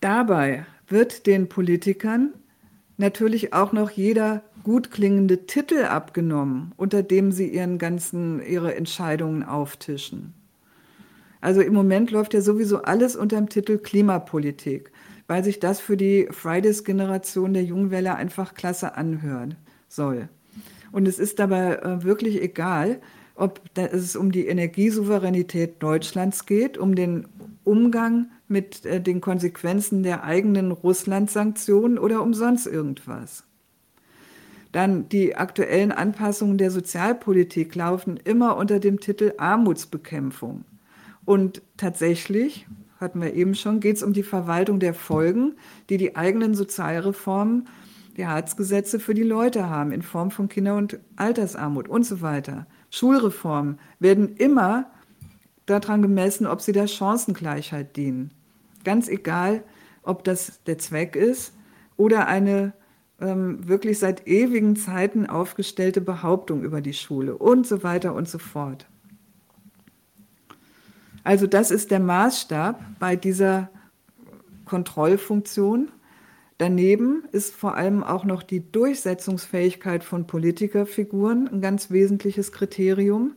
[0.00, 2.32] Dabei wird den Politikern
[2.96, 9.42] natürlich auch noch jeder gut klingende Titel abgenommen, unter dem sie ihren ganzen, ihre Entscheidungen
[9.42, 10.32] auftischen.
[11.40, 14.92] Also im Moment läuft ja sowieso alles unter dem Titel Klimapolitik,
[15.26, 19.56] weil sich das für die Fridays-Generation der Jungwelle einfach klasse anhören
[19.88, 20.28] soll.
[20.92, 23.00] Und es ist dabei äh, wirklich egal,
[23.34, 27.26] ob es um die Energiesouveränität Deutschlands geht, um den
[27.64, 33.44] Umgang mit äh, den Konsequenzen der eigenen Russland-Sanktionen oder um sonst irgendwas.
[34.72, 40.64] Dann die aktuellen Anpassungen der Sozialpolitik laufen immer unter dem Titel Armutsbekämpfung.
[41.24, 42.66] Und tatsächlich,
[42.98, 45.54] hatten wir eben schon, geht es um die Verwaltung der Folgen,
[45.90, 47.68] die die eigenen Sozialreformen,
[48.16, 52.66] die Harzgesetze für die Leute haben, in Form von Kinder- und Altersarmut und so weiter.
[52.90, 54.90] Schulreformen werden immer
[55.66, 58.32] daran gemessen, ob sie der Chancengleichheit dienen.
[58.84, 59.62] Ganz egal,
[60.02, 61.54] ob das der Zweck ist
[61.96, 62.74] oder eine
[63.20, 68.38] ähm, wirklich seit ewigen Zeiten aufgestellte Behauptung über die Schule und so weiter und so
[68.38, 68.86] fort.
[71.22, 73.70] Also das ist der Maßstab bei dieser
[74.66, 75.90] Kontrollfunktion.
[76.58, 83.34] Daneben ist vor allem auch noch die Durchsetzungsfähigkeit von Politikerfiguren ein ganz wesentliches Kriterium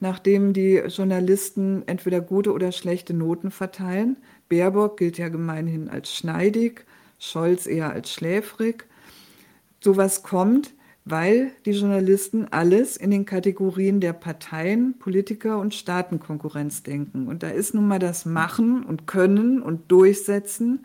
[0.00, 4.16] nachdem die Journalisten entweder gute oder schlechte Noten verteilen.
[4.48, 6.84] Baerbock gilt ja gemeinhin als schneidig,
[7.18, 8.86] Scholz eher als schläfrig.
[9.80, 17.28] Sowas kommt, weil die Journalisten alles in den Kategorien der Parteien, Politiker und Staatenkonkurrenz denken.
[17.28, 20.84] Und da ist nun mal das Machen und Können und Durchsetzen,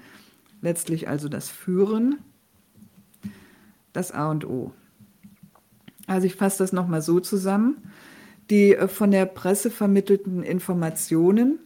[0.61, 2.19] letztlich also das Führen,
[3.93, 4.73] das A und O.
[6.07, 7.77] Also ich fasse das nochmal so zusammen.
[8.49, 11.59] Die äh, von der Presse vermittelten Informationen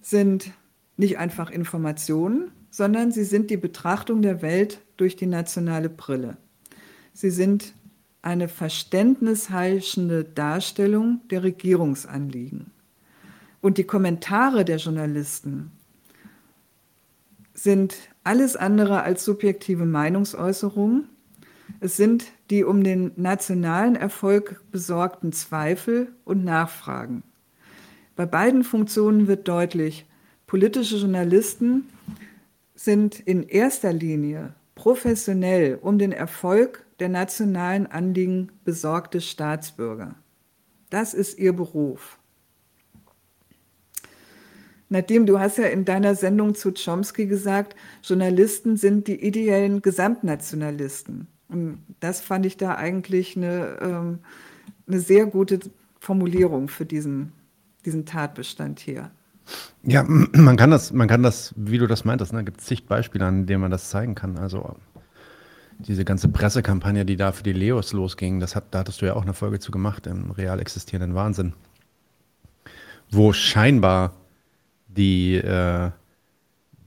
[0.00, 0.52] sind
[0.96, 6.36] nicht einfach Informationen, sondern sie sind die Betrachtung der Welt durch die nationale Brille.
[7.12, 7.74] Sie sind
[8.22, 12.70] eine verständnisheischende Darstellung der Regierungsanliegen.
[13.60, 15.70] Und die Kommentare der Journalisten
[17.54, 17.94] sind
[18.24, 21.08] alles andere als subjektive Meinungsäußerungen.
[21.80, 27.22] Es sind die um den nationalen Erfolg besorgten Zweifel und Nachfragen.
[28.16, 30.06] Bei beiden Funktionen wird deutlich,
[30.46, 31.88] politische Journalisten
[32.74, 40.14] sind in erster Linie professionell um den Erfolg der nationalen Anliegen besorgte Staatsbürger.
[40.90, 42.18] Das ist ihr Beruf.
[44.88, 51.26] Nadine, du hast ja in deiner Sendung zu Chomsky gesagt, Journalisten sind die ideellen Gesamtnationalisten.
[51.48, 54.18] Und das fand ich da eigentlich eine, ähm,
[54.86, 55.60] eine sehr gute
[56.00, 57.32] Formulierung für diesen,
[57.84, 59.10] diesen Tatbestand hier.
[59.82, 62.86] Ja, man kann das, man kann das, wie du das meintest, ne, gibt es zig
[62.86, 64.38] Beispiele, an denen man das zeigen kann.
[64.38, 64.76] Also
[65.78, 69.14] diese ganze Pressekampagne, die da für die Leos losging, das hat, da hattest du ja
[69.14, 71.52] auch eine Folge zu gemacht, im real existierenden Wahnsinn.
[73.10, 74.14] Wo scheinbar
[74.88, 75.90] die äh,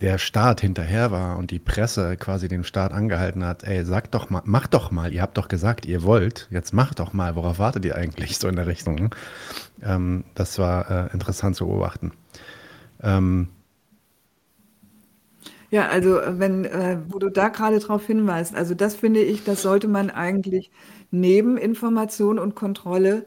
[0.02, 4.30] der Staat hinterher war und die Presse quasi den Staat angehalten hat, ey, sag doch
[4.30, 7.58] mal, mach doch mal, ihr habt doch gesagt, ihr wollt, jetzt macht doch mal, worauf
[7.58, 8.96] wartet ihr eigentlich so in der Richtung?
[8.96, 9.10] Ne?
[9.84, 12.12] Ähm, das war äh, interessant zu beobachten.
[13.02, 13.50] Ähm,
[15.70, 19.44] ja, also äh, wenn, äh, wo du da gerade drauf hinweist, also das finde ich,
[19.44, 20.72] das sollte man eigentlich
[21.12, 23.26] neben Information und Kontrolle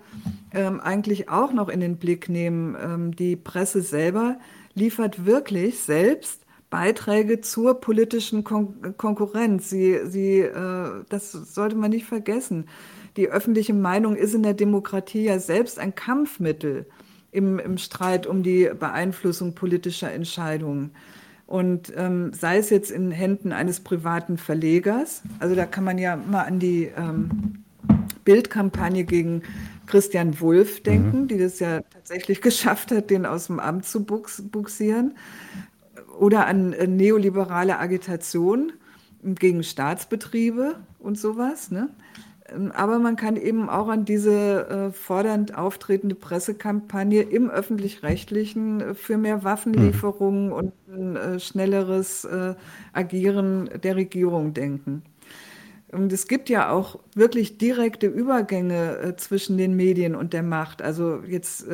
[0.52, 2.76] ähm, eigentlich auch noch in den Blick nehmen.
[2.80, 4.38] Ähm, die Presse selber
[4.74, 6.39] liefert wirklich selbst
[6.70, 9.68] Beiträge zur politischen Kon Konkurrenz.
[9.68, 12.68] Sie, sie, äh, das sollte man nicht vergessen.
[13.16, 16.86] Die öffentliche Meinung ist in der Demokratie ja selbst ein Kampfmittel
[17.32, 20.92] im, im Streit um die Beeinflussung politischer Entscheidungen.
[21.46, 26.16] Und ähm, sei es jetzt in Händen eines privaten Verlegers, also da kann man ja
[26.16, 27.64] mal an die ähm,
[28.24, 29.42] Bildkampagne gegen
[29.86, 31.28] Christian Wulff denken, mhm.
[31.28, 35.14] die das ja tatsächlich geschafft hat, den aus dem Amt zu bux buxieren
[36.18, 38.72] oder an äh, neoliberale Agitation
[39.22, 41.70] gegen Staatsbetriebe und sowas.
[41.70, 41.90] Ne?
[42.52, 48.94] Ähm, aber man kann eben auch an diese äh, fordernd auftretende Pressekampagne im öffentlich-rechtlichen äh,
[48.94, 50.52] für mehr Waffenlieferungen mhm.
[50.52, 52.54] und ein äh, schnelleres äh,
[52.92, 55.02] Agieren der Regierung denken.
[55.92, 60.82] Und es gibt ja auch wirklich direkte Übergänge zwischen den Medien und der Macht.
[60.82, 61.66] Also jetzt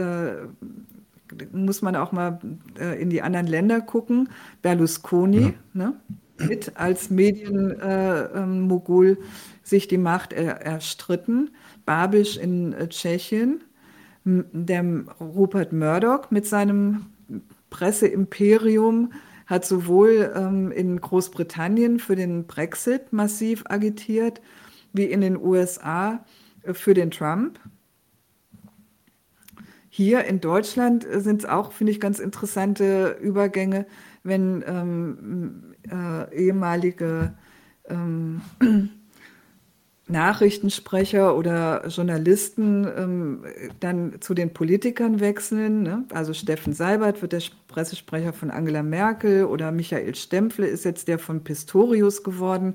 [1.53, 2.39] muss man auch mal
[2.79, 4.29] äh, in die anderen Länder gucken.
[4.63, 5.53] Berlusconi, ja.
[5.75, 5.95] ne,
[6.39, 9.17] mit als Medienmogul äh,
[9.63, 11.51] sich die Macht er, erstritten.
[11.85, 13.63] Babisch in äh, Tschechien,
[14.25, 17.07] der Rupert Murdoch mit seinem
[17.71, 19.13] Presseimperium
[19.47, 24.41] hat sowohl ähm, in Großbritannien für den Brexit massiv agitiert,
[24.93, 26.25] wie in den USA
[26.63, 27.61] äh, für den Trump.
[29.97, 33.87] Hier in Deutschland sind es auch, finde ich, ganz interessante Übergänge,
[34.25, 37.33] wenn ähm, äh, ehemalige
[37.89, 38.43] ähm,
[40.07, 43.45] Nachrichtensprecher oder Journalisten ähm,
[43.81, 45.85] dann zu den Politikern wechseln.
[45.85, 46.05] Ne?
[46.13, 51.19] Also Steffen Seibert wird der Pressesprecher von Angela Merkel oder Michael Stempfle ist jetzt der
[51.19, 52.75] von Pistorius geworden.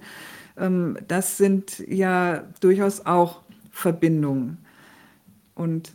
[0.58, 4.58] Ähm, das sind ja durchaus auch Verbindungen.
[5.54, 5.94] Und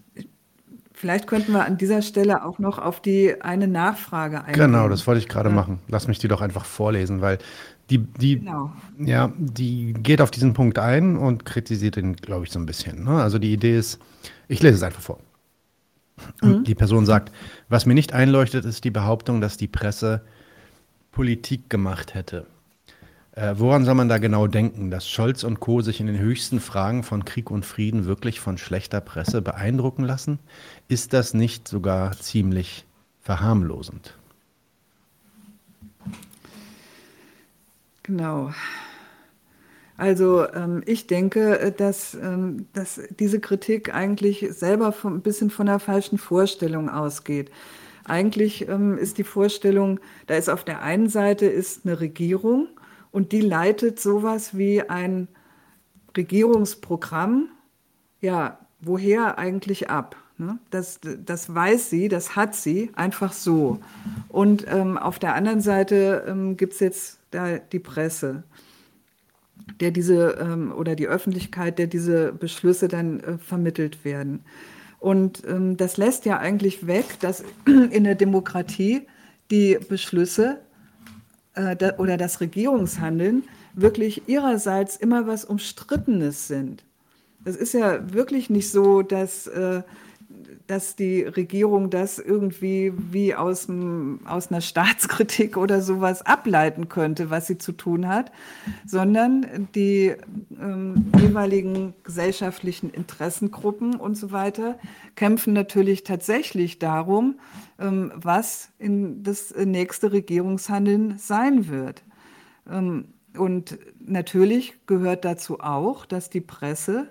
[1.06, 4.72] Vielleicht könnten wir an dieser Stelle auch noch auf die eine Nachfrage eingehen.
[4.72, 5.54] Genau, das wollte ich gerade ja.
[5.54, 5.78] machen.
[5.86, 7.38] Lass mich die doch einfach vorlesen, weil
[7.90, 8.72] die, die, genau.
[8.98, 13.04] ja, die geht auf diesen Punkt ein und kritisiert ihn, glaube ich, so ein bisschen.
[13.04, 13.22] Ne?
[13.22, 14.00] Also die Idee ist,
[14.48, 15.20] ich lese es einfach vor.
[16.42, 16.64] Mhm.
[16.64, 17.30] Die Person sagt,
[17.68, 20.22] was mir nicht einleuchtet, ist die Behauptung, dass die Presse
[21.12, 22.46] Politik gemacht hätte.
[23.36, 25.82] Äh, woran soll man da genau denken, dass Scholz und Co.
[25.82, 30.38] sich in den höchsten Fragen von Krieg und Frieden wirklich von schlechter Presse beeindrucken lassen?
[30.88, 32.86] Ist das nicht sogar ziemlich
[33.20, 34.16] verharmlosend?
[38.04, 38.52] Genau.
[39.98, 45.50] Also ähm, ich denke, äh, dass, ähm, dass diese Kritik eigentlich selber von, ein bisschen
[45.50, 47.50] von einer falschen Vorstellung ausgeht.
[48.04, 52.68] Eigentlich ähm, ist die Vorstellung, da ist auf der einen Seite ist eine Regierung
[53.10, 55.28] und die leitet sowas wie ein
[56.16, 57.48] Regierungsprogramm,
[58.20, 60.16] ja, woher eigentlich ab?
[60.38, 60.58] Ne?
[60.70, 63.80] Das, das weiß sie, das hat sie einfach so.
[64.28, 68.44] Und ähm, auf der anderen Seite ähm, gibt es jetzt da die Presse,
[69.80, 74.44] der diese ähm, oder die Öffentlichkeit, der diese Beschlüsse dann äh, vermittelt werden.
[74.98, 79.06] Und ähm, das lässt ja eigentlich weg, dass in der Demokratie
[79.50, 80.60] die Beschlüsse
[81.98, 86.84] oder das Regierungshandeln wirklich ihrerseits immer was Umstrittenes sind.
[87.44, 89.82] Es ist ja wirklich nicht so, dass äh,
[90.66, 93.68] dass die Regierung das irgendwie wie aus,
[94.24, 98.32] aus einer Staatskritik oder sowas ableiten könnte, was sie zu tun hat,
[98.84, 100.14] sondern die
[100.60, 104.78] ähm, jeweiligen gesellschaftlichen Interessengruppen und so weiter
[105.14, 107.38] kämpfen natürlich tatsächlich darum,
[107.78, 112.02] ähm, was in das nächste Regierungshandeln sein wird.
[112.70, 117.08] Ähm, und natürlich gehört dazu auch, dass die Presse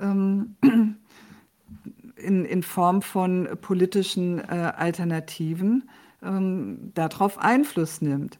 [0.00, 0.56] ähm,
[2.22, 5.88] in, in Form von politischen äh, Alternativen
[6.22, 8.38] ähm, darauf Einfluss nimmt.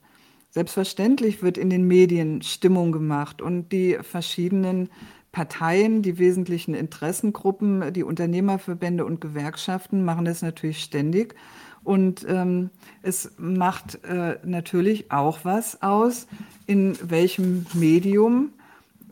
[0.51, 4.89] Selbstverständlich wird in den Medien Stimmung gemacht und die verschiedenen
[5.33, 11.37] Parteien, die wesentlichen Interessengruppen, die Unternehmerverbände und Gewerkschaften machen das natürlich ständig.
[11.85, 12.71] Und ähm,
[13.03, 16.27] es macht äh, natürlich auch was aus,
[16.67, 18.51] in welchem Medium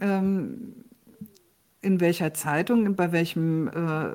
[0.01, 0.75] ähm,
[1.81, 4.11] in welcher Zeitung, bei welchem äh,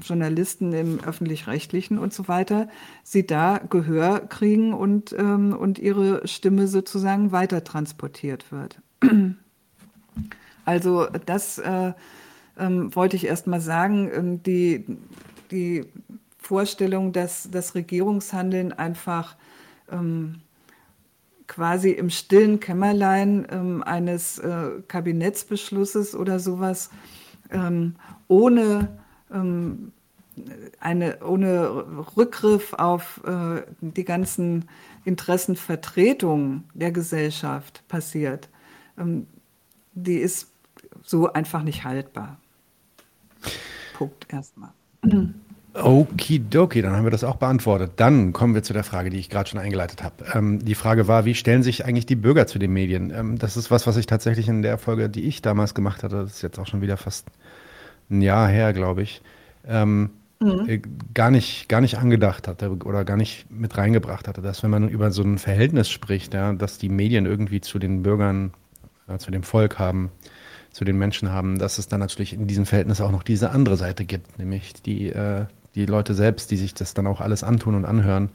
[0.00, 2.68] Journalisten im öffentlich-rechtlichen und so weiter,
[3.02, 8.80] sie da Gehör kriegen und, ähm, und ihre Stimme sozusagen weiter transportiert wird.
[10.64, 11.94] Also das äh,
[12.58, 14.10] ähm, wollte ich erst mal sagen.
[14.12, 14.84] Ähm, die,
[15.50, 15.86] die
[16.36, 19.36] Vorstellung, dass das Regierungshandeln einfach
[19.90, 20.42] ähm,
[21.48, 26.90] quasi im stillen Kämmerlein ähm, eines äh, Kabinettsbeschlusses oder sowas
[27.50, 27.96] ähm,
[28.28, 28.98] ohne,
[29.32, 29.92] ähm,
[30.78, 34.68] eine, ohne Rückgriff auf äh, die ganzen
[35.04, 38.48] Interessenvertretungen der Gesellschaft passiert,
[38.98, 39.26] ähm,
[39.94, 40.52] die ist
[41.02, 42.38] so einfach nicht haltbar.
[43.94, 44.72] Punkt erstmal.
[45.82, 47.92] Okidoki, dann haben wir das auch beantwortet.
[47.96, 50.24] Dann kommen wir zu der Frage, die ich gerade schon eingeleitet habe.
[50.34, 53.10] Ähm, die Frage war, wie stellen sich eigentlich die Bürger zu den Medien?
[53.10, 56.16] Ähm, das ist was, was ich tatsächlich in der Folge, die ich damals gemacht hatte,
[56.16, 57.26] das ist jetzt auch schon wieder fast
[58.10, 59.22] ein Jahr her, glaube ich,
[59.66, 60.10] ähm,
[60.40, 60.68] mhm.
[60.68, 60.80] Äh,
[61.14, 64.42] gar, nicht, gar nicht angedacht hatte oder gar nicht mit reingebracht hatte.
[64.42, 68.02] Dass wenn man über so ein Verhältnis spricht, ja, dass die Medien irgendwie zu den
[68.02, 68.52] Bürgern,
[69.08, 70.10] äh, zu dem Volk haben,
[70.70, 73.76] zu den Menschen haben, dass es dann natürlich in diesem Verhältnis auch noch diese andere
[73.76, 77.74] Seite gibt, nämlich die, äh, die Leute selbst, die sich das dann auch alles antun
[77.74, 78.30] und anhören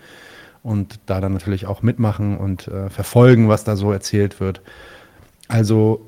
[0.63, 4.61] und da dann natürlich auch mitmachen und äh, verfolgen, was da so erzählt wird.
[5.47, 6.05] Also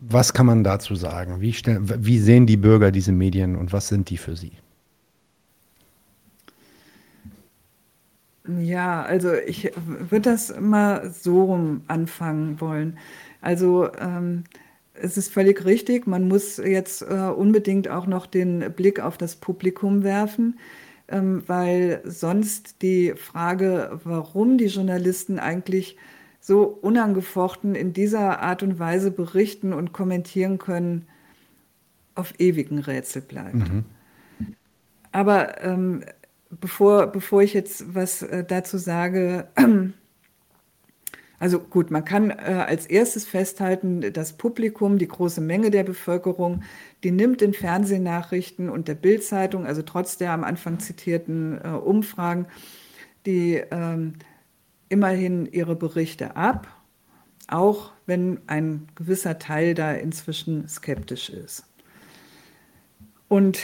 [0.00, 1.40] was kann man dazu sagen?
[1.40, 4.52] Wie, wie sehen die Bürger diese Medien und was sind die für sie?
[8.60, 12.98] Ja, also ich würde das mal so rum anfangen wollen.
[13.42, 14.44] Also ähm,
[15.02, 19.36] es ist völlig richtig, man muss jetzt äh, unbedingt auch noch den Blick auf das
[19.36, 20.58] Publikum werfen,
[21.08, 25.96] ähm, weil sonst die Frage, warum die Journalisten eigentlich
[26.40, 31.06] so unangefochten in dieser Art und Weise berichten und kommentieren können,
[32.14, 33.54] auf ewigen Rätsel bleibt.
[33.54, 33.84] Mhm.
[35.12, 36.04] Aber ähm,
[36.50, 39.48] bevor, bevor ich jetzt was äh, dazu sage,
[41.40, 46.62] Also gut, man kann äh, als erstes festhalten, das Publikum, die große Menge der Bevölkerung,
[47.04, 52.46] die nimmt den Fernsehnachrichten und der Bildzeitung, also trotz der am Anfang zitierten äh, Umfragen,
[53.24, 54.14] die ähm,
[54.88, 56.66] immerhin ihre Berichte ab,
[57.46, 61.64] auch wenn ein gewisser Teil da inzwischen skeptisch ist.
[63.28, 63.60] Und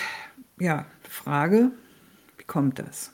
[0.60, 1.72] ja, Frage,
[2.38, 3.13] wie kommt das?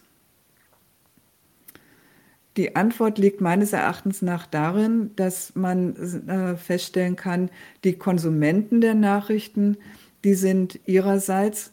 [2.61, 7.49] Die Antwort liegt meines Erachtens nach darin, dass man äh, feststellen kann,
[7.85, 9.78] die Konsumenten der Nachrichten,
[10.24, 11.73] die sind ihrerseits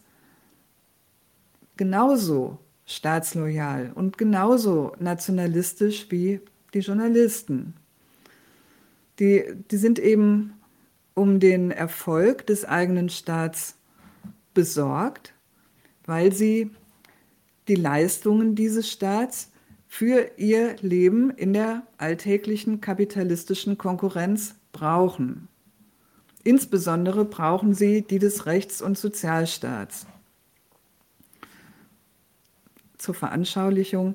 [1.76, 6.40] genauso staatsloyal und genauso nationalistisch wie
[6.72, 7.74] die Journalisten.
[9.18, 10.54] Die, die sind eben
[11.12, 13.76] um den Erfolg des eigenen Staats
[14.54, 15.34] besorgt,
[16.06, 16.70] weil sie
[17.68, 19.50] die Leistungen dieses Staats
[19.88, 25.48] für ihr Leben in der alltäglichen kapitalistischen Konkurrenz brauchen.
[26.44, 30.06] Insbesondere brauchen sie die des Rechts- und Sozialstaats.
[32.98, 34.14] Zur Veranschaulichung,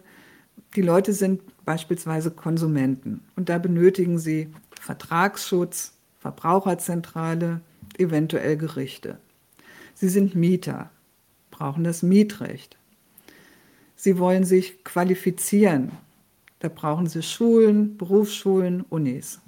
[0.76, 7.62] die Leute sind beispielsweise Konsumenten und da benötigen sie Vertragsschutz, Verbraucherzentrale,
[7.98, 9.18] eventuell Gerichte.
[9.94, 10.90] Sie sind Mieter,
[11.52, 12.78] brauchen das Mietrecht.
[14.04, 15.94] Sie wollen sich qualifizieren.
[16.60, 19.40] Da brauchen Sie Schulen, Berufsschulen, Unis.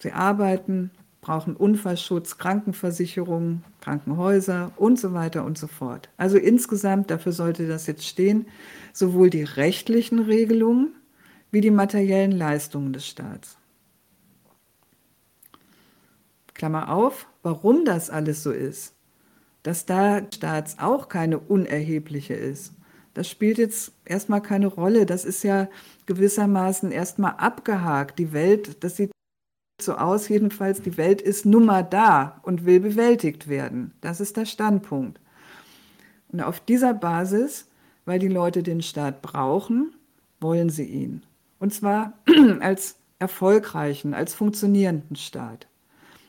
[0.00, 0.90] Sie arbeiten,
[1.22, 6.10] brauchen Unfallschutz, Krankenversicherungen, Krankenhäuser und so weiter und so fort.
[6.18, 8.48] Also insgesamt, dafür sollte das jetzt stehen,
[8.92, 10.94] sowohl die rechtlichen Regelungen
[11.50, 13.56] wie die materiellen Leistungen des Staats.
[16.52, 18.93] Klammer auf, warum das alles so ist,
[19.64, 22.72] dass da Staats auch keine unerhebliche ist.
[23.14, 25.06] Das spielt jetzt erstmal keine Rolle.
[25.06, 25.68] Das ist ja
[26.06, 28.18] gewissermaßen erstmal abgehakt.
[28.18, 29.10] Die Welt, das sieht
[29.80, 33.92] so aus, jedenfalls, die Welt ist nun mal da und will bewältigt werden.
[34.00, 35.20] Das ist der Standpunkt.
[36.28, 37.68] Und auf dieser Basis,
[38.04, 39.94] weil die Leute den Staat brauchen,
[40.40, 41.22] wollen sie ihn.
[41.58, 42.12] Und zwar
[42.60, 45.66] als erfolgreichen, als funktionierenden Staat.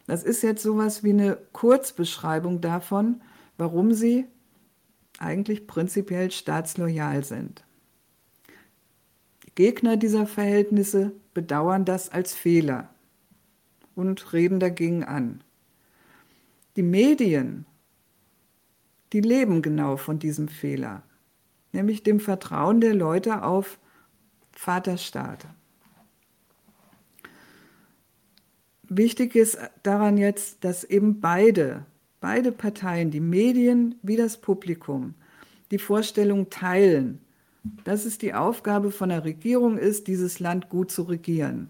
[0.07, 3.22] Das ist jetzt sowas wie eine Kurzbeschreibung davon,
[3.57, 4.26] warum sie
[5.19, 7.64] eigentlich prinzipiell staatsloyal sind.
[9.45, 12.90] Die Gegner dieser Verhältnisse bedauern das als Fehler
[13.95, 15.44] und reden dagegen an.
[16.76, 17.65] Die Medien,
[19.14, 21.03] die leben genau von diesem Fehler,
[21.72, 23.80] nämlich dem Vertrauen der Leute auf
[24.52, 25.45] Vaterstaat.
[28.89, 31.85] Wichtig ist daran jetzt, dass eben beide,
[32.19, 35.15] beide Parteien, die Medien wie das Publikum,
[35.71, 37.19] die Vorstellung teilen,
[37.83, 41.69] dass es die Aufgabe von der Regierung ist, dieses Land gut zu regieren.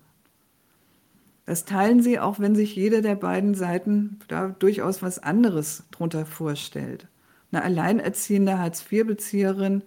[1.46, 6.26] Das teilen sie, auch wenn sich jede der beiden Seiten da durchaus was anderes drunter
[6.26, 7.08] vorstellt.
[7.52, 9.84] Eine alleinerziehende Hartz-IV-Bezieherin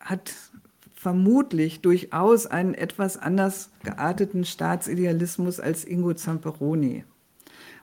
[0.00, 0.34] hat
[1.06, 7.04] vermutlich durchaus einen etwas anders gearteten Staatsidealismus als Ingo Zamperoni.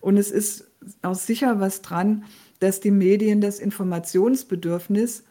[0.02, 0.68] Und es ist
[1.04, 2.26] auch sicher was dran,
[2.60, 5.24] dass die Medien das Informationsbedürfnis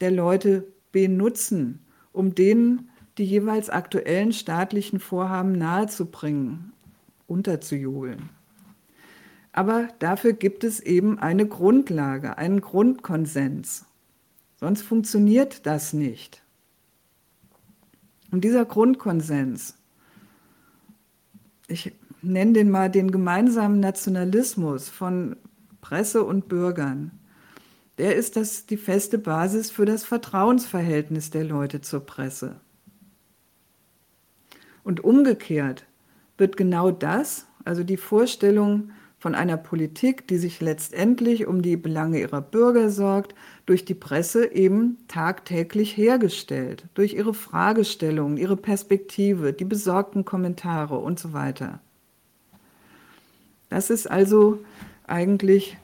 [0.00, 6.72] der Leute benutzen, um denen die jeweils aktuellen staatlichen Vorhaben nahezubringen,
[7.28, 8.28] unterzujubeln.
[9.52, 13.84] Aber dafür gibt es eben eine Grundlage, einen Grundkonsens.
[14.56, 16.42] Sonst funktioniert das nicht.
[18.30, 19.76] Und dieser Grundkonsens,
[21.68, 21.92] ich
[22.22, 25.36] nenne den mal den gemeinsamen Nationalismus von
[25.80, 27.12] Presse und Bürgern,
[27.98, 32.60] der ist das die feste Basis für das Vertrauensverhältnis der Leute zur Presse.
[34.84, 35.86] Und umgekehrt
[36.36, 38.90] wird genau das, also die Vorstellung
[39.26, 43.34] von einer Politik, die sich letztendlich um die Belange ihrer Bürger sorgt,
[43.66, 51.18] durch die Presse eben tagtäglich hergestellt, durch ihre Fragestellungen, ihre Perspektive, die besorgten Kommentare und
[51.18, 51.80] so weiter.
[53.68, 54.60] Das ist also
[55.08, 55.76] eigentlich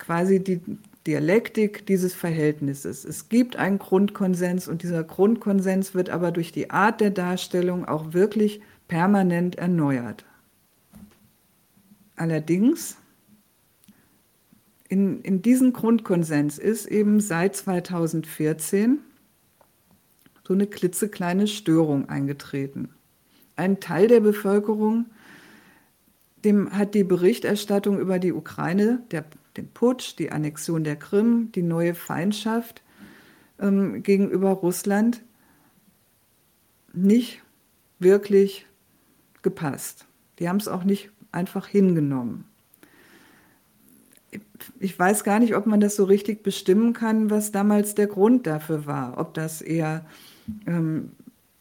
[0.00, 0.60] quasi die,
[1.06, 3.04] Dialektik dieses Verhältnisses.
[3.04, 8.12] Es gibt einen Grundkonsens und dieser Grundkonsens wird aber durch die Art der Darstellung auch
[8.12, 10.25] wirklich permanent erneuert.
[12.16, 12.96] Allerdings,
[14.88, 19.00] in, in diesen Grundkonsens ist eben seit 2014
[20.46, 22.90] so eine klitzekleine Störung eingetreten.
[23.56, 25.06] Ein Teil der Bevölkerung,
[26.44, 29.24] dem hat die Berichterstattung über die Ukraine, der
[29.56, 32.82] den Putsch, die Annexion der Krim, die neue Feindschaft
[33.58, 35.22] ähm, gegenüber Russland
[36.92, 37.42] nicht
[37.98, 38.66] wirklich
[39.42, 40.06] gepasst.
[40.38, 42.44] Die haben es auch nicht einfach hingenommen.
[44.80, 48.46] Ich weiß gar nicht, ob man das so richtig bestimmen kann, was damals der Grund
[48.46, 49.18] dafür war.
[49.18, 50.04] Ob das eher
[50.66, 51.12] ähm,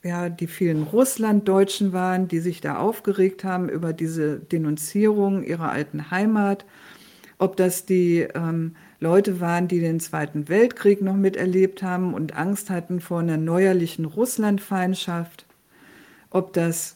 [0.02, 6.10] ja, die vielen Russlanddeutschen waren, die sich da aufgeregt haben über diese Denunzierung ihrer alten
[6.10, 6.66] Heimat
[7.38, 12.70] ob das die ähm, Leute waren, die den Zweiten Weltkrieg noch miterlebt haben und Angst
[12.70, 15.46] hatten vor einer neuerlichen Russlandfeindschaft,
[16.30, 16.95] ob das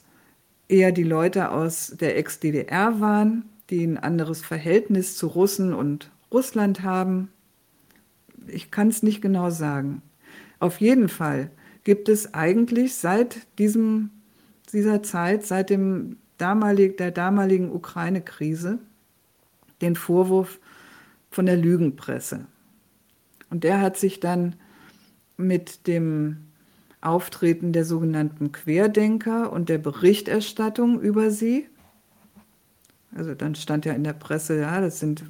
[0.70, 6.84] eher die Leute aus der Ex-DDR waren, die ein anderes Verhältnis zu Russen und Russland
[6.84, 7.30] haben.
[8.48, 10.02] Ich kann es nicht genau sagen.
[10.60, 11.52] Auf jeden Fall
[11.84, 14.12] gibt es eigentlich seit diesem,
[14.72, 18.80] dieser Zeit, seit dem damalig, der damaligen Ukraine-Krise,
[19.82, 20.60] den Vorwurf
[21.32, 22.46] von der Lügenpresse.
[23.50, 24.56] Und der hat sich dann
[25.38, 26.49] mit dem
[27.02, 31.68] Auftreten der sogenannten Querdenker und der Berichterstattung über sie,
[33.16, 35.24] also dann stand ja in der Presse, ja, das sind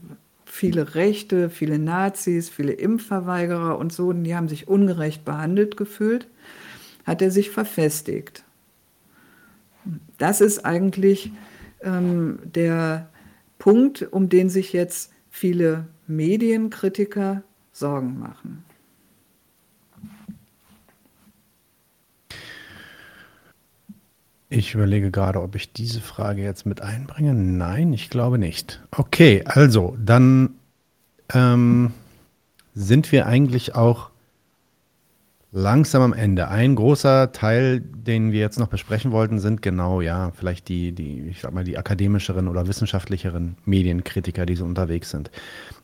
[0.46, 6.28] viele Rechte, viele Nazis, viele Impfverweigerer und so, und die haben sich ungerecht behandelt gefühlt,
[7.06, 8.44] hat er sich verfestigt.
[10.18, 11.32] Das ist eigentlich
[11.82, 13.10] ähm, der
[13.60, 18.66] Punkt, um den sich jetzt viele Medienkritiker Sorgen machen.
[24.50, 27.36] Ich überlege gerade, ob ich diese Frage jetzt mit einbringe.
[27.36, 28.82] Nein, ich glaube nicht.
[28.92, 30.56] Okay, also dann
[31.32, 31.94] ähm,
[32.74, 34.10] sind wir eigentlich auch
[35.52, 36.48] langsam am Ende.
[36.48, 41.28] Ein großer Teil, den wir jetzt noch besprechen wollten, sind genau, ja, vielleicht die, die,
[41.30, 45.30] ich sag mal, die akademischeren oder wissenschaftlicheren Medienkritiker, die so unterwegs sind.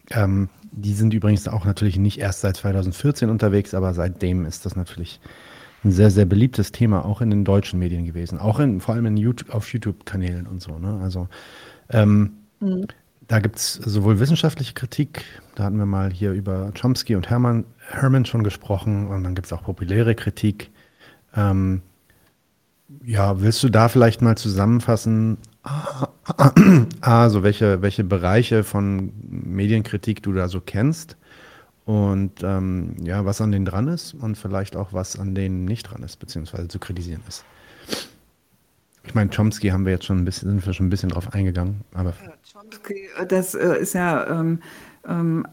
[0.09, 4.75] Ähm, die sind übrigens auch natürlich nicht erst seit 2014 unterwegs, aber seitdem ist das
[4.75, 5.19] natürlich
[5.85, 9.05] ein sehr, sehr beliebtes Thema, auch in den deutschen Medien gewesen, auch in, vor allem
[9.05, 10.77] in YouTube, auf YouTube-Kanälen und so.
[10.79, 10.99] Ne?
[11.01, 11.29] Also
[11.89, 12.87] ähm, mhm.
[13.27, 17.65] da gibt es sowohl wissenschaftliche Kritik, da hatten wir mal hier über Chomsky und Hermann,
[17.89, 20.71] Herman schon gesprochen, und dann gibt es auch populäre Kritik.
[21.35, 21.81] Ähm,
[23.03, 25.37] ja, willst du da vielleicht mal zusammenfassen,
[27.01, 31.15] also welche, welche Bereiche von Medienkritik du da so kennst
[31.85, 35.83] und ähm, ja, was an denen dran ist und vielleicht auch was an denen nicht
[35.83, 37.45] dran ist, beziehungsweise zu kritisieren ist.
[39.03, 41.33] Ich meine, Chomsky haben wir jetzt schon ein bisschen, sind wir schon ein bisschen drauf
[41.33, 42.13] eingegangen, aber.
[42.23, 44.59] Ja, Chomsky, das äh, ist ja ähm,
[45.07, 45.45] ähm,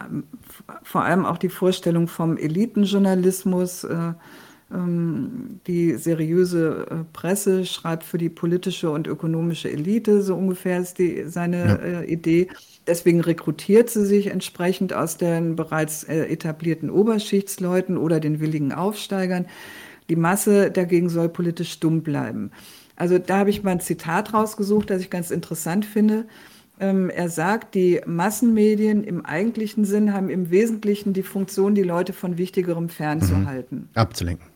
[0.82, 3.84] vor allem auch die Vorstellung vom Elitenjournalismus.
[3.84, 4.14] Äh,
[4.72, 10.98] ähm, die seriöse äh, Presse schreibt für die politische und ökonomische Elite, so ungefähr ist
[10.98, 11.74] die, seine ja.
[11.74, 12.48] äh, Idee.
[12.86, 19.46] Deswegen rekrutiert sie sich entsprechend aus den bereits äh, etablierten Oberschichtsleuten oder den willigen Aufsteigern.
[20.08, 22.50] Die Masse dagegen soll politisch stumm bleiben.
[22.96, 26.26] Also da habe ich mal ein Zitat rausgesucht, das ich ganz interessant finde.
[26.80, 32.12] Ähm, er sagt, die Massenmedien im eigentlichen Sinn haben im Wesentlichen die Funktion, die Leute
[32.12, 33.78] von Wichtigerem fernzuhalten.
[33.78, 33.88] Mhm.
[33.94, 34.51] Abzulenken.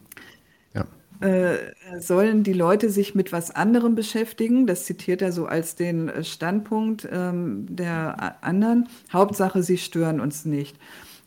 [1.21, 4.67] Äh, sollen die Leute sich mit was anderem beschäftigen.
[4.67, 8.89] Das zitiert er so als den äh, Standpunkt ähm, der anderen.
[9.13, 10.77] Hauptsache, sie stören uns nicht.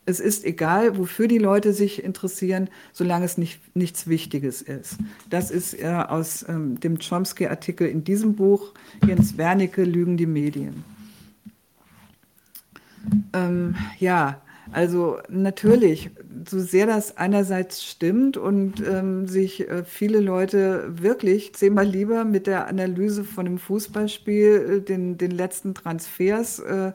[0.06, 4.98] Es ist egal, wofür die Leute sich interessieren, solange es nicht, nichts Wichtiges ist.
[5.30, 8.74] Das ist äh, aus ähm, dem Chomsky-Artikel in diesem Buch,
[9.06, 10.84] Jens Wernicke, Lügen die Medien.
[13.34, 14.42] Ähm, ja,
[14.72, 16.12] also natürlich,
[16.48, 22.48] so sehr das einerseits stimmt und ähm, sich äh, viele Leute wirklich zehnmal lieber mit
[22.48, 26.92] der Analyse von einem Fußballspiel, äh, den, den letzten Transfers äh,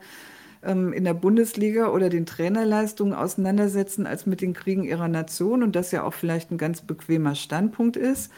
[0.62, 5.77] ähm, in der Bundesliga oder den Trainerleistungen auseinandersetzen, als mit den Kriegen ihrer Nation und
[5.77, 8.31] das ja auch vielleicht ein ganz bequemer Standpunkt ist.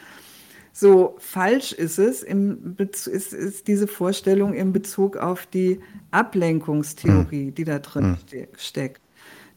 [0.73, 5.79] So falsch ist es, ist, ist diese Vorstellung in Bezug auf die
[6.11, 7.55] Ablenkungstheorie, hm.
[7.55, 8.47] die da drin hm.
[8.57, 9.01] steckt.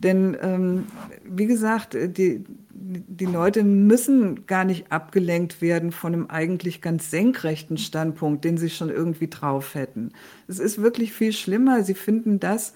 [0.01, 0.87] Denn ähm,
[1.25, 7.11] wie gesagt, äh, die, die Leute müssen gar nicht abgelenkt werden von einem eigentlich ganz
[7.11, 10.13] senkrechten Standpunkt, den sie schon irgendwie drauf hätten.
[10.49, 11.85] Es ist wirklich viel schlimmer.
[11.85, 12.73] Sie finden das,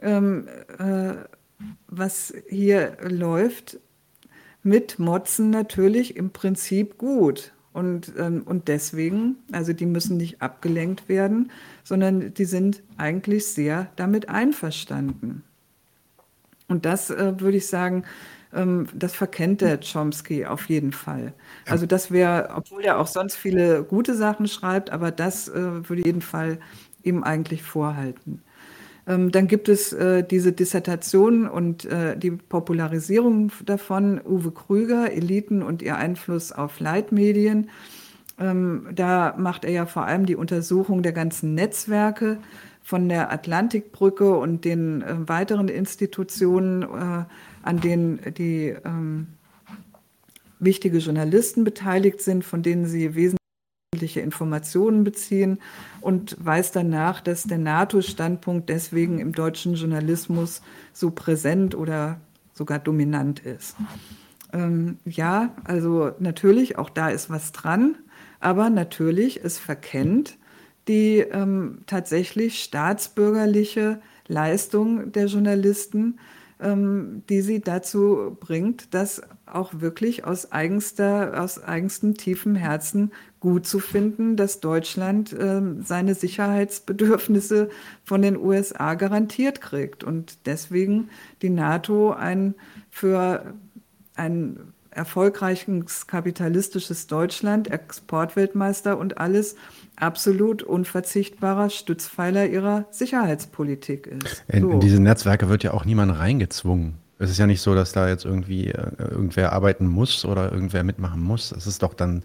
[0.00, 0.46] ähm,
[0.78, 1.14] äh,
[1.88, 3.78] was hier läuft,
[4.62, 7.52] mit Motzen natürlich im Prinzip gut.
[7.72, 11.50] Und, ähm, und deswegen, also die müssen nicht abgelenkt werden,
[11.82, 15.42] sondern die sind eigentlich sehr damit einverstanden.
[16.72, 18.04] Und das äh, würde ich sagen,
[18.52, 21.32] ähm, das verkennt der Chomsky auf jeden Fall.
[21.68, 26.00] Also das wäre, obwohl er auch sonst viele gute Sachen schreibt, aber das äh, würde
[26.00, 26.58] ich jeden Fall
[27.02, 28.42] ihm eigentlich vorhalten.
[29.06, 35.62] Ähm, dann gibt es äh, diese Dissertation und äh, die Popularisierung davon, Uwe Krüger, Eliten
[35.62, 37.68] und ihr Einfluss auf Leitmedien.
[38.38, 42.38] Ähm, da macht er ja vor allem die Untersuchung der ganzen Netzwerke
[42.82, 47.24] von der Atlantikbrücke und den äh, weiteren Institutionen, äh,
[47.62, 49.28] an denen die ähm,
[50.58, 55.58] wichtige Journalisten beteiligt sind, von denen sie wesentliche Informationen beziehen
[56.00, 62.20] und weist danach, dass der NATO-Standpunkt deswegen im deutschen Journalismus so präsent oder
[62.52, 63.76] sogar dominant ist.
[64.52, 67.96] Ähm, ja, also natürlich, auch da ist was dran,
[68.40, 70.36] aber natürlich, es verkennt,
[70.88, 76.18] die ähm, tatsächlich staatsbürgerliche Leistung der Journalisten,
[76.60, 83.66] ähm, die sie dazu bringt, das auch wirklich aus, eigenster, aus eigenstem tiefen Herzen gut
[83.66, 87.68] zu finden, dass Deutschland ähm, seine Sicherheitsbedürfnisse
[88.04, 91.10] von den USA garantiert kriegt und deswegen
[91.42, 92.54] die NATO ein
[92.90, 93.54] für
[94.14, 99.56] ein erfolgreiches kapitalistisches Deutschland, Exportweltmeister und alles
[99.96, 104.44] absolut unverzichtbarer Stützpfeiler ihrer Sicherheitspolitik ist.
[104.52, 104.70] So.
[104.70, 106.94] In, diese Netzwerke wird ja auch niemand reingezwungen.
[107.18, 110.82] Es ist ja nicht so, dass da jetzt irgendwie äh, irgendwer arbeiten muss oder irgendwer
[110.82, 111.52] mitmachen muss.
[111.52, 112.24] Es ist doch dann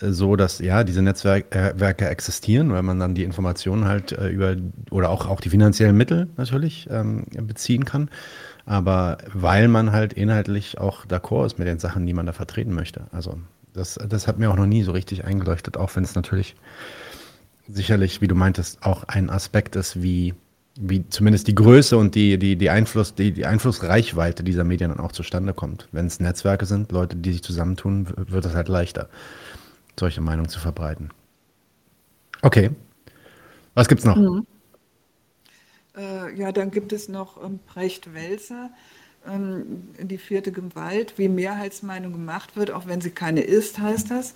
[0.00, 4.56] äh, so, dass ja diese Netzwerke existieren, weil man dann die Informationen halt äh, über
[4.90, 8.10] oder auch, auch die finanziellen Mittel natürlich ähm, beziehen kann.
[8.66, 12.74] Aber weil man halt inhaltlich auch d'accord ist mit den Sachen, die man da vertreten
[12.74, 13.06] möchte.
[13.12, 13.38] Also
[13.78, 16.56] Das, das hat mir auch noch nie so richtig eingeleuchtet, auch wenn es natürlich
[17.68, 20.34] sicherlich, wie du meintest, auch ein Aspekt ist, wie,
[20.78, 25.00] wie zumindest die Größe und die, die, die, Einfluss, die, die Einflussreichweite dieser Medien dann
[25.00, 25.88] auch zustande kommt.
[25.92, 29.08] Wenn es Netzwerke sind, Leute, die sich zusammentun, wird es halt leichter,
[29.98, 31.10] solche Meinungen zu verbreiten.
[32.42, 32.70] Okay.
[33.74, 34.16] Was gibt's noch?
[34.16, 34.46] Mhm.
[35.96, 38.70] Äh, ja, dann gibt es noch ähm, Brecht Welser,
[39.32, 44.34] ähm, die vierte Gewalt, wie Mehrheitsmeinung gemacht wird, auch wenn sie keine ist, heißt das.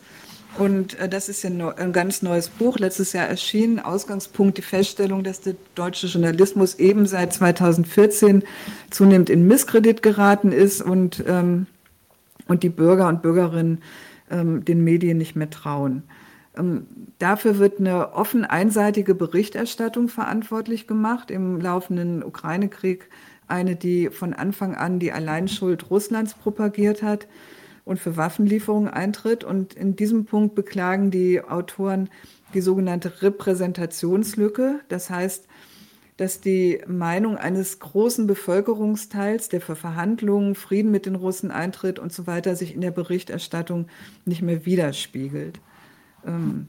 [0.59, 3.81] Und äh, das ist ja ein ganz neues Buch, letztes Jahr erschienen.
[3.81, 8.43] Ausgangspunkt die Feststellung, dass der deutsche Journalismus eben seit 2014
[8.90, 11.66] zunehmend in Misskredit geraten ist und, ähm,
[12.48, 13.82] und die Bürger und Bürgerinnen
[14.31, 16.02] ähm, den Medien nicht mehr trauen.
[16.56, 16.86] Ähm,
[17.19, 21.31] dafür wird eine offen einseitige Berichterstattung verantwortlich gemacht.
[21.31, 23.09] Im laufenden Ukraine-Krieg
[23.52, 27.28] eine, die von Anfang an die Alleinschuld Russlands propagiert hat
[27.84, 29.44] und für Waffenlieferungen eintritt.
[29.44, 32.08] Und in diesem Punkt beklagen die Autoren
[32.54, 34.80] die sogenannte Repräsentationslücke.
[34.88, 35.46] Das heißt,
[36.16, 42.12] dass die Meinung eines großen Bevölkerungsteils, der für Verhandlungen, Frieden mit den Russen eintritt und
[42.12, 43.86] so weiter, sich in der Berichterstattung
[44.24, 45.60] nicht mehr widerspiegelt.
[46.26, 46.66] Ähm,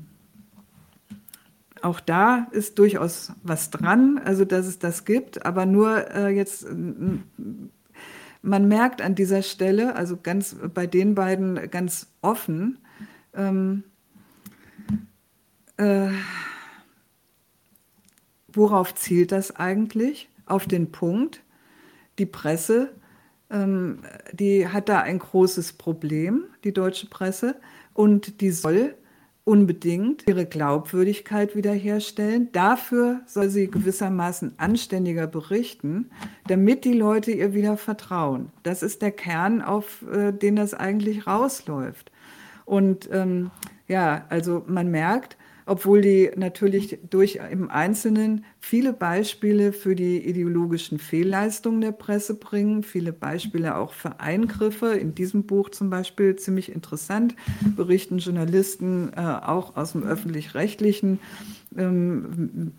[1.83, 6.65] auch da ist durchaus was dran, also dass es das gibt, aber nur äh, jetzt,
[8.41, 12.79] man merkt an dieser Stelle, also ganz bei den beiden ganz offen,
[13.33, 13.83] ähm,
[15.77, 16.09] äh,
[18.47, 20.29] worauf zielt das eigentlich?
[20.45, 21.41] Auf den Punkt,
[22.19, 22.93] die Presse,
[23.49, 23.99] ähm,
[24.31, 27.55] die hat da ein großes Problem, die deutsche Presse,
[27.93, 28.95] und die soll
[29.45, 32.49] unbedingt ihre Glaubwürdigkeit wiederherstellen.
[32.53, 36.09] Dafür soll sie gewissermaßen anständiger berichten,
[36.47, 38.51] damit die Leute ihr wieder vertrauen.
[38.63, 42.11] Das ist der Kern, auf äh, den das eigentlich rausläuft.
[42.65, 43.51] Und ähm,
[43.87, 50.99] ja, also man merkt, obwohl die natürlich durch im Einzelnen viele Beispiele für die ideologischen
[50.99, 54.87] Fehlleistungen der Presse bringen, viele Beispiele auch für Eingriffe.
[54.93, 57.35] In diesem Buch zum Beispiel ziemlich interessant
[57.75, 61.19] berichten Journalisten äh, auch aus dem öffentlich-rechtlichen,
[61.77, 62.71] ähm,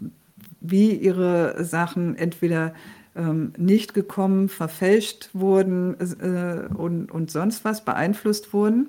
[0.61, 2.75] wie ihre Sachen entweder
[3.17, 8.89] ähm, nicht gekommen, verfälscht wurden äh, und, und sonst was beeinflusst wurden.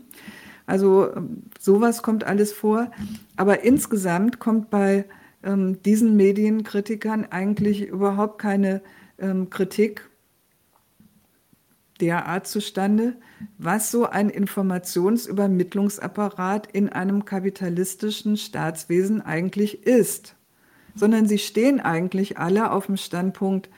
[0.66, 2.90] Also ähm, sowas kommt alles vor.
[3.36, 5.06] Aber insgesamt kommt bei
[5.44, 8.82] ähm, diesen Medienkritikern eigentlich überhaupt keine
[9.20, 10.10] ähm, Kritik
[12.02, 13.16] derart zustande,
[13.58, 20.36] was so ein Informationsübermittlungsapparat in einem kapitalistischen Staatswesen eigentlich ist,
[20.94, 23.70] sondern sie stehen eigentlich alle auf dem Standpunkt,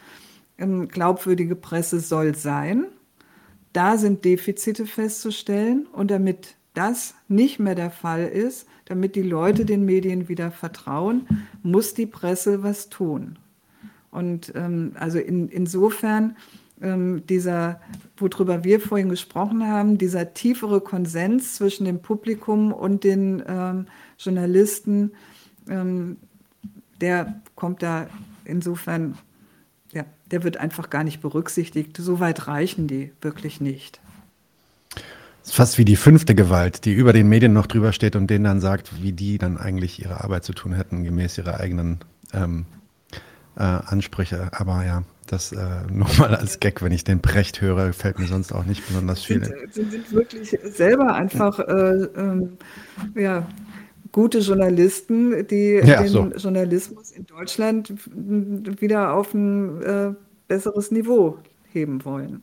[0.58, 2.88] ähm, glaubwürdige Presse soll sein.
[3.74, 9.66] Da sind Defizite festzustellen und damit das nicht mehr der Fall ist, damit die Leute
[9.66, 11.28] den Medien wieder vertrauen,
[11.64, 13.40] muss die Presse was tun.
[14.12, 16.38] Und ähm, also in, insofern
[16.80, 17.82] ähm, dieser,
[18.16, 23.88] worüber wir vorhin gesprochen haben, dieser tiefere Konsens zwischen dem Publikum und den ähm,
[24.20, 25.14] Journalisten,
[25.68, 26.18] ähm,
[27.02, 28.08] der kommt da
[28.46, 29.18] insofern,
[29.94, 31.98] ja, der wird einfach gar nicht berücksichtigt.
[31.98, 34.00] So weit reichen die wirklich nicht
[35.48, 38.44] ist fast wie die fünfte Gewalt, die über den Medien noch drüber steht und denen
[38.44, 42.00] dann sagt, wie die dann eigentlich ihre Arbeit zu tun hätten, gemäß ihrer eigenen
[42.34, 42.66] ähm,
[43.56, 44.50] äh, Ansprüche.
[44.52, 45.58] Aber ja, das äh,
[45.92, 49.44] nochmal als Gag, wenn ich den Precht höre, fällt mir sonst auch nicht besonders viel.
[49.46, 51.64] Sie sind, sind wirklich selber einfach äh,
[52.18, 52.58] ähm,
[53.16, 53.48] ja,
[54.12, 56.30] gute Journalisten, die ja, den so.
[56.36, 57.94] Journalismus in Deutschland
[58.82, 60.14] wieder auf ein äh,
[60.50, 61.38] besseres Niveau
[61.72, 62.42] heben wollen.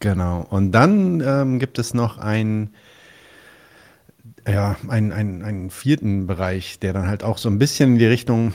[0.00, 0.46] Genau.
[0.48, 2.70] Und dann ähm, gibt es noch ein,
[4.46, 8.06] ja, einen, einen, einen vierten Bereich, der dann halt auch so ein bisschen in die
[8.06, 8.52] Richtung,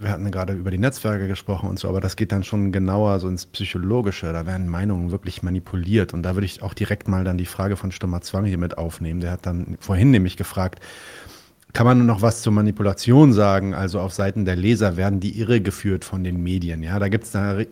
[0.00, 3.20] wir hatten gerade über die Netzwerke gesprochen und so, aber das geht dann schon genauer
[3.20, 4.32] so ins Psychologische.
[4.32, 6.14] Da werden Meinungen wirklich manipuliert.
[6.14, 8.78] Und da würde ich auch direkt mal dann die Frage von Stummer Zwang hier mit
[8.78, 9.20] aufnehmen.
[9.20, 10.80] Der hat dann vorhin nämlich gefragt,
[11.72, 13.74] kann man noch was zur Manipulation sagen?
[13.74, 16.82] Also auf Seiten der Leser werden die irregeführt von den Medien.
[16.82, 17.66] Ja, da gibt es eine,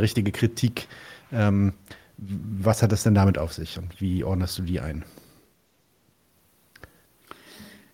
[0.00, 0.88] richtige Kritik
[1.32, 1.72] ähm,
[2.16, 5.04] was hat es denn damit auf sich und wie ordnest du die ein?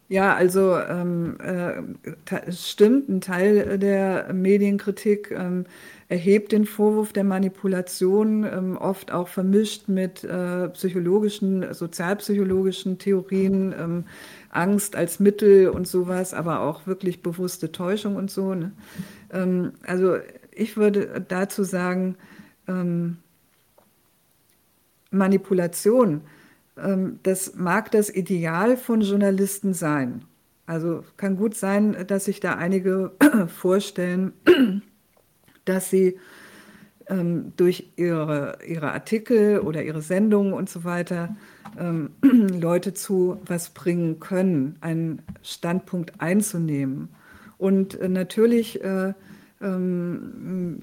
[0.08, 5.66] Ja, also ähm, äh, stimmt, ein Teil der Medienkritik ähm,
[6.08, 14.04] erhebt den Vorwurf der Manipulation, ähm, oft auch vermischt mit äh, psychologischen, sozialpsychologischen Theorien, ähm,
[14.50, 18.54] Angst als Mittel und sowas, aber auch wirklich bewusste Täuschung und so.
[18.54, 18.72] Ne?
[19.32, 20.16] Ähm, also
[20.52, 22.16] ich würde dazu sagen,
[22.66, 23.18] ähm,
[25.10, 26.22] Manipulation
[26.82, 30.24] ähm, das mag das Ideal von Journalisten sein.
[30.66, 33.12] Also kann gut sein, dass sich da einige
[33.48, 34.32] vorstellen,
[35.64, 36.18] dass sie
[37.10, 41.34] ähm, durch ihre, ihre Artikel oder ihre Sendungen und so weiter
[41.78, 47.08] ähm, Leute zu was bringen können, einen Standpunkt einzunehmen.
[47.58, 49.12] Und äh, natürlich äh,
[49.60, 50.82] ähm,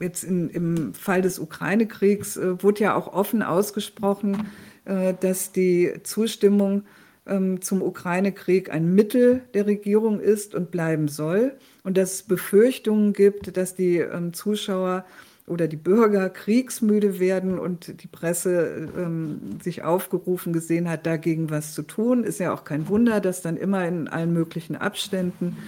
[0.00, 4.46] jetzt in, im Fall des Ukraine-Kriegs äh, wurde ja auch offen ausgesprochen,
[4.84, 6.84] äh, dass die Zustimmung
[7.26, 11.56] ähm, zum Ukraine-Krieg ein Mittel der Regierung ist und bleiben soll
[11.86, 15.04] und dass es Befürchtungen gibt, dass die ähm, Zuschauer
[15.46, 21.74] oder die Bürger kriegsmüde werden und die Presse ähm, sich aufgerufen gesehen hat, dagegen was
[21.74, 22.24] zu tun.
[22.24, 25.58] Ist ja auch kein Wunder, dass dann immer in allen möglichen Abständen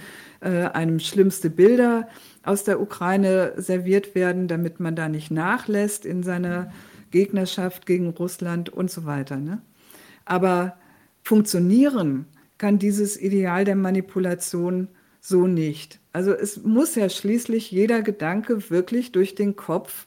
[0.41, 2.09] äh, einem schlimmste Bilder
[2.43, 6.73] aus der Ukraine serviert werden, damit man da nicht nachlässt in seiner
[7.13, 9.37] Gegnerschaft gegen Russland und so weiter.
[9.37, 9.63] Ne?
[10.25, 10.79] Aber
[11.23, 12.25] funktionieren
[12.59, 14.89] kann dieses Ideal der Manipulation
[15.21, 16.01] so nicht.
[16.13, 20.07] Also es muss ja schließlich jeder Gedanke wirklich durch den Kopf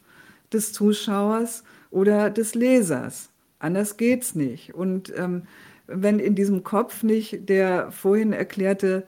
[0.52, 3.30] des Zuschauers oder des Lesers.
[3.60, 4.74] Anders geht's nicht.
[4.74, 5.44] Und ähm,
[5.88, 9.06] wenn in diesem Kopf nicht der vorhin erklärte,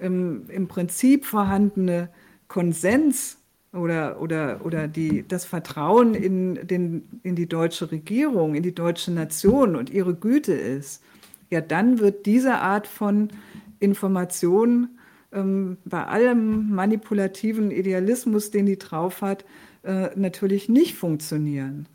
[0.00, 2.08] ähm, im Prinzip vorhandene
[2.48, 3.38] Konsens
[3.72, 9.10] oder, oder, oder die, das Vertrauen in, den, in die deutsche Regierung, in die deutsche
[9.10, 11.02] Nation und ihre Güte ist,
[11.50, 13.30] ja, dann wird diese Art von
[13.78, 14.88] Information
[15.32, 19.44] ähm, bei allem manipulativen Idealismus, den die drauf hat,
[19.82, 21.86] äh, natürlich nicht funktionieren.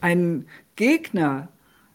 [0.00, 0.46] Ein
[0.76, 1.48] Gegner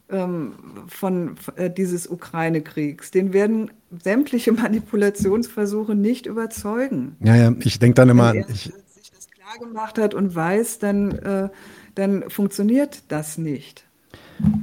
[0.10, 0.54] ähm,
[0.88, 3.72] von äh, dieses Ukraine-Kriegs, den werden
[4.04, 7.16] sämtliche Manipulationsversuche nicht überzeugen.
[7.20, 10.34] Ja, ja, ich denke dann immer, Wenn er ich, sich das klar gemacht hat und
[10.34, 11.50] weiß, dann, äh,
[11.96, 13.86] dann funktioniert das nicht.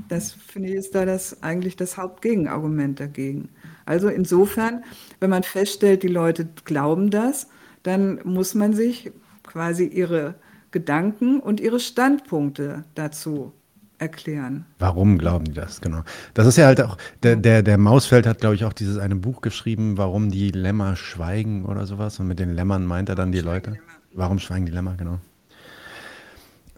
[0.09, 3.51] Das finde ich ist da das eigentlich das Hauptgegenargument dagegen.
[3.87, 4.85] Also insofern,
[5.21, 7.49] wenn man feststellt, die Leute glauben das,
[7.83, 9.13] dann muss man sich
[9.45, 10.35] quasi ihre
[10.73, 13.53] Gedanken und ihre Standpunkte dazu
[13.99, 14.67] erklären.
[14.79, 15.81] Warum glauben die das?
[15.81, 16.03] Genau.
[16.35, 19.17] Das ist ja halt auch, der, der, der Mausfeld hat, glaube ich, auch dieses eine
[19.17, 22.21] Buch geschrieben, warum die Lämmer schweigen oder sowas.
[22.21, 23.79] Und mit den Lämmern meint er dann die Leute.
[24.13, 25.19] Warum schweigen die Lämmer, genau.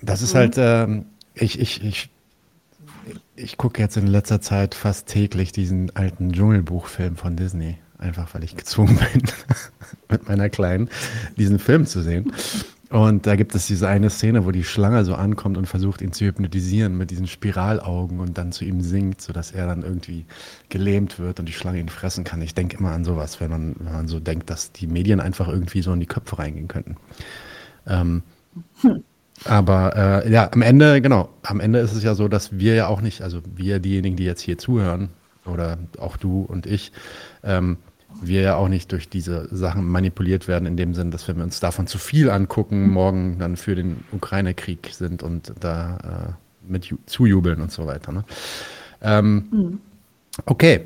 [0.01, 0.39] Das ist mhm.
[0.39, 2.11] halt, ähm, ich, ich, ich,
[3.37, 7.79] ich gucke jetzt in letzter Zeit fast täglich diesen alten Dschungelbuchfilm von Disney.
[7.99, 9.23] Einfach weil ich gezwungen bin,
[10.09, 10.89] mit meiner Kleinen
[11.37, 12.33] diesen Film zu sehen.
[12.91, 16.13] Und da gibt es diese eine Szene, wo die Schlange so ankommt und versucht, ihn
[16.13, 20.25] zu hypnotisieren mit diesen Spiralaugen und dann zu ihm singt, sodass er dann irgendwie
[20.71, 22.41] gelähmt wird und die Schlange ihn fressen kann.
[22.41, 25.49] Ich denke immer an sowas, wenn man, wenn man so denkt, dass die Medien einfach
[25.49, 26.97] irgendwie so in die Köpfe reingehen könnten.
[27.87, 28.23] Ähm,
[28.81, 29.05] hm.
[29.45, 32.89] Aber äh, ja, am Ende, genau, am Ende ist es ja so, dass wir ja
[32.89, 35.11] auch nicht, also wir, diejenigen, die jetzt hier zuhören,
[35.47, 36.93] oder auch du und ich,
[37.43, 37.79] ähm,
[38.21, 41.45] wir ja auch nicht durch diese Sachen manipuliert werden, in dem Sinn, dass wenn wir
[41.45, 42.91] uns davon zu viel angucken, mhm.
[42.91, 48.13] morgen dann für den Ukraine-Krieg sind und da äh, mit zujubeln und so weiter.
[48.13, 48.25] Ne?
[49.03, 49.81] Ähm, mhm.
[50.47, 50.83] Okay,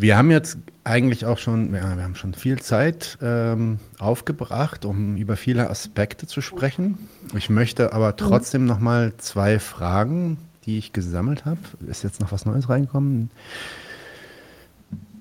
[0.00, 5.16] wir haben jetzt eigentlich auch schon, ja, wir haben schon viel Zeit ähm, aufgebracht, um
[5.16, 6.98] über viele Aspekte zu sprechen.
[7.34, 8.16] Ich möchte aber mhm.
[8.16, 8.68] trotzdem mhm.
[8.68, 11.60] noch mal zwei Fragen, die ich gesammelt habe.
[11.86, 13.30] Ist jetzt noch was Neues reingekommen?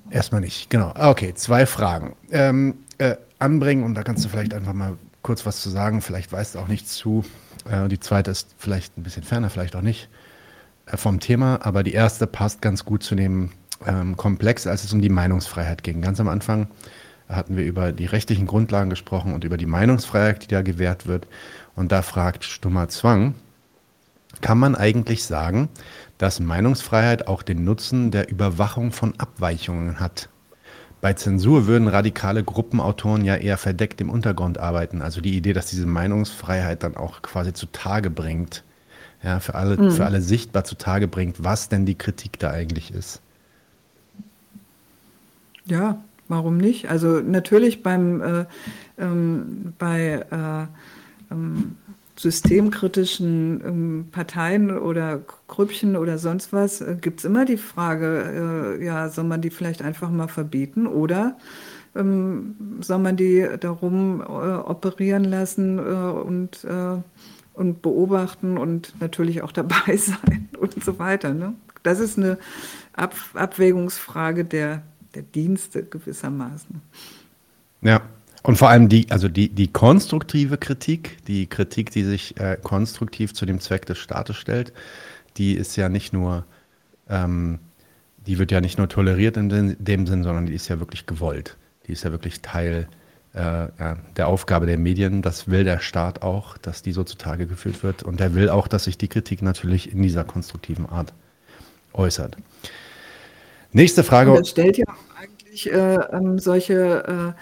[0.09, 0.93] Erstmal nicht, genau.
[0.95, 2.15] Okay, zwei Fragen.
[2.31, 6.01] Ähm, äh, anbringen, und da kannst du vielleicht einfach mal kurz was zu sagen.
[6.01, 7.25] Vielleicht weißt du auch nichts zu.
[7.69, 10.09] Äh, die zweite ist vielleicht ein bisschen ferner, vielleicht auch nicht
[10.85, 13.51] äh, vom Thema, aber die erste passt ganz gut zu dem
[13.85, 16.01] ähm, Komplex, als es um die Meinungsfreiheit ging.
[16.01, 16.67] Ganz am Anfang
[17.27, 21.27] hatten wir über die rechtlichen Grundlagen gesprochen und über die Meinungsfreiheit, die da gewährt wird.
[21.75, 23.35] Und da fragt Stummer Zwang,
[24.41, 25.69] kann man eigentlich sagen,
[26.17, 30.29] dass Meinungsfreiheit auch den Nutzen der Überwachung von Abweichungen hat.
[31.01, 35.01] Bei Zensur würden radikale Gruppenautoren ja eher verdeckt im Untergrund arbeiten.
[35.01, 38.63] Also die Idee, dass diese Meinungsfreiheit dann auch quasi zutage bringt,
[39.23, 39.91] ja, für alle, mhm.
[39.91, 43.21] für alle sichtbar zutage bringt, was denn die Kritik da eigentlich ist.
[45.69, 46.89] Ja, warum nicht?
[46.89, 48.45] Also natürlich beim äh,
[48.97, 51.75] ähm, bei äh, ähm,
[52.15, 58.85] systemkritischen ähm, Parteien oder Grüppchen oder sonst was, äh, gibt es immer die Frage, äh,
[58.85, 61.37] ja, soll man die vielleicht einfach mal verbieten oder
[61.95, 66.97] ähm, soll man die darum äh, operieren lassen äh, und, äh,
[67.53, 71.33] und beobachten und natürlich auch dabei sein und so weiter.
[71.33, 71.53] Ne?
[71.83, 72.37] Das ist eine
[72.93, 74.81] Ab Abwägungsfrage der,
[75.15, 76.81] der Dienste gewissermaßen.
[77.81, 78.01] Ja,
[78.43, 83.33] und vor allem die, also die, die konstruktive Kritik, die Kritik, die sich äh, konstruktiv
[83.33, 84.73] zu dem Zweck des Staates stellt,
[85.37, 86.45] die ist ja nicht nur,
[87.09, 87.59] ähm,
[88.25, 91.57] die wird ja nicht nur toleriert in dem Sinn, sondern die ist ja wirklich gewollt.
[91.87, 92.87] Die ist ja wirklich Teil
[93.33, 93.67] äh,
[94.15, 95.21] der Aufgabe der Medien.
[95.21, 98.03] Das will der Staat auch, dass die so zutage geführt wird.
[98.03, 101.13] Und er will auch, dass sich die Kritik natürlich in dieser konstruktiven Art
[101.93, 102.37] äußert.
[103.71, 104.31] Nächste Frage.
[104.31, 104.85] Und das stellt ja
[105.19, 107.35] eigentlich äh, ähm, solche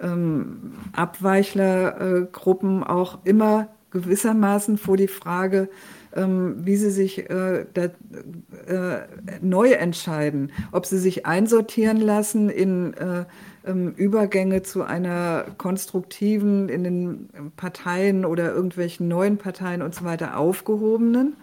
[0.00, 5.68] äh, ähm, Abweichlergruppen auch immer gewissermaßen vor die Frage,
[6.16, 9.06] ähm, wie sie sich äh, da, äh,
[9.40, 13.24] neu entscheiden, ob sie sich einsortieren lassen in äh,
[13.66, 20.38] ähm, Übergänge zu einer konstruktiven, in den Parteien oder irgendwelchen neuen Parteien und so weiter
[20.38, 21.36] aufgehobenen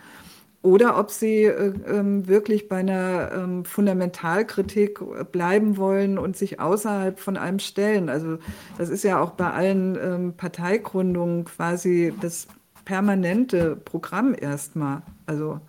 [0.64, 5.00] oder ob sie äh, ähm, wirklich bei einer ähm, Fundamentalkritik
[5.32, 8.10] bleiben wollen und sich außerhalb von einem stellen.
[8.10, 8.38] Also
[8.78, 12.48] das ist ja auch bei allen ähm, Parteigründungen quasi das
[12.86, 15.02] permanente Programm erstmal.
[15.26, 15.60] Also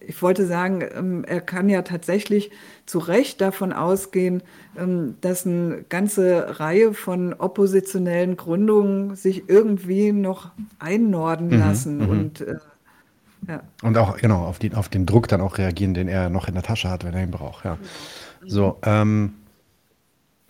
[0.00, 2.50] ich wollte sagen, ähm, er kann ja tatsächlich
[2.86, 4.42] zu Recht davon ausgehen,
[5.20, 12.40] dass eine ganze Reihe von oppositionellen Gründungen sich irgendwie noch einnorden mhm, lassen mhm, und
[12.42, 12.56] äh,
[13.82, 16.54] Und auch, genau, auf, die, auf den Druck dann auch reagieren, den er noch in
[16.54, 17.64] der Tasche hat, wenn er ihn braucht.
[17.64, 17.78] Ja.
[18.44, 19.34] So, ähm,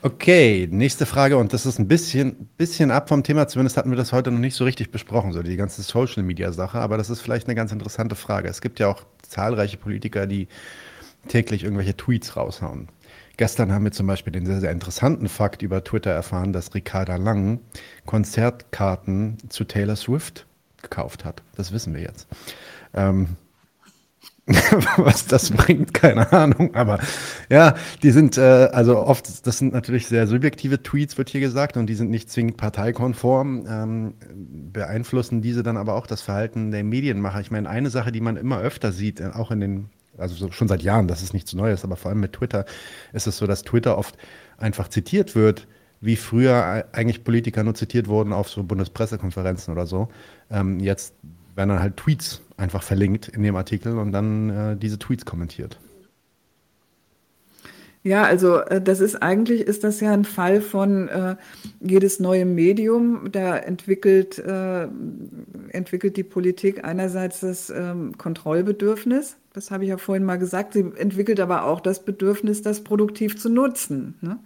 [0.03, 3.97] okay, nächste Frage, und das ist ein bisschen, bisschen ab vom Thema, zumindest hatten wir
[3.97, 7.11] das heute noch nicht so richtig besprochen, so die ganze Social Media Sache, aber das
[7.11, 8.49] ist vielleicht eine ganz interessante Frage.
[8.49, 10.49] Es gibt ja auch zahlreiche Politiker, die
[11.29, 12.89] täglich irgendwelche Tweets raushauen.
[13.37, 17.17] Gestern haben wir zum Beispiel den sehr, sehr interessanten Fakt über Twitter erfahren, dass Ricarda
[17.17, 17.61] Lang
[18.07, 20.47] Konzertkarten zu Taylor Swift
[20.81, 21.43] gekauft hat.
[21.57, 22.29] Das wissen wir jetzt.
[22.97, 23.37] Ähm,
[24.97, 26.75] was das bringt, keine Ahnung.
[26.77, 27.01] Aber
[27.51, 27.75] ja,
[28.05, 31.87] die sind äh, also oft, das sind natürlich sehr subjektive Tweets, wird hier gesagt, und
[31.89, 34.15] die sind nicht zwingend parteikonform, ähm,
[34.73, 37.41] beeinflussen diese dann aber auch das Verhalten der Medienmacher.
[37.41, 40.53] Ich meine, eine Sache, die man immer öfter sieht, äh, auch in den, also so,
[40.53, 42.67] schon seit Jahren, das ist nichts Neues, aber vor allem mit Twitter
[43.13, 44.17] ist es so, dass Twitter oft
[44.59, 45.67] einfach zitiert wird,
[46.01, 50.09] wie früher eigentlich Politiker nur zitiert wurden auf so Bundespressekonferenzen oder so.
[50.51, 51.15] Ähm, jetzt
[51.57, 55.79] werden dann halt Tweets einfach verlinkt in dem Artikel und dann äh, diese Tweets kommentiert.
[58.07, 61.35] Ja, also äh, das ist eigentlich ist das ja ein Fall von äh,
[61.81, 64.87] jedes neue Medium, da entwickelt, äh,
[65.71, 70.85] entwickelt die Politik einerseits das ähm, Kontrollbedürfnis, das habe ich ja vorhin mal gesagt, sie
[70.97, 74.15] entwickelt aber auch das Bedürfnis, das produktiv zu nutzen.
[74.21, 74.39] Ne?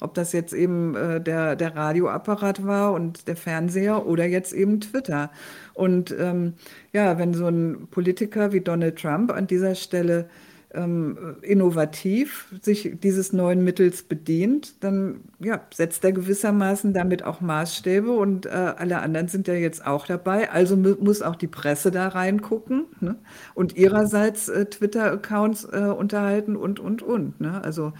[0.00, 4.80] Ob das jetzt eben äh, der, der Radioapparat war und der Fernseher oder jetzt eben
[4.80, 5.30] Twitter.
[5.74, 6.54] Und ähm,
[6.92, 10.28] ja, wenn so ein Politiker wie Donald Trump an dieser Stelle
[10.74, 18.12] ähm, innovativ sich dieses neuen Mittels bedient, dann ja, setzt er gewissermaßen damit auch Maßstäbe
[18.12, 20.50] und äh, alle anderen sind ja jetzt auch dabei.
[20.50, 23.16] Also muss auch die Presse da reingucken ne?
[23.54, 27.40] und ihrerseits äh, Twitter-Accounts äh, unterhalten und, und, und.
[27.40, 27.62] Ne?
[27.64, 27.92] Also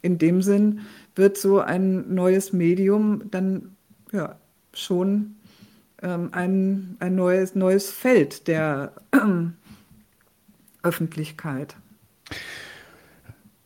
[0.00, 0.80] in dem Sinn
[1.14, 3.76] wird so ein neues Medium dann
[4.12, 4.36] ja
[4.72, 5.36] schon
[6.02, 8.92] ähm, ein, ein neues, neues Feld der
[10.82, 11.76] Öffentlichkeit.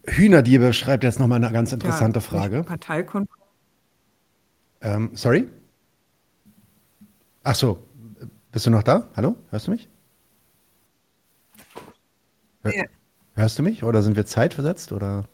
[0.07, 2.63] Hühnerdiebe schreibt jetzt nochmal eine ganz interessante ja, Frage.
[2.63, 3.41] Parteikonform.
[4.81, 5.49] Ähm, sorry?
[7.43, 7.83] Ach so,
[8.53, 9.09] bist du noch da?
[9.17, 9.37] Hallo?
[9.51, 9.89] Hörst du mich?
[12.63, 12.85] Hör, ja.
[13.35, 13.83] Hörst du mich?
[13.83, 14.93] Oder sind wir zeitversetzt?
[14.93, 15.25] Oder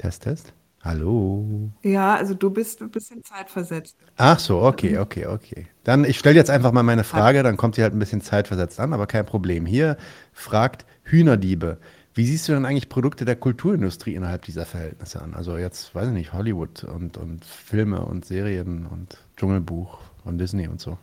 [0.00, 0.54] Test, Test?
[0.82, 1.70] Hallo?
[1.82, 3.98] Ja, also du bist ein bisschen zeitversetzt.
[4.16, 5.66] Ach so, okay, okay, okay.
[5.84, 8.80] Dann, ich stelle jetzt einfach mal meine Frage, dann kommt sie halt ein bisschen zeitversetzt
[8.80, 9.66] an, aber kein Problem.
[9.66, 9.98] Hier
[10.32, 11.76] fragt Hühnerdiebe.
[12.14, 15.34] Wie siehst du denn eigentlich Produkte der Kulturindustrie innerhalb dieser Verhältnisse an?
[15.34, 20.66] Also jetzt, weiß ich nicht, Hollywood und, und Filme und Serien und Dschungelbuch von Disney
[20.66, 20.96] und so.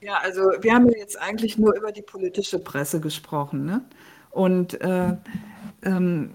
[0.00, 3.84] Ja, also wir haben ja jetzt eigentlich nur über die politische Presse gesprochen, ne?
[4.30, 5.16] Und äh,
[5.82, 6.30] ähm,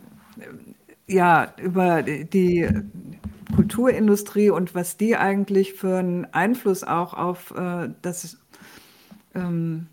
[1.10, 2.70] ja, über die
[3.56, 8.38] Kulturindustrie und was die eigentlich für einen Einfluss auch auf äh, das
[9.36, 9.88] ähm,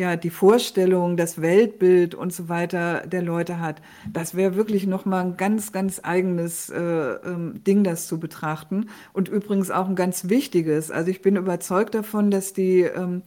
[0.00, 3.82] ja, die Vorstellung, das Weltbild und so weiter der Leute hat.
[4.10, 8.88] Das wäre wirklich nochmal ein ganz, ganz eigenes äh, ähm, Ding, das zu betrachten.
[9.12, 10.90] Und übrigens auch ein ganz wichtiges.
[10.90, 13.22] Also ich bin überzeugt davon, dass die, ähm,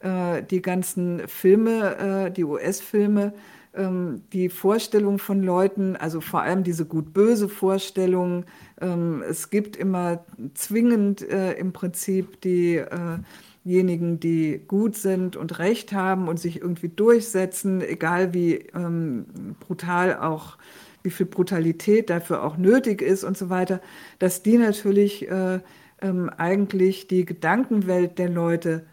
[0.00, 3.32] äh, die ganzen Filme, äh, die US-Filme,
[3.76, 8.44] ähm, die Vorstellung von Leuten, also vor allem diese gut-böse Vorstellung,
[8.80, 10.24] ähm, es gibt immer
[10.54, 13.18] zwingend äh, im Prinzip die äh,
[13.64, 19.26] diejenigen, die gut sind und Recht haben und sich irgendwie durchsetzen, egal wie ähm,
[19.60, 20.56] brutal auch,
[21.02, 23.80] wie viel Brutalität dafür auch nötig ist und so weiter,
[24.18, 25.60] dass die natürlich äh,
[26.00, 28.86] ähm, eigentlich die Gedankenwelt der Leute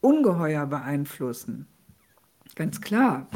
[0.00, 1.66] ungeheuer beeinflussen.
[2.54, 3.26] Ganz klar.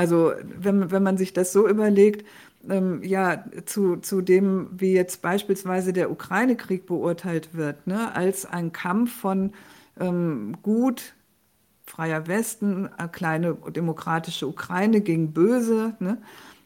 [0.00, 2.26] Also wenn, wenn man sich das so überlegt,
[2.70, 8.72] ähm, ja, zu, zu dem, wie jetzt beispielsweise der Ukraine-Krieg beurteilt wird, ne, als ein
[8.72, 9.52] Kampf von
[10.00, 11.12] ähm, gut,
[11.84, 16.16] freier Westen, eine kleine demokratische Ukraine gegen böse, ne,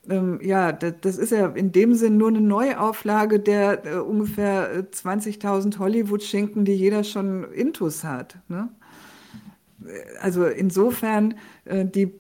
[0.09, 4.85] ähm, ja, das, das, ist ja in dem Sinn nur eine Neuauflage der äh, ungefähr
[4.93, 8.37] 20.000 äh, Hollywood-Schinken, die jeder schon intus hat.
[8.47, 8.69] Ne?
[10.21, 11.35] Also insofern,
[11.65, 12.13] äh, die äh,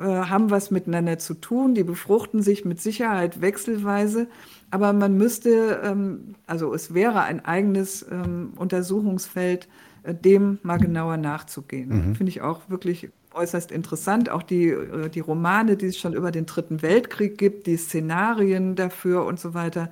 [0.00, 4.26] haben was miteinander zu tun, die befruchten sich mit Sicherheit wechselweise,
[4.72, 9.68] aber man müsste, ähm, also es wäre ein eigenes ähm, Untersuchungsfeld,
[10.02, 12.08] äh, dem mal genauer nachzugehen.
[12.08, 12.14] Mhm.
[12.14, 14.30] Finde ich auch wirklich äußerst interessant.
[14.30, 18.74] Auch die, äh, die Romane, die es schon über den Dritten Weltkrieg gibt, die Szenarien
[18.74, 19.90] dafür und so weiter.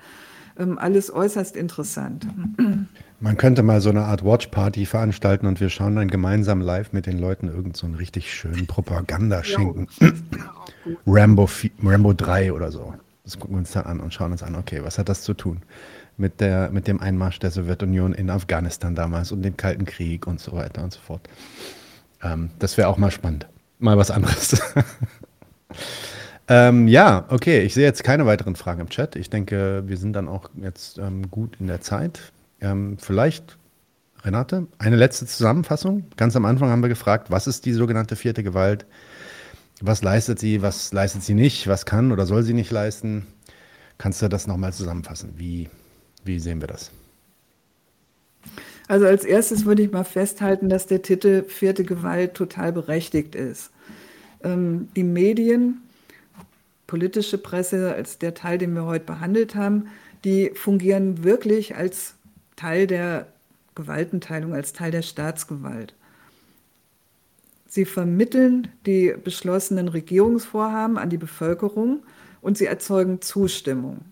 [0.59, 2.27] Ähm, alles äußerst interessant.
[3.23, 7.05] Man könnte mal so eine Art Watch-Party veranstalten und wir schauen dann gemeinsam live mit
[7.05, 9.89] den Leuten irgend so einen richtig schönen Propagandaschinken.
[11.07, 11.47] Rambo,
[11.83, 12.95] Rambo 3 oder so.
[13.25, 15.35] Das gucken wir uns dann an und schauen uns an, okay, was hat das zu
[15.35, 15.61] tun
[16.17, 20.41] mit, der, mit dem Einmarsch der Sowjetunion in Afghanistan damals und dem Kalten Krieg und
[20.41, 21.29] so weiter und so fort.
[22.23, 23.47] Ähm, das wäre auch mal spannend.
[23.79, 24.61] Mal was anderes.
[26.49, 27.61] ähm, ja, okay.
[27.61, 29.17] Ich sehe jetzt keine weiteren Fragen im Chat.
[29.17, 32.33] Ich denke, wir sind dann auch jetzt ähm, gut in der Zeit.
[32.61, 33.59] Ähm, vielleicht,
[34.23, 36.05] Renate, eine letzte Zusammenfassung.
[36.17, 38.87] Ganz am Anfang haben wir gefragt, was ist die sogenannte vierte Gewalt?
[39.81, 41.67] Was leistet sie, was leistet sie nicht?
[41.67, 43.27] Was kann oder soll sie nicht leisten?
[43.97, 45.35] Kannst du das nochmal zusammenfassen?
[45.37, 45.71] Wie,
[46.25, 46.91] wie sehen wir das?
[48.89, 53.71] Also als erstes würde ich mal festhalten, dass der Titel Vierte Gewalt total berechtigt ist.
[54.43, 55.83] Ähm, die Medien,
[56.87, 59.87] politische Presse als der Teil, den wir heute behandelt haben,
[60.25, 62.15] die fungieren wirklich als
[62.61, 63.27] Teil der
[63.75, 65.95] Gewaltenteilung, als Teil der Staatsgewalt.
[67.67, 72.03] Sie vermitteln die beschlossenen Regierungsvorhaben an die Bevölkerung
[72.41, 74.05] und sie erzeugen Zustimmung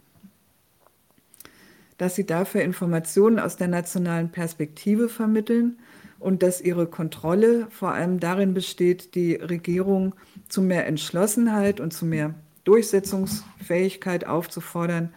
[1.98, 5.78] dass sie dafür Informationen aus der nationalen Perspektive vermitteln
[6.20, 10.14] und dass ihre Kontrolle vor allem darin besteht, die Regierung
[10.48, 12.34] zu mehr Entschlossenheit und zu mehr
[12.64, 15.12] Durchsetzungsfähigkeit aufzufordern,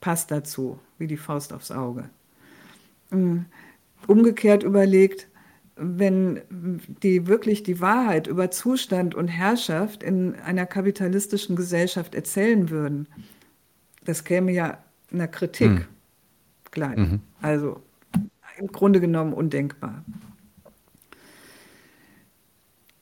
[0.00, 2.10] passt dazu, wie die Faust aufs Auge.
[3.12, 3.46] Ähm,
[4.06, 5.28] umgekehrt überlegt,
[5.76, 6.40] wenn
[7.02, 13.08] die wirklich die Wahrheit über Zustand und Herrschaft in einer kapitalistischen Gesellschaft erzählen würden,
[14.04, 14.78] das käme ja
[15.10, 15.68] einer Kritik.
[15.68, 15.86] Hm
[16.74, 16.98] gleich.
[16.98, 17.20] Mhm.
[17.40, 17.80] Also
[18.58, 20.04] im Grunde genommen undenkbar.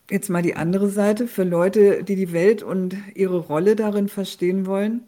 [0.08, 1.26] Jetzt mal die andere Seite.
[1.26, 5.02] Für Leute, die die Welt und ihre Rolle darin verstehen wollen,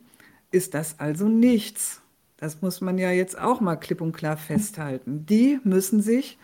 [0.51, 2.01] ist das also nichts.
[2.37, 5.25] Das muss man ja jetzt auch mal klipp und klar festhalten.
[5.27, 6.39] Die müssen sich,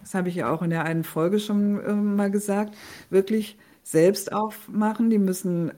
[0.00, 2.76] das habe ich ja auch in der einen Folge schon äh, mal gesagt,
[3.08, 5.10] wirklich selbst aufmachen.
[5.10, 5.72] Die müssen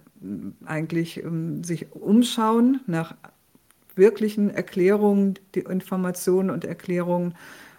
[0.65, 3.15] eigentlich ähm, sich umschauen nach
[3.95, 7.35] wirklichen Erklärungen, die Informationen und Erklärungen,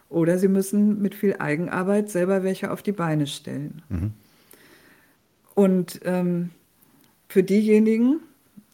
[0.09, 3.81] oder sie müssen mit viel Eigenarbeit selber welche auf die Beine stellen.
[3.89, 4.11] Mhm.
[5.55, 6.51] Und ähm,
[7.27, 8.19] für diejenigen,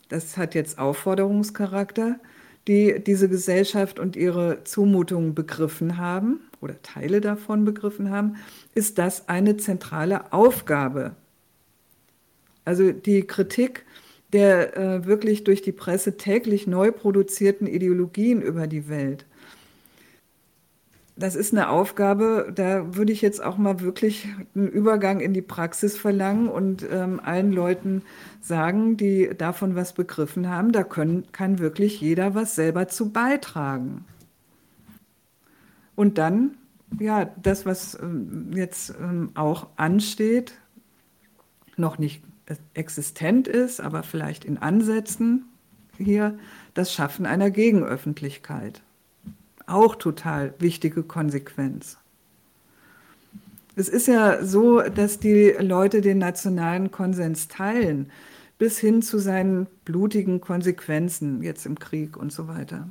[0.09, 2.19] das hat jetzt Aufforderungscharakter,
[2.67, 8.35] die diese Gesellschaft und ihre Zumutungen begriffen haben oder Teile davon begriffen haben,
[8.75, 11.15] ist das eine zentrale Aufgabe.
[12.65, 13.85] Also die Kritik
[14.33, 19.25] der äh, wirklich durch die Presse täglich neu produzierten Ideologien über die Welt.
[21.19, 25.41] Das ist eine Aufgabe, da würde ich jetzt auch mal wirklich einen Übergang in die
[25.41, 28.03] Praxis verlangen und ähm, allen Leuten
[28.39, 34.05] sagen, die davon was begriffen haben, da können, kann wirklich jeder was selber zu beitragen.
[35.97, 36.51] Und dann,
[36.99, 40.53] ja, das, was ähm, jetzt ähm, auch ansteht,
[41.75, 42.23] noch nicht
[42.73, 45.43] existent ist, aber vielleicht in Ansätzen
[45.97, 46.39] hier
[46.73, 48.81] das Schaffen einer Gegenöffentlichkeit.
[49.69, 51.97] Auch total wichtige Konsequenz.
[53.75, 58.11] Es ist ja so, dass die Leute den nationalen Konsens teilen,
[58.57, 62.89] bis hin zu seinen blutigen Konsequenzen jetzt im Krieg und so weiter.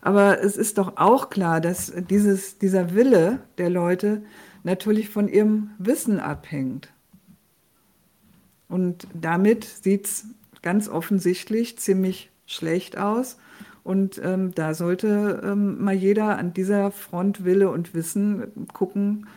[0.00, 4.22] Aber es ist doch auch klar, dass dieses, dieser Wille der Leute
[4.64, 6.92] natürlich von ihrem Wissen abhängt.
[8.68, 10.24] Und damit sieht es
[10.62, 13.36] ganz offensichtlich ziemlich schlecht aus.
[13.86, 19.28] Und ähm, da sollte ähm, mal jeder an dieser Front Wille und Wissen gucken,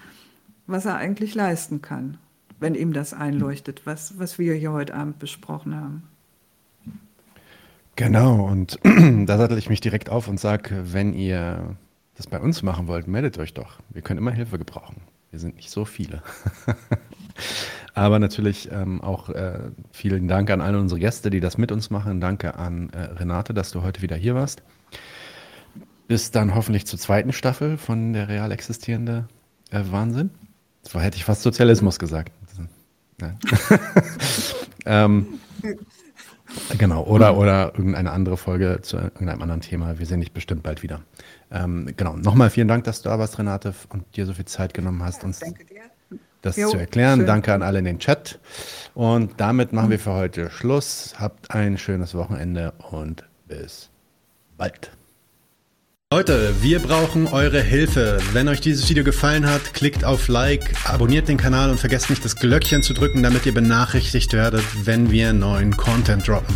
[0.66, 2.18] was er eigentlich leisten kann,
[2.60, 6.04] wenn ihm das einleuchtet, was, was wir hier heute Abend besprochen haben.
[7.96, 8.80] Genau, und
[9.28, 11.76] da sattel ich mich direkt auf und sage, wenn ihr
[12.16, 13.78] das bei uns machen wollt, meldet euch doch.
[13.90, 14.96] Wir können immer Hilfe gebrauchen.
[15.30, 16.24] Wir sind nicht so viele.
[17.94, 19.60] Aber natürlich ähm, auch äh,
[19.91, 22.22] vielen Dank an alle unsere Gäste, die das mit uns machen.
[22.22, 24.64] Danke an äh, Renate, dass du heute wieder hier warst.
[26.07, 29.28] Bis dann hoffentlich zur zweiten Staffel von der real existierende
[29.72, 30.32] äh, Wahnsinn.
[30.82, 32.32] So hätte ich fast Sozialismus gesagt.
[34.86, 35.40] ähm,
[36.78, 39.99] genau, oder, oder irgendeine andere Folge zu irgendeinem anderen Thema.
[39.99, 41.02] Wir sehen dich bestimmt bald wieder.
[41.52, 44.74] Ähm, genau, nochmal vielen Dank, dass du da warst, Renate, und dir so viel Zeit
[44.74, 45.41] genommen hast, uns
[46.41, 47.20] das jo, zu erklären.
[47.20, 47.28] Schön.
[47.28, 48.40] Danke an alle in den Chat.
[48.94, 51.14] Und damit machen wir für heute Schluss.
[51.18, 53.90] Habt ein schönes Wochenende und bis
[54.57, 54.91] bald.
[56.11, 58.20] Leute, wir brauchen eure Hilfe.
[58.34, 62.26] Wenn euch dieses Video gefallen hat, klickt auf Like, abonniert den Kanal und vergesst nicht
[62.26, 66.56] das Glöckchen zu drücken, damit ihr benachrichtigt werdet, wenn wir neuen Content droppen.